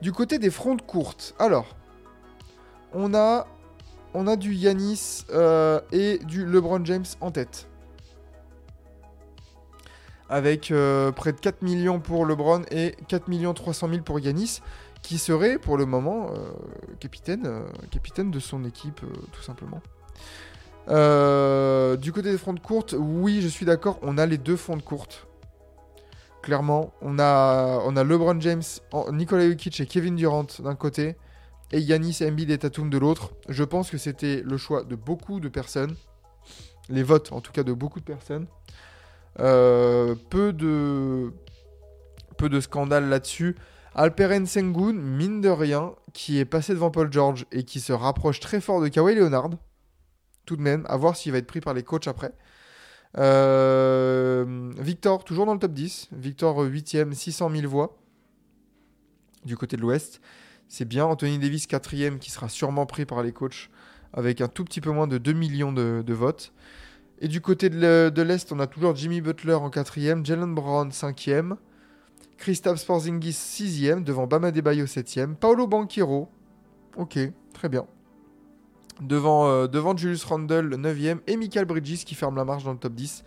Du 0.00 0.12
côté 0.12 0.38
des 0.38 0.50
frontes 0.50 0.86
courtes. 0.86 1.34
Alors, 1.38 1.76
on 2.94 3.12
a, 3.14 3.46
on 4.14 4.26
a 4.26 4.36
du 4.36 4.54
Yanis 4.54 5.26
euh, 5.28 5.78
et 5.92 6.18
du 6.20 6.46
LeBron 6.46 6.82
James 6.86 7.04
en 7.20 7.30
tête 7.30 7.68
avec 10.32 10.70
euh, 10.70 11.12
près 11.12 11.32
de 11.32 11.38
4 11.38 11.60
millions 11.60 12.00
pour 12.00 12.24
LeBron 12.24 12.62
et 12.70 12.96
4 13.08 13.28
millions 13.28 13.52
300 13.52 13.90
000 13.90 14.00
pour 14.00 14.18
Yanis, 14.18 14.60
qui 15.02 15.18
serait 15.18 15.58
pour 15.58 15.76
le 15.76 15.84
moment 15.84 16.30
euh, 16.30 16.52
capitaine, 17.00 17.42
euh, 17.44 17.60
capitaine 17.90 18.30
de 18.30 18.40
son 18.40 18.64
équipe, 18.64 19.02
tout 19.32 19.42
simplement. 19.42 19.82
Du 21.98 22.12
côté 22.12 22.32
des 22.32 22.38
fronts 22.38 22.54
de 22.54 22.60
courtes, 22.60 22.94
oui, 22.98 23.42
je 23.42 23.48
suis 23.48 23.66
d'accord, 23.66 23.98
on 24.00 24.16
a 24.16 24.24
les 24.24 24.38
deux 24.38 24.56
fronts 24.56 24.78
de 24.78 24.82
courtes. 24.82 25.26
Clairement, 26.40 26.94
on 27.02 27.18
a, 27.18 27.82
on 27.84 27.94
a 27.94 28.02
LeBron 28.02 28.40
James, 28.40 28.62
Nikola 29.12 29.46
Jokic 29.50 29.80
et 29.80 29.86
Kevin 29.86 30.16
Durant 30.16 30.46
d'un 30.60 30.74
côté, 30.74 31.16
et 31.72 31.78
Yanis, 31.78 32.20
Embiid 32.22 32.50
et 32.50 32.56
Tatum 32.56 32.88
de 32.88 32.96
l'autre. 32.96 33.34
Je 33.50 33.64
pense 33.64 33.90
que 33.90 33.98
c'était 33.98 34.42
le 34.42 34.56
choix 34.56 34.82
de 34.82 34.96
beaucoup 34.96 35.40
de 35.40 35.50
personnes, 35.50 35.94
les 36.88 37.02
votes 37.02 37.32
en 37.32 37.42
tout 37.42 37.52
cas 37.52 37.64
de 37.64 37.74
beaucoup 37.74 38.00
de 38.00 38.06
personnes. 38.06 38.46
Euh, 39.40 40.14
peu 40.30 40.52
de 40.52 41.32
peu 42.36 42.48
de 42.48 42.60
scandales 42.60 43.08
là-dessus. 43.08 43.56
Alperen 43.94 44.46
Sengun, 44.46 44.94
mine 44.94 45.40
de 45.40 45.48
rien, 45.48 45.94
qui 46.12 46.38
est 46.38 46.44
passé 46.44 46.72
devant 46.72 46.90
Paul 46.90 47.12
George 47.12 47.46
et 47.52 47.62
qui 47.62 47.80
se 47.80 47.92
rapproche 47.92 48.40
très 48.40 48.60
fort 48.60 48.80
de 48.80 48.88
Kawhi 48.88 49.14
Leonard. 49.14 49.50
Tout 50.46 50.56
de 50.56 50.62
même, 50.62 50.84
à 50.88 50.96
voir 50.96 51.16
s'il 51.16 51.32
va 51.32 51.38
être 51.38 51.46
pris 51.46 51.60
par 51.60 51.74
les 51.74 51.82
coachs 51.82 52.08
après. 52.08 52.32
Euh, 53.18 54.72
Victor, 54.78 55.24
toujours 55.24 55.46
dans 55.46 55.52
le 55.52 55.58
top 55.60 55.72
10. 55.72 56.08
Victor 56.12 56.64
8ème, 56.64 57.12
600 57.12 57.50
000 57.50 57.68
voix 57.68 57.96
du 59.44 59.56
côté 59.56 59.76
de 59.76 59.82
l'Ouest. 59.82 60.20
C'est 60.68 60.86
bien. 60.86 61.04
Anthony 61.04 61.38
Davis 61.38 61.66
4ème, 61.66 62.18
qui 62.18 62.30
sera 62.30 62.48
sûrement 62.48 62.86
pris 62.86 63.04
par 63.04 63.22
les 63.22 63.32
coachs 63.32 63.68
avec 64.14 64.40
un 64.40 64.48
tout 64.48 64.64
petit 64.64 64.80
peu 64.80 64.90
moins 64.90 65.06
de 65.06 65.18
2 65.18 65.32
millions 65.32 65.72
de, 65.72 66.02
de 66.04 66.14
votes. 66.14 66.52
Et 67.22 67.28
du 67.28 67.40
côté 67.40 67.70
de 67.70 67.78
le- 67.80 68.10
de 68.10 68.20
l'Est, 68.22 68.50
on 68.52 68.58
a 68.58 68.66
toujours 68.66 68.94
Jimmy 68.96 69.20
Butler 69.20 69.54
en 69.54 69.70
quatrième, 69.70 70.26
Jalen 70.26 70.54
Brown 70.54 70.90
cinquième, 70.90 71.56
Kristaps 72.36 72.84
Porzingis 72.84 73.32
sixième, 73.32 74.02
devant 74.02 74.26
Bama 74.26 74.50
Debayo 74.50 74.86
septième, 74.86 75.36
Paolo 75.36 75.68
Banquero, 75.68 76.28
ok, 76.96 77.18
très 77.54 77.68
bien, 77.68 77.86
devant, 79.00 79.46
euh, 79.48 79.68
devant 79.68 79.96
Julius 79.96 80.24
Randle 80.24 80.74
neuvième, 80.74 81.20
et 81.28 81.36
Michael 81.36 81.64
Bridges 81.64 82.04
qui 82.04 82.16
ferme 82.16 82.34
la 82.36 82.44
marche 82.44 82.64
dans 82.64 82.72
le 82.72 82.78
top 82.78 82.94
10, 82.94 83.22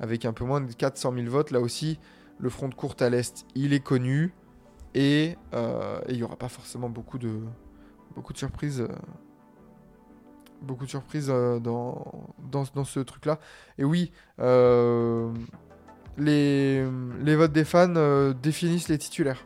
avec 0.00 0.24
un 0.24 0.32
peu 0.32 0.44
moins 0.44 0.60
de 0.60 0.72
400 0.72 1.12
000 1.14 1.28
votes. 1.28 1.52
Là 1.52 1.60
aussi, 1.60 2.00
le 2.40 2.50
front 2.50 2.68
de 2.68 2.74
courte 2.74 3.00
à 3.00 3.10
l'Est, 3.10 3.46
il 3.54 3.72
est 3.72 3.80
connu, 3.84 4.34
et 4.94 5.36
euh, 5.54 6.00
il 6.08 6.16
n'y 6.16 6.24
aura 6.24 6.34
pas 6.36 6.48
forcément 6.48 6.88
beaucoup 6.88 7.18
de, 7.18 7.38
beaucoup 8.16 8.32
de 8.32 8.38
surprises. 8.38 8.80
euh, 8.80 8.88
beaucoup 10.62 10.84
de 10.84 10.90
surprises 10.90 11.30
euh, 11.30 11.58
dans, 11.58 12.84
ce 12.84 13.00
truc-là. 13.00 13.38
Et 13.78 13.84
oui, 13.84 14.12
euh, 14.40 15.32
les, 16.18 16.84
votes 17.36 17.52
des 17.52 17.64
fans 17.64 17.94
euh, 17.96 18.32
définissent 18.32 18.88
les 18.88 18.98
titulaires. 18.98 19.44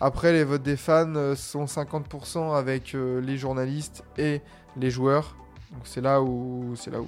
Après, 0.00 0.32
les 0.32 0.44
votes 0.44 0.62
des 0.62 0.76
fans 0.76 1.34
sont 1.34 1.64
50% 1.64 2.54
avec 2.56 2.92
les 2.94 3.36
journalistes 3.36 4.04
et 4.16 4.42
les 4.76 4.90
joueurs. 4.90 5.36
Donc 5.72 5.82
c'est 5.84 6.00
là 6.00 6.22
où 6.22 6.74
c'est 6.76 6.92
ça 6.92 7.00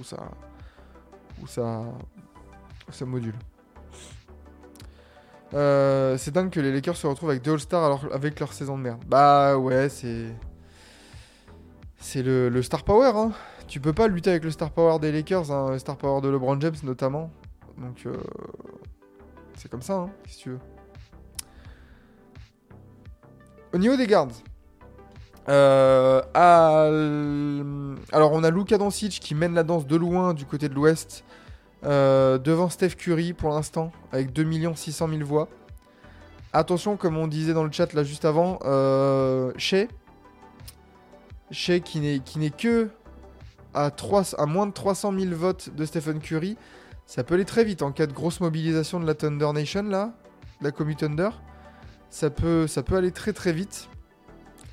où 1.41 1.47
ça 1.47 1.83
ça 2.91 3.05
module. 3.05 3.33
C'est 5.53 6.31
dingue 6.31 6.49
que 6.49 6.59
les 6.59 6.73
Lakers 6.73 6.97
se 6.97 7.07
retrouvent 7.07 7.29
avec 7.29 7.43
deux 7.43 7.53
All-Stars 7.53 7.85
alors 7.85 8.05
avec 8.11 8.41
leur 8.41 8.51
saison 8.51 8.77
de 8.77 8.83
merde. 8.83 9.01
Bah 9.07 9.57
ouais, 9.57 9.87
c'est 9.87 10.35
c'est 12.01 12.23
le, 12.23 12.61
star 12.61 12.83
power. 12.83 13.11
Hein. 13.15 13.31
Tu 13.67 13.79
peux 13.79 13.93
pas 13.93 14.07
lutter 14.07 14.31
avec 14.31 14.43
le 14.43 14.51
star 14.51 14.71
power 14.71 14.99
des 14.99 15.11
Lakers, 15.11 15.51
hein, 15.51 15.71
le 15.71 15.79
star 15.79 15.95
power 15.95 16.19
de 16.21 16.27
LeBron 16.27 16.59
James 16.59 16.75
notamment. 16.83 17.31
Donc 17.77 18.05
euh, 18.05 18.17
c'est 19.55 19.69
comme 19.71 19.81
ça, 19.81 19.93
hein, 19.93 20.09
si 20.27 20.37
tu 20.39 20.49
veux. 20.49 20.59
Au 23.73 23.77
niveau 23.77 23.95
des 23.95 24.05
guards, 24.05 24.27
euh, 25.47 26.21
alors 28.11 28.31
on 28.33 28.43
a 28.43 28.51
Luka 28.51 28.77
Doncic 28.77 29.19
qui 29.19 29.33
mène 29.33 29.53
la 29.53 29.63
danse 29.63 29.87
de 29.87 29.95
loin 29.95 30.33
du 30.33 30.45
côté 30.45 30.67
de 30.67 30.73
l'Ouest, 30.73 31.23
euh, 31.85 32.37
devant 32.37 32.69
Steph 32.69 32.95
Curry 32.97 33.33
pour 33.33 33.49
l'instant, 33.51 33.91
avec 34.11 34.33
2 34.33 34.73
600 34.75 35.07
000 35.07 35.23
voix. 35.23 35.47
Attention, 36.53 36.97
comme 36.97 37.15
on 37.15 37.27
disait 37.27 37.53
dans 37.53 37.63
le 37.63 37.71
chat 37.71 37.93
là 37.93 38.03
juste 38.03 38.25
avant, 38.25 38.59
euh, 38.65 39.53
Shea, 41.51 41.79
qui 41.79 41.99
n'est 41.99 42.49
que 42.49 42.89
à, 43.73 43.91
3, 43.91 44.35
à 44.39 44.45
moins 44.45 44.67
de 44.67 44.73
300 44.73 45.13
000 45.17 45.35
votes 45.35 45.75
de 45.75 45.85
Stephen 45.85 46.19
Curry, 46.19 46.57
ça 47.05 47.23
peut 47.23 47.35
aller 47.35 47.45
très 47.45 47.63
vite 47.63 47.81
en 47.81 47.91
cas 47.91 48.07
de 48.07 48.13
grosse 48.13 48.39
mobilisation 48.39 48.99
de 48.99 49.05
la 49.05 49.15
Thunder 49.15 49.51
Nation 49.53 49.83
là, 49.83 50.13
la 50.61 50.71
commu 50.71 50.95
Thunder. 50.95 51.29
Ça 52.09 52.29
peut, 52.29 52.67
aller 52.91 53.11
très 53.11 53.33
très 53.33 53.53
vite. 53.53 53.89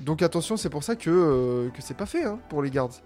Donc 0.01 0.21
attention, 0.21 0.57
c'est 0.57 0.69
pour 0.69 0.83
ça 0.83 0.95
que, 0.95 1.09
euh, 1.09 1.69
c'est 1.79 1.95
pas 1.95 2.05
fait 2.05 2.25
hein, 2.25 2.39
pour 2.49 2.61
les 2.61 2.69
guards. 2.69 3.01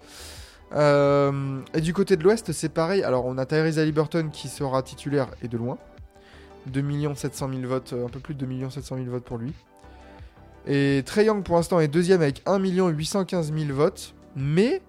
Euh, 0.73 1.61
et 1.73 1.81
du 1.81 1.93
côté 1.93 2.17
de 2.17 2.23
l'Ouest, 2.23 2.51
c'est 2.51 2.69
pareil. 2.69 3.03
Alors 3.03 3.25
on 3.25 3.37
a 3.37 3.45
Tyrese 3.45 3.77
Halliburton 3.77 4.29
qui 4.31 4.47
sera 4.47 4.81
titulaire 4.81 5.29
et 5.41 5.47
de 5.47 5.57
loin. 5.57 5.77
2 6.67 6.83
700 7.15 7.49
000 7.49 7.61
votes, 7.67 7.93
euh, 7.93 8.05
un 8.05 8.09
peu 8.09 8.19
plus 8.19 8.35
de 8.35 8.45
2 8.45 8.69
700 8.69 8.97
000 8.97 9.09
votes 9.09 9.23
pour 9.23 9.37
lui. 9.37 9.53
Et 10.65 11.03
Trey 11.05 11.25
Young 11.25 11.43
pour 11.43 11.55
l'instant 11.55 11.79
est 11.79 11.87
deuxième 11.87 12.21
avec 12.21 12.41
1 12.45 12.59
815 12.59 13.53
000 13.53 13.73
votes. 13.73 14.15
Mais 14.35 14.81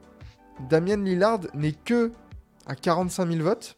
Damien 0.68 0.97
Lillard 0.97 1.41
n'est 1.55 1.72
que 1.72 2.12
à 2.66 2.75
45 2.75 3.31
000 3.31 3.43
votes. 3.43 3.77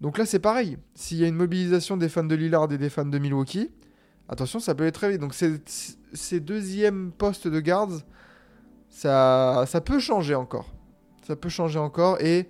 Donc 0.00 0.18
là 0.18 0.26
c'est 0.26 0.38
pareil. 0.38 0.78
S'il 0.94 1.18
y 1.18 1.24
a 1.24 1.28
une 1.28 1.34
mobilisation 1.34 1.96
des 1.96 2.08
fans 2.08 2.24
de 2.24 2.34
Lillard 2.34 2.72
et 2.72 2.78
des 2.78 2.90
fans 2.90 3.04
de 3.04 3.18
Milwaukee, 3.18 3.70
attention 4.28 4.60
ça 4.60 4.74
peut 4.74 4.84
aller 4.84 4.92
très 4.92 5.10
vite. 5.10 5.20
Donc 5.20 5.34
ces, 5.34 6.40
deuxièmes 6.40 7.12
postes 7.12 7.48
de 7.48 7.60
guards, 7.60 8.00
ça, 8.88 9.64
ça 9.66 9.80
peut 9.80 9.98
changer 9.98 10.34
encore. 10.34 10.72
Ça 11.26 11.36
peut 11.36 11.48
changer 11.48 11.78
encore 11.78 12.20
et 12.20 12.48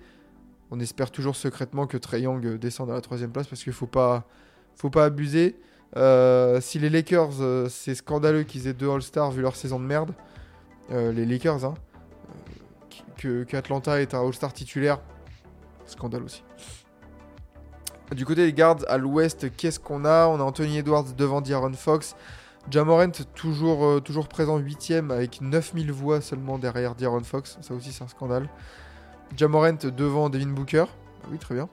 on 0.70 0.80
espère 0.80 1.10
toujours 1.10 1.36
secrètement 1.36 1.86
que 1.86 1.98
Trey 1.98 2.22
Young 2.22 2.56
descende 2.56 2.90
à 2.90 2.94
la 2.94 3.02
troisième 3.02 3.30
place 3.30 3.46
parce 3.46 3.62
qu'il 3.62 3.74
faut 3.74 3.86
pas, 3.86 4.26
faut 4.74 4.90
pas 4.90 5.04
abuser. 5.04 5.60
Euh, 5.96 6.60
si 6.60 6.78
les 6.78 6.88
Lakers, 6.88 7.40
euh, 7.40 7.68
c'est 7.68 7.94
scandaleux 7.94 8.44
qu'ils 8.44 8.66
aient 8.66 8.72
deux 8.72 8.90
All-Stars 8.90 9.32
vu 9.32 9.42
leur 9.42 9.56
saison 9.56 9.78
de 9.78 9.84
merde. 9.84 10.12
Euh, 10.90 11.12
les 11.12 11.26
Lakers, 11.26 11.64
hein. 11.64 11.74
Euh, 13.24 13.44
que, 13.44 13.56
est 13.56 14.14
un 14.14 14.26
All-Star 14.26 14.52
titulaire, 14.52 15.00
scandale 15.86 16.24
aussi. 16.24 16.42
Du 18.12 18.24
côté 18.24 18.44
des 18.44 18.52
guards 18.52 18.78
à 18.88 18.98
l'ouest, 18.98 19.54
qu'est-ce 19.56 19.78
qu'on 19.78 20.04
a? 20.04 20.26
On 20.26 20.40
a 20.40 20.42
Anthony 20.42 20.78
Edwards 20.78 21.12
devant 21.16 21.40
D'Aaron 21.40 21.72
Fox. 21.74 22.16
Jamorant 22.70 23.10
toujours, 23.34 24.02
toujours 24.02 24.28
présent 24.28 24.58
8ème 24.58 25.10
avec 25.10 25.40
9000 25.40 25.90
voix 25.92 26.20
seulement 26.20 26.58
derrière 26.58 26.94
D'Aaron 26.94 27.24
Fox. 27.24 27.58
Ça 27.60 27.74
aussi 27.74 27.90
c'est 27.90 28.04
un 28.04 28.08
scandale. 28.08 28.48
Jamorant 29.36 29.78
devant 29.96 30.28
Devin 30.28 30.48
Booker. 30.48 30.84
Ah 31.24 31.28
Oui 31.30 31.38
très 31.38 31.54
bien. 31.54 31.68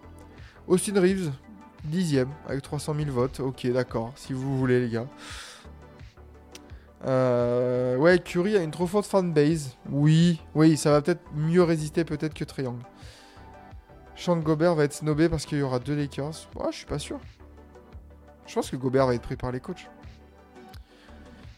Austin 0.68 1.00
Reeves 1.00 1.32
10ème 1.88 2.28
avec 2.48 2.62
300 2.62 2.96
000 2.96 3.12
votes. 3.12 3.40
Ok 3.40 3.68
d'accord 3.68 4.14
si 4.16 4.34
vous 4.34 4.58
voulez 4.58 4.80
les 4.80 4.90
gars. 4.90 5.08
Euh, 7.06 7.96
ouais 7.96 8.20
Curry 8.20 8.58
a 8.58 8.62
une 8.62 8.72
trop 8.72 8.88
forte 8.88 9.06
fanbase. 9.06 9.78
Oui, 9.90 10.42
oui 10.56 10.78
ça 10.78 10.92
va 10.92 11.02
peut-être 11.02 11.22
mieux 11.34 11.64
résister 11.64 12.04
peut-être 12.04 12.34
que 12.34 12.44
Triangle. 12.44 12.84
Sean 14.16 14.36
Gobert 14.38 14.76
va 14.76 14.84
être 14.84 14.94
snobé 14.94 15.30
parce 15.30 15.46
qu'il 15.46 15.60
y 15.60 15.62
aura 15.62 15.80
deux 15.80 15.96
Lakers. 15.96 16.50
Ouais, 16.56 16.72
je 16.72 16.78
suis 16.78 16.86
pas 16.86 17.00
sûr. 17.00 17.20
Je 18.46 18.54
pense 18.54 18.70
que 18.70 18.76
Gobert 18.76 19.08
va 19.08 19.16
être 19.16 19.22
pris 19.22 19.38
par 19.38 19.52
les 19.52 19.62
coachs. 19.62 19.90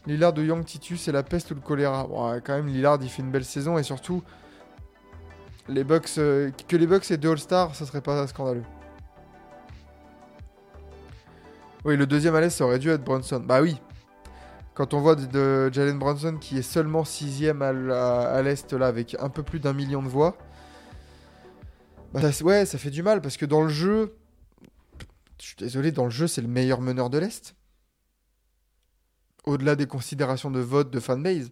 Lillard 0.06 0.32
de 0.32 0.44
Young 0.44 0.64
Titus, 0.64 1.02
c'est 1.02 1.12
la 1.12 1.22
peste 1.22 1.50
ou 1.50 1.54
le 1.54 1.60
choléra? 1.60 2.06
Bon, 2.06 2.40
quand 2.44 2.54
même, 2.54 2.66
Lillard, 2.66 2.98
il 3.00 3.08
fait 3.08 3.22
une 3.22 3.30
belle 3.30 3.44
saison 3.44 3.78
et 3.78 3.82
surtout, 3.82 4.22
les 5.68 5.84
Bucks, 5.84 6.18
euh, 6.18 6.50
que 6.68 6.76
les 6.76 6.86
Bucks 6.86 7.10
aient 7.10 7.16
deux 7.16 7.30
All-Stars, 7.30 7.74
ça 7.74 7.86
serait 7.86 8.00
pas 8.00 8.26
scandaleux. 8.26 8.64
Oui, 11.84 11.96
le 11.96 12.06
deuxième 12.06 12.34
à 12.34 12.40
l'Est, 12.40 12.50
ça 12.50 12.64
aurait 12.64 12.78
dû 12.78 12.90
être 12.90 13.02
Brunson. 13.02 13.40
Bah 13.40 13.60
oui. 13.60 13.76
Quand 14.74 14.94
on 14.94 15.00
voit 15.00 15.16
de, 15.16 15.70
Jalen 15.72 15.98
Brunson 15.98 16.38
qui 16.40 16.58
est 16.58 16.62
seulement 16.62 17.04
sixième 17.04 17.60
à, 17.60 18.42
l'Est, 18.42 18.72
là, 18.72 18.86
avec 18.86 19.16
un 19.18 19.28
peu 19.28 19.42
plus 19.42 19.60
d'un 19.60 19.72
million 19.72 20.02
de 20.02 20.08
voix, 20.08 20.36
bah, 22.12 22.30
ouais, 22.42 22.66
ça 22.66 22.78
fait 22.78 22.90
du 22.90 23.02
mal 23.02 23.20
parce 23.20 23.36
que 23.36 23.46
dans 23.46 23.62
le 23.62 23.68
jeu, 23.68 24.16
je 25.40 25.46
suis 25.46 25.56
désolé, 25.56 25.92
dans 25.92 26.04
le 26.04 26.10
jeu, 26.10 26.26
c'est 26.26 26.40
le 26.40 26.48
meilleur 26.48 26.80
meneur 26.80 27.10
de 27.10 27.18
l'Est. 27.18 27.56
Au-delà 29.44 29.74
des 29.76 29.86
considérations 29.86 30.50
de 30.50 30.60
vote 30.60 30.90
de 30.90 31.00
fanbase, 31.00 31.50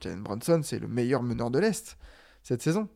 Jalen 0.00 0.22
Brunson, 0.22 0.60
c'est 0.62 0.78
le 0.78 0.88
meilleur 0.88 1.22
meneur 1.22 1.50
de 1.50 1.58
l'Est 1.58 1.96
cette 2.42 2.62
saison. 2.62 2.88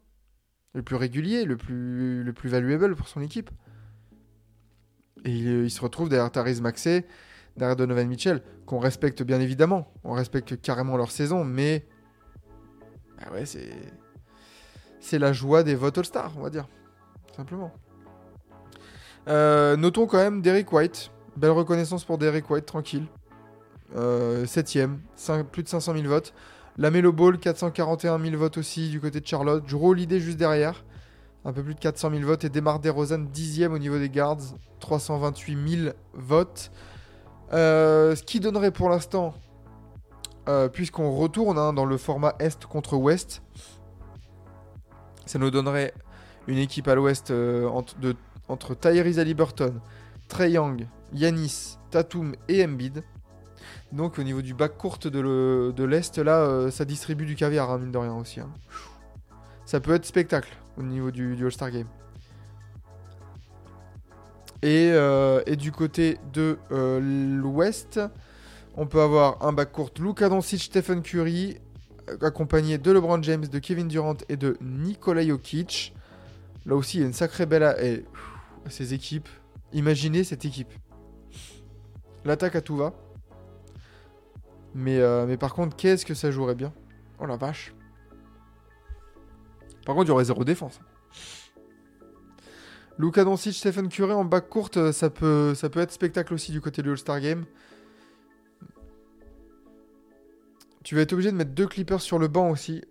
Le 0.75 0.83
plus 0.83 0.97
régulier, 0.97 1.45
le 1.45 1.57
plus, 1.57 2.23
le 2.23 2.33
plus 2.33 2.49
valuable 2.49 2.95
pour 2.95 3.09
son 3.09 3.21
équipe. 3.21 3.51
Et 5.25 5.31
il, 5.31 5.65
il 5.65 5.71
se 5.71 5.81
retrouve 5.81 6.09
derrière 6.09 6.31
Therese 6.31 6.61
Maxey, 6.61 7.07
derrière 7.57 7.77
Donovan 7.77 8.09
Mitchell, 8.09 8.43
qu'on 8.67 8.79
respecte 8.79 9.23
bien 9.23 9.41
évidemment. 9.41 9.93
On 10.05 10.13
respecte 10.13 10.61
carrément 10.61 10.97
leur 10.97 11.11
saison, 11.11 11.45
mais. 11.45 11.87
Bah 13.19 13.33
ouais, 13.33 13.47
c'est. 13.47 13.71
C'est 15.01 15.19
la 15.19 15.33
joie 15.33 15.65
des 15.65 15.75
votes 15.75 15.99
All-Star, 15.99 16.33
on 16.39 16.43
va 16.43 16.51
dire. 16.51 16.69
Simplement. 17.37 17.73
Euh, 19.29 19.77
notons 19.77 20.07
quand 20.07 20.19
même 20.19 20.43
Derek 20.43 20.73
White. 20.73 21.11
Belle 21.37 21.51
reconnaissance 21.51 22.05
pour 22.05 22.19
Derek 22.19 22.49
White, 22.49 22.67
tranquille. 22.67 23.07
Euh, 23.97 24.47
septième, 24.47 25.01
plus 25.51 25.63
de 25.63 25.69
500 25.69 25.95
000 25.95 26.07
votes. 26.07 26.33
La 26.79 26.91
Melo 26.91 27.13
Ball, 27.13 27.39
441 27.39 28.19
000 28.19 28.37
votes 28.37 28.59
aussi 28.59 28.89
du 28.91 29.01
côté 29.01 29.21
de 29.21 29.27
Charlotte. 29.27 29.65
Drew 29.69 29.91
Holiday 29.91 30.21
juste 30.21 30.39
derrière, 30.39 30.85
un 31.45 31.53
peu 31.53 31.63
plus 31.63 31.75
de 31.75 31.81
400 31.81 32.11
000 32.11 32.23
votes. 32.23 32.45
Et 32.45 32.49
Demar 32.49 32.79
DeRozan, 32.81 33.19
dixième 33.19 33.73
au 33.73 33.79
niveau 33.79 33.99
des 33.99 34.09
guards, 34.09 34.39
328 34.81 35.69
000 35.85 35.95
votes. 36.15 36.71
Euh, 37.53 38.15
ce 38.17 38.23
qui 38.23 38.41
donnerait 38.41 38.71
pour 38.71 38.89
l'instant, 38.89 39.35
euh, 40.49 40.69
puisqu'on 40.69 41.11
retourne 41.13 41.59
hein, 41.59 41.73
dans 41.73 41.85
le 41.85 41.97
format 41.99 42.35
Est 42.39 42.65
contre 42.67 42.97
Ouest, 42.97 43.43
ça 45.27 45.39
nous 45.39 45.51
donnerait 45.51 45.93
une 46.47 46.59
équipe 46.59 46.89
à 46.89 46.95
l'Ouest 46.95 47.31
euh, 47.31 47.69
entre, 47.69 47.95
entre 48.49 48.75
Tyrese 48.75 49.19
Trey 50.29 50.51
Young, 50.53 50.87
Yanis, 51.13 51.77
Tatum 51.91 52.35
et 52.49 52.65
Embiid. 52.65 53.03
Donc 53.93 54.19
au 54.19 54.23
niveau 54.23 54.41
du 54.41 54.55
bac 54.55 54.77
courte 54.79 55.07
de 55.07 55.21
le- 55.21 55.73
de 55.77 55.85
l'Est, 55.85 56.17
là, 56.19 56.71
ça 56.71 56.85
distribue 56.87 57.27
du 57.27 57.37
caviar, 57.37 57.71
hein, 57.71 57.79
mine 57.79 57.93
de 57.93 57.99
rien 57.99 58.15
aussi. 58.15 58.41
hein. 58.41 58.49
Ça 59.65 59.81
peut 59.81 59.95
être 59.95 60.05
spectacle 60.05 60.53
au 60.77 60.83
niveau 60.83 61.11
du, 61.11 61.45
All-Star 61.45 61.71
Game. 61.71 61.87
Et, 64.63 64.91
euh, 64.93 65.43
et 65.47 65.57
du 65.57 65.73
côté 65.73 66.19
de 66.33 66.59
euh, 66.71 67.01
l'Ouest, 67.01 68.01
on 68.77 68.87
peut 68.87 69.01
avoir 69.01 69.45
un 69.45 69.53
bac 69.53 69.73
court 69.73 69.91
Luka 69.99 70.29
Doncic, 70.29 70.63
Stephen 70.63 71.03
Curry, 71.03 71.59
euh, 72.09 72.17
accompagné 72.27 72.79
de 72.79 72.91
LeBron 72.93 73.21
James, 73.23 73.47
de 73.47 73.59
Kevin 73.59 73.89
Durant 73.89 74.17
et 74.29 74.37
de 74.37 74.57
Nikola 74.61 75.27
Jokic. 75.27 75.95
Là 76.65 76.77
aussi, 76.77 76.99
il 76.99 77.01
y 77.01 77.05
a 77.05 77.07
une 77.07 77.13
sacrée 77.13 77.47
belle... 77.47 77.77
Et, 77.81 78.05
ces 78.69 78.95
équipes. 78.95 79.29
Imaginez 79.73 80.23
cette 80.23 80.45
équipe. 80.45 80.73
L'attaque 82.25 82.55
à 82.55 82.61
tout 82.61 82.77
va. 82.77 82.93
Mais, 84.73 85.01
mais 85.27 85.37
par 85.37 85.53
contre, 85.53 85.75
qu'est-ce 85.75 86.07
que 86.07 86.15
ça 86.15 86.31
jouerait 86.31 86.55
bien? 86.55 86.73
Oh 87.19 87.27
la 87.27 87.37
vache. 87.37 87.75
Par 89.85 89.95
contre, 89.95 90.07
il 90.07 90.09
y 90.09 90.13
aurait 90.13 90.25
zéro 90.25 90.45
défense. 90.45 90.81
Luka 92.99 93.25
Doncic, 93.25 93.55
Stephen 93.55 93.89
Curry 93.89 94.13
en 94.13 94.25
back 94.25 94.49
courte, 94.49 94.77
euh, 94.77 94.93
ça 94.93 95.11
peut, 95.11 95.55
être 95.55 95.93
spectacle 95.93 96.35
aussi 96.35 96.53
du 96.53 96.61
côté 96.61 96.83
du 96.83 96.91
All-Star 96.91 97.21
Game. 97.21 97.45
Tu 100.85 100.95
vas 100.95 101.03
être 101.03 101.13
obligé 101.13 101.31
de 101.31 101.37
mettre 101.37 101.53
deux 101.53 101.67
Clippers 101.67 102.01
sur 102.01 102.19
le 102.19 102.29
banc 102.29 102.51
aussi. 102.51 102.83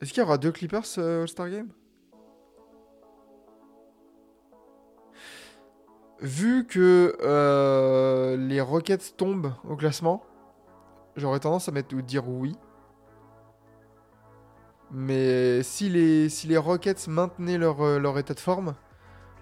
Est-ce 0.00 0.12
qu'il 0.12 0.22
y 0.22 0.26
aura 0.26 0.38
deux 0.38 0.52
Clippers 0.52 0.84
euh, 0.98 1.22
All-Star 1.22 1.48
Game? 1.48 1.68
Vu 6.20 6.66
que 6.66 7.16
euh, 7.22 8.36
les 8.36 8.60
Rockets 8.60 9.16
tombent 9.16 9.52
au 9.68 9.76
classement, 9.76 10.24
j'aurais 11.16 11.40
tendance 11.40 11.68
à 11.68 11.72
dire 11.72 12.28
oui. 12.28 12.54
Mais 14.90 15.62
si 15.62 15.88
les, 15.88 16.28
si 16.28 16.46
les 16.46 16.56
Rockets 16.56 17.08
maintenaient 17.08 17.58
leur, 17.58 17.80
euh, 17.82 17.98
leur 17.98 18.18
état 18.18 18.34
de 18.34 18.40
forme, 18.40 18.74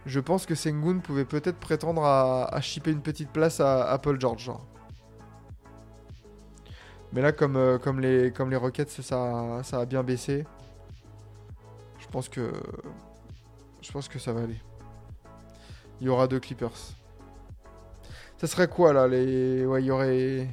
je 0.05 0.20
pense 0.20 0.47
que 0.47 0.55
Sengun 0.55 0.99
pouvait 0.99 1.24
peut-être 1.24 1.59
prétendre 1.59 2.05
à, 2.05 2.53
à 2.55 2.61
shipper 2.61 2.90
une 2.90 3.03
petite 3.03 3.30
place 3.30 3.61
à, 3.61 3.88
à 3.90 3.99
Paul 3.99 4.20
George. 4.20 4.44
genre. 4.44 4.66
Mais 7.12 7.22
là, 7.22 7.32
comme, 7.32 7.57
euh, 7.57 7.78
comme, 7.78 8.01
les, 8.01 8.32
comme 8.32 8.51
les 8.51 8.57
Rockets, 8.57 8.90
ça, 8.90 9.61
ça 9.62 9.80
a 9.80 9.84
bien 9.86 10.03
baissé. 10.03 10.44
Je 11.99 12.07
pense 12.09 12.28
que. 12.28 12.53
Je 13.82 13.92
pense 13.92 14.09
que 14.09 14.18
ça 14.18 14.32
va 14.32 14.42
aller. 14.42 14.61
Il 16.01 16.07
y 16.07 16.11
aura 16.11 16.26
deux 16.26 16.40
Clippers. 16.40 16.94
Ça 18.38 18.47
serait 18.47 18.68
quoi 18.68 18.92
là 18.92 19.09
les... 19.09 19.64
Ouais, 19.64 19.82
il 19.82 19.86
y 19.86 19.90
aurait. 19.90 20.49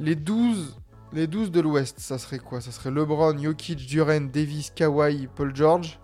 Les 0.00 0.16
12. 0.16 0.76
Les 1.14 1.28
12 1.28 1.52
de 1.52 1.60
l'Ouest, 1.60 2.00
ça 2.00 2.18
serait 2.18 2.40
quoi? 2.40 2.60
Ça 2.60 2.72
serait 2.72 2.90
LeBron, 2.90 3.38
Jokic, 3.38 3.86
Duren, 3.86 4.32
Davis, 4.32 4.72
Kawhi, 4.74 5.28
Paul 5.28 5.54
George. 5.54 6.00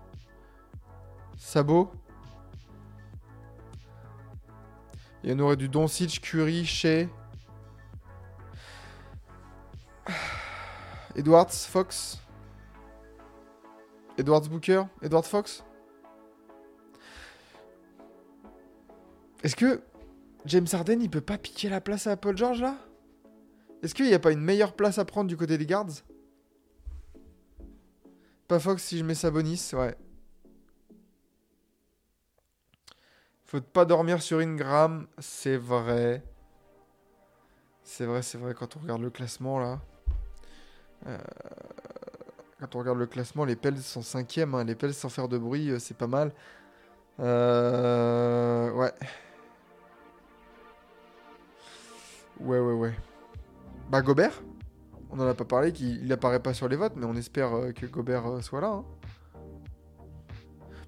Sabo? 1.37 1.91
Et 5.25 5.33
on 5.33 5.39
aurait 5.41 5.57
du 5.57 5.69
Doncic, 5.69 6.21
Curry, 6.21 6.65
Shea. 6.65 7.09
Edwards, 11.17 11.51
Fox? 11.51 12.21
Edwards 14.17 14.49
Booker, 14.49 14.85
Edward 15.03 15.25
Fox? 15.25 15.65
Est-ce 19.43 19.57
que 19.57 19.83
James 20.47 20.69
Harden 20.73 21.03
il 21.03 21.11
peut 21.11 21.21
pas 21.21 21.37
piquer 21.37 21.69
la 21.69 21.81
place 21.81 22.07
à 22.07 22.17
Paul 22.17 22.37
George 22.37 22.61
là? 22.63 22.77
Est-ce 23.83 23.95
qu'il 23.95 24.07
n'y 24.07 24.15
a 24.15 24.19
pas 24.19 24.33
une 24.33 24.41
meilleure 24.43 24.75
place 24.75 24.99
à 24.99 25.05
prendre 25.05 25.29
du 25.29 25.37
côté 25.37 25.57
des 25.57 25.67
guards 25.67 25.87
Pas 28.49 28.59
Fox 28.59 28.83
si 28.83 28.99
je 28.99 29.05
mets 29.05 29.15
Sabonis, 29.15 29.71
ouais. 29.75 29.97
Faut 33.47 33.61
pas 33.61 33.85
dormir 33.85 34.23
sur 34.23 34.39
Ingram, 34.39 35.07
c'est 35.19 35.57
vrai. 35.57 36.23
C'est 37.83 38.07
vrai, 38.07 38.23
c'est 38.23 38.39
vrai, 38.39 38.55
quand 38.55 38.77
on 38.77 38.81
regarde 38.81 39.03
le 39.03 39.11
classement 39.11 39.59
là. 39.59 39.81
Euh, 41.07 41.19
Quand 42.61 42.75
on 42.77 42.79
regarde 42.81 42.99
le 42.99 43.07
classement, 43.07 43.45
les 43.47 43.57
Pels 43.57 43.79
sont 43.79 44.03
cinquièmes. 44.03 44.55
hein. 44.55 44.65
Les 44.65 44.75
Pels 44.75 44.93
sans 44.95 45.09
faire 45.09 45.29
de 45.29 45.39
bruit, 45.39 45.71
euh, 45.71 45.79
c'est 45.79 45.97
pas 45.97 46.07
mal. 46.07 46.33
Euh, 47.19 48.71
Ouais. 48.73 48.93
Ouais, 52.41 52.59
ouais, 52.59 52.73
ouais. 52.75 52.95
Bah 53.91 54.03
Gobert, 54.03 54.41
on 55.11 55.19
en 55.19 55.27
a 55.27 55.35
pas 55.35 55.45
parlé, 55.45 55.71
il 55.81 56.13
apparaît 56.13 56.39
pas 56.41 56.55
sur 56.55 56.69
les 56.69 56.77
votes, 56.77 56.93
mais 56.95 57.07
on 57.07 57.17
espère 57.17 57.53
euh, 57.53 57.73
que 57.73 57.87
Gobert 57.87 58.25
euh, 58.25 58.41
soit 58.41 58.61
là. 58.61 58.69
hein. 58.69 58.85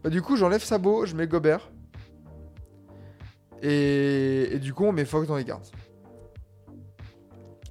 Bah 0.05 0.11
du 0.11 0.23
coup, 0.23 0.37
j'enlève 0.37 0.63
Sabo, 0.63 1.05
je 1.05 1.17
mets 1.17 1.27
Gobert. 1.27 1.73
Et... 3.61 4.55
et 4.55 4.59
du 4.61 4.73
coup, 4.73 4.85
on 4.85 4.93
met 4.93 5.05
Fox 5.05 5.27
dans 5.27 5.37
les 5.37 5.45
gardes. 5.45 5.67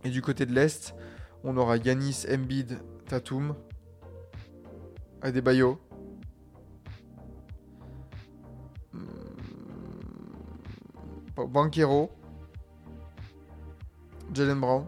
Et 0.03 0.09
du 0.09 0.21
côté 0.21 0.45
de 0.45 0.53
l'Est, 0.53 0.95
on 1.45 1.55
aura 1.55 1.77
Yanis, 1.77 2.25
Embiid, 2.29 2.79
Tatum, 3.07 3.55
Adebayo. 5.21 5.79
Hmm, 8.91 8.99
Banquero. 11.37 12.11
Jalen 14.33 14.59
Brown. 14.59 14.85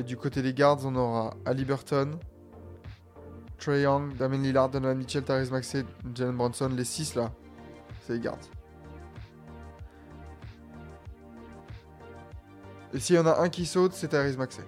Et 0.00 0.02
du 0.02 0.16
côté 0.16 0.40
des 0.40 0.54
guards, 0.54 0.86
on 0.86 0.96
aura 0.96 1.36
Ali 1.44 1.66
Burton, 1.66 2.18
Trey 3.58 3.82
Young, 3.82 4.16
Damien 4.16 4.38
Lillard, 4.38 4.70
Donovan 4.70 4.96
Mitchell, 4.96 5.22
Therese 5.22 5.50
Maxey, 5.50 5.84
Jalen 6.14 6.34
Bronson. 6.34 6.70
Les 6.74 6.84
6 6.84 7.16
là, 7.16 7.30
c'est 8.00 8.14
les 8.14 8.20
gardes. 8.20 8.46
Et 12.94 12.98
s'il 12.98 13.16
y 13.16 13.18
en 13.18 13.26
a 13.26 13.40
un 13.40 13.50
qui 13.50 13.66
saute, 13.66 13.92
c'est 13.92 14.08
Therese 14.08 14.38
Maxey. 14.38 14.64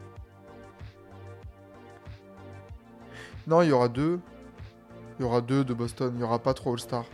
Non, 3.46 3.62
il 3.62 3.70
y 3.70 3.72
aura 3.72 3.88
deux. 3.88 4.20
Il 5.18 5.22
y 5.22 5.24
aura 5.24 5.40
deux 5.40 5.64
de 5.64 5.72
Boston. 5.72 6.12
Il 6.12 6.18
n'y 6.18 6.24
aura 6.24 6.40
pas 6.40 6.52
trop 6.52 6.72
All-Star. 6.72 7.06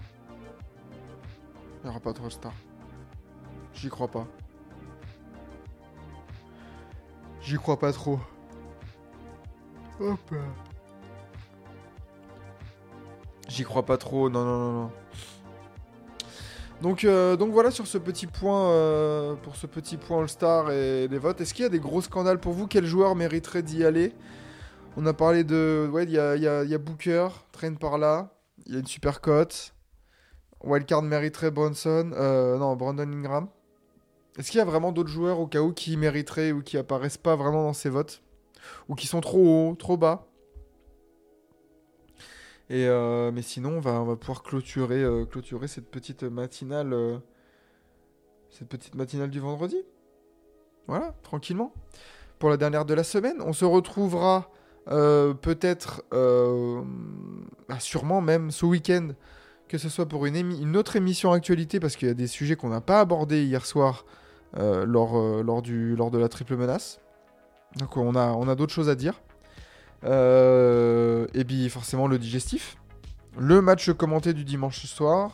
Il 1.76 1.84
n'y 1.84 1.90
aura 1.90 2.00
pas 2.00 2.12
trop 2.12 2.24
All-Star. 2.24 2.52
J'y 3.74 3.88
crois 3.88 4.08
pas. 4.08 4.26
J'y 7.48 7.56
crois 7.56 7.78
pas 7.78 7.94
trop. 7.94 8.20
Hop. 10.00 10.34
J'y 13.48 13.64
crois 13.64 13.86
pas 13.86 13.96
trop. 13.96 14.28
Non, 14.28 14.44
non, 14.44 14.58
non, 14.58 14.72
non. 14.72 14.90
Donc, 16.82 17.04
euh, 17.04 17.36
donc 17.36 17.52
voilà 17.52 17.70
sur 17.70 17.86
ce 17.86 17.96
petit 17.96 18.26
point, 18.26 18.68
euh, 18.68 19.34
pour 19.36 19.56
ce 19.56 19.66
petit 19.66 19.96
point 19.96 20.20
All-Star 20.20 20.72
et 20.72 21.08
les 21.08 21.18
votes. 21.18 21.40
Est-ce 21.40 21.54
qu'il 21.54 21.62
y 21.62 21.66
a 21.66 21.70
des 21.70 21.80
gros 21.80 22.02
scandales 22.02 22.38
pour 22.38 22.52
vous? 22.52 22.66
Quel 22.66 22.84
joueur 22.84 23.16
mériterait 23.16 23.62
d'y 23.62 23.82
aller? 23.82 24.12
On 24.98 25.06
a 25.06 25.14
parlé 25.14 25.42
de, 25.42 25.88
ouais, 25.90 26.04
il 26.04 26.10
y 26.10 26.18
a, 26.18 26.36
y 26.36 26.74
a 26.74 26.78
Booker, 26.78 27.28
traîne 27.52 27.78
par 27.78 27.96
là. 27.96 28.34
Il 28.66 28.74
y 28.74 28.76
a 28.76 28.80
une 28.80 28.86
super 28.86 29.22
cote. 29.22 29.72
Wildcard 30.62 31.00
mériterait 31.00 31.50
Bronson, 31.50 32.10
euh, 32.12 32.58
non 32.58 32.76
Brandon 32.76 33.10
Ingram. 33.10 33.48
Est-ce 34.38 34.52
qu'il 34.52 34.58
y 34.58 34.62
a 34.62 34.64
vraiment 34.64 34.92
d'autres 34.92 35.10
joueurs 35.10 35.40
au 35.40 35.48
cas 35.48 35.60
où 35.60 35.72
qui 35.72 35.96
mériteraient 35.96 36.52
ou 36.52 36.62
qui 36.62 36.78
apparaissent 36.78 37.18
pas 37.18 37.34
vraiment 37.34 37.64
dans 37.64 37.72
ces 37.72 37.90
votes 37.90 38.22
ou 38.88 38.94
qui 38.94 39.06
sont 39.06 39.20
trop 39.20 39.70
hauts, 39.70 39.74
trop 39.74 39.96
bas? 39.96 40.28
Et 42.70 42.86
euh, 42.86 43.32
mais 43.32 43.42
sinon, 43.42 43.78
on 43.78 43.80
va, 43.80 44.16
pouvoir 44.16 44.42
clôturer, 44.42 45.02
euh, 45.02 45.24
clôturer 45.24 45.68
cette 45.68 45.90
petite 45.90 46.22
matinale, 46.22 46.92
euh, 46.92 47.18
cette 48.50 48.68
petite 48.68 48.94
matinale 48.94 49.30
du 49.30 49.40
vendredi. 49.40 49.82
Voilà, 50.86 51.14
tranquillement. 51.22 51.72
Pour 52.38 52.50
la 52.50 52.56
dernière 52.56 52.84
de 52.84 52.94
la 52.94 53.04
semaine, 53.04 53.40
on 53.40 53.52
se 53.52 53.64
retrouvera 53.64 54.50
peut-être, 54.86 56.02
bah, 56.10 57.78
sûrement 57.78 58.22
même 58.22 58.50
ce 58.50 58.64
week-end, 58.64 59.08
que 59.66 59.76
ce 59.76 59.90
soit 59.90 60.06
pour 60.06 60.24
une, 60.24 60.76
autre 60.76 60.96
émission 60.96 61.32
actualité, 61.32 61.78
parce 61.78 61.94
qu'il 61.96 62.08
y 62.08 62.10
a 62.10 62.14
des 62.14 62.26
sujets 62.26 62.56
qu'on 62.56 62.70
n'a 62.70 62.80
pas 62.80 63.00
abordés 63.00 63.44
hier 63.44 63.66
soir 63.66 64.06
lors, 64.56 65.18
euh, 65.18 65.42
lors, 65.42 65.62
du, 65.62 65.96
lors 65.96 66.10
de 66.10 66.18
la 66.18 66.28
triple 66.28 66.56
menace. 66.56 67.00
Donc 67.76 67.96
on 67.96 68.14
a, 68.14 68.32
on 68.32 68.48
a 68.48 68.54
d'autres 68.54 68.72
choses 68.72 68.88
à 68.88 68.94
dire. 68.94 69.20
Euh, 70.04 71.26
et 71.34 71.44
puis 71.44 71.68
forcément 71.68 72.06
le 72.06 72.18
digestif. 72.18 72.76
Le 73.38 73.60
match 73.60 73.90
commenté 73.92 74.32
du 74.32 74.44
dimanche 74.44 74.84
soir. 74.86 75.32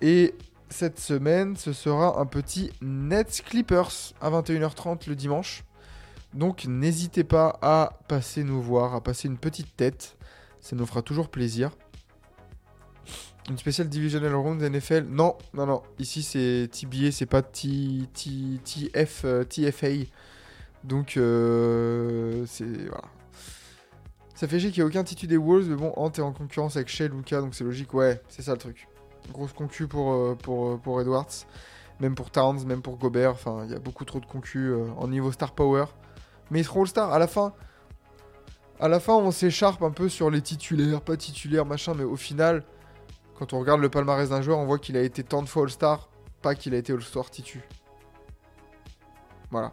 Et 0.00 0.34
cette 0.68 1.00
semaine, 1.00 1.56
ce 1.56 1.72
sera 1.72 2.20
un 2.20 2.26
petit 2.26 2.70
Nets 2.80 3.42
Clippers 3.44 4.14
à 4.20 4.30
21h30 4.30 5.08
le 5.08 5.16
dimanche. 5.16 5.64
Donc 6.34 6.66
n'hésitez 6.66 7.24
pas 7.24 7.58
à 7.62 7.98
passer 8.06 8.44
nous 8.44 8.60
voir, 8.60 8.94
à 8.94 9.00
passer 9.00 9.28
une 9.28 9.38
petite 9.38 9.76
tête. 9.76 10.16
Ça 10.60 10.76
nous 10.76 10.86
fera 10.86 11.02
toujours 11.02 11.28
plaisir. 11.28 11.70
Une 13.48 13.56
spéciale 13.56 13.88
Divisional 13.88 14.34
Round 14.34 14.62
NFL 14.62 15.06
Non, 15.08 15.36
non, 15.54 15.64
non. 15.64 15.82
Ici 15.98 16.22
c'est 16.22 16.68
TBA, 16.70 17.12
c'est 17.12 17.26
pas 17.26 17.40
T, 17.40 18.02
T, 18.12 18.30
TF, 18.62 19.22
euh, 19.24 19.44
TFA. 19.44 20.04
Donc 20.84 21.16
euh, 21.16 22.44
c'est... 22.46 22.66
Voilà. 22.66 23.04
Ça 24.34 24.46
fait 24.46 24.60
chier 24.60 24.70
qu'il 24.70 24.82
n'y 24.82 24.86
ait 24.86 24.90
aucun 24.90 25.02
titu 25.02 25.26
des 25.26 25.38
Wolves, 25.38 25.68
mais 25.68 25.76
bon, 25.76 25.92
Ant 25.96 26.12
est 26.12 26.20
en 26.20 26.32
concurrence 26.32 26.76
avec 26.76 26.88
Shea 26.88 27.08
Luca, 27.08 27.40
donc 27.40 27.54
c'est 27.54 27.64
logique, 27.64 27.92
ouais, 27.94 28.20
c'est 28.28 28.42
ça 28.42 28.52
le 28.52 28.58
truc. 28.58 28.86
Grosse 29.32 29.52
concu 29.52 29.88
pour, 29.88 30.12
euh, 30.12 30.36
pour, 30.40 30.78
pour 30.78 31.00
Edwards, 31.00 31.26
même 31.98 32.14
pour 32.14 32.30
Towns, 32.30 32.64
même 32.64 32.82
pour 32.82 32.98
Gobert, 32.98 33.32
enfin, 33.32 33.62
il 33.64 33.72
y 33.72 33.74
a 33.74 33.80
beaucoup 33.80 34.04
trop 34.04 34.20
de 34.20 34.26
concu 34.26 34.72
en 34.96 35.08
niveau 35.08 35.32
star 35.32 35.52
power. 35.52 35.86
Mais 36.50 36.60
ils 36.60 36.64
seront 36.64 36.82
All-Star, 36.82 37.12
à 37.12 37.18
la 37.18 37.26
fin, 37.26 37.52
à 38.78 38.86
la 38.88 39.00
fin, 39.00 39.14
on 39.14 39.32
s'écharpe 39.32 39.82
un 39.82 39.90
peu 39.90 40.08
sur 40.08 40.30
les 40.30 40.40
titulaires, 40.40 41.00
pas 41.00 41.16
titulaires, 41.16 41.66
machin, 41.66 41.94
mais 41.96 42.04
au 42.04 42.16
final, 42.16 42.62
quand 43.38 43.52
on 43.52 43.60
regarde 43.60 43.80
le 43.80 43.88
palmarès 43.88 44.30
d'un 44.30 44.42
joueur, 44.42 44.58
on 44.58 44.66
voit 44.66 44.78
qu'il 44.78 44.96
a 44.96 45.02
été 45.02 45.22
tant 45.22 45.42
de 45.42 45.48
fois 45.48 45.62
All-Star, 45.62 46.08
pas 46.42 46.54
qu'il 46.54 46.74
a 46.74 46.78
été 46.78 46.92
All-Star 46.92 47.30
titu. 47.30 47.60
Voilà. 49.50 49.72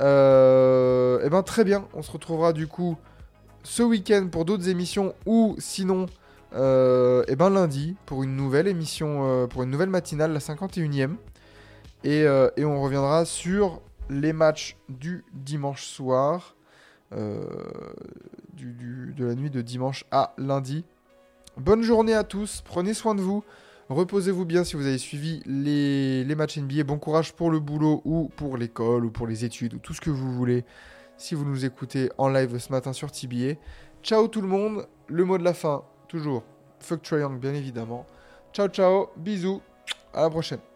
Euh, 0.00 1.24
et 1.24 1.30
ben 1.30 1.42
très 1.42 1.64
bien, 1.64 1.86
on 1.94 2.02
se 2.02 2.10
retrouvera 2.10 2.52
du 2.52 2.66
coup 2.66 2.96
ce 3.62 3.82
week-end 3.82 4.28
pour 4.30 4.44
d'autres 4.44 4.68
émissions 4.68 5.14
ou 5.26 5.54
sinon 5.58 6.06
euh, 6.54 7.24
et 7.28 7.36
ben 7.36 7.48
lundi 7.48 7.96
pour 8.04 8.22
une 8.22 8.36
nouvelle 8.36 8.68
émission, 8.68 9.26
euh, 9.26 9.46
pour 9.46 9.62
une 9.62 9.70
nouvelle 9.70 9.88
matinale, 9.88 10.32
la 10.32 10.40
51e. 10.40 11.16
Et, 12.04 12.24
euh, 12.24 12.50
et 12.56 12.64
on 12.64 12.82
reviendra 12.82 13.24
sur 13.24 13.80
les 14.10 14.32
matchs 14.32 14.76
du 14.88 15.24
dimanche 15.32 15.84
soir, 15.84 16.56
de 17.12 17.46
la 19.18 19.34
nuit 19.34 19.50
de 19.50 19.60
dimanche 19.60 20.04
à 20.10 20.34
lundi. 20.38 20.84
Bonne 21.58 21.82
journée 21.82 22.14
à 22.14 22.24
tous, 22.24 22.62
prenez 22.64 22.94
soin 22.94 23.14
de 23.14 23.20
vous. 23.20 23.44
Reposez-vous 23.90 24.46
bien 24.46 24.64
si 24.64 24.74
vous 24.74 24.86
avez 24.86 24.96
suivi 24.96 25.42
les, 25.44 26.24
les 26.24 26.34
matchs 26.34 26.56
NBA. 26.56 26.84
Bon 26.84 26.98
courage 26.98 27.34
pour 27.34 27.50
le 27.50 27.60
boulot 27.60 28.00
ou 28.06 28.30
pour 28.36 28.56
l'école 28.56 29.04
ou 29.04 29.10
pour 29.10 29.26
les 29.26 29.44
études 29.44 29.74
ou 29.74 29.78
tout 29.78 29.92
ce 29.92 30.00
que 30.00 30.08
vous 30.08 30.32
voulez 30.32 30.64
si 31.18 31.34
vous 31.34 31.44
nous 31.44 31.64
écoutez 31.66 32.10
en 32.16 32.28
live 32.28 32.58
ce 32.58 32.72
matin 32.72 32.94
sur 32.94 33.12
TBA. 33.12 33.54
Ciao 34.02 34.28
tout 34.28 34.40
le 34.40 34.48
monde. 34.48 34.86
Le 35.08 35.24
mot 35.24 35.36
de 35.36 35.44
la 35.44 35.54
fin, 35.54 35.84
toujours. 36.08 36.42
Fuck 36.80 37.02
Triangle, 37.02 37.38
bien 37.38 37.54
évidemment. 37.54 38.06
Ciao, 38.52 38.68
ciao. 38.68 39.08
Bisous. 39.16 39.60
À 40.14 40.22
la 40.22 40.30
prochaine. 40.30 40.71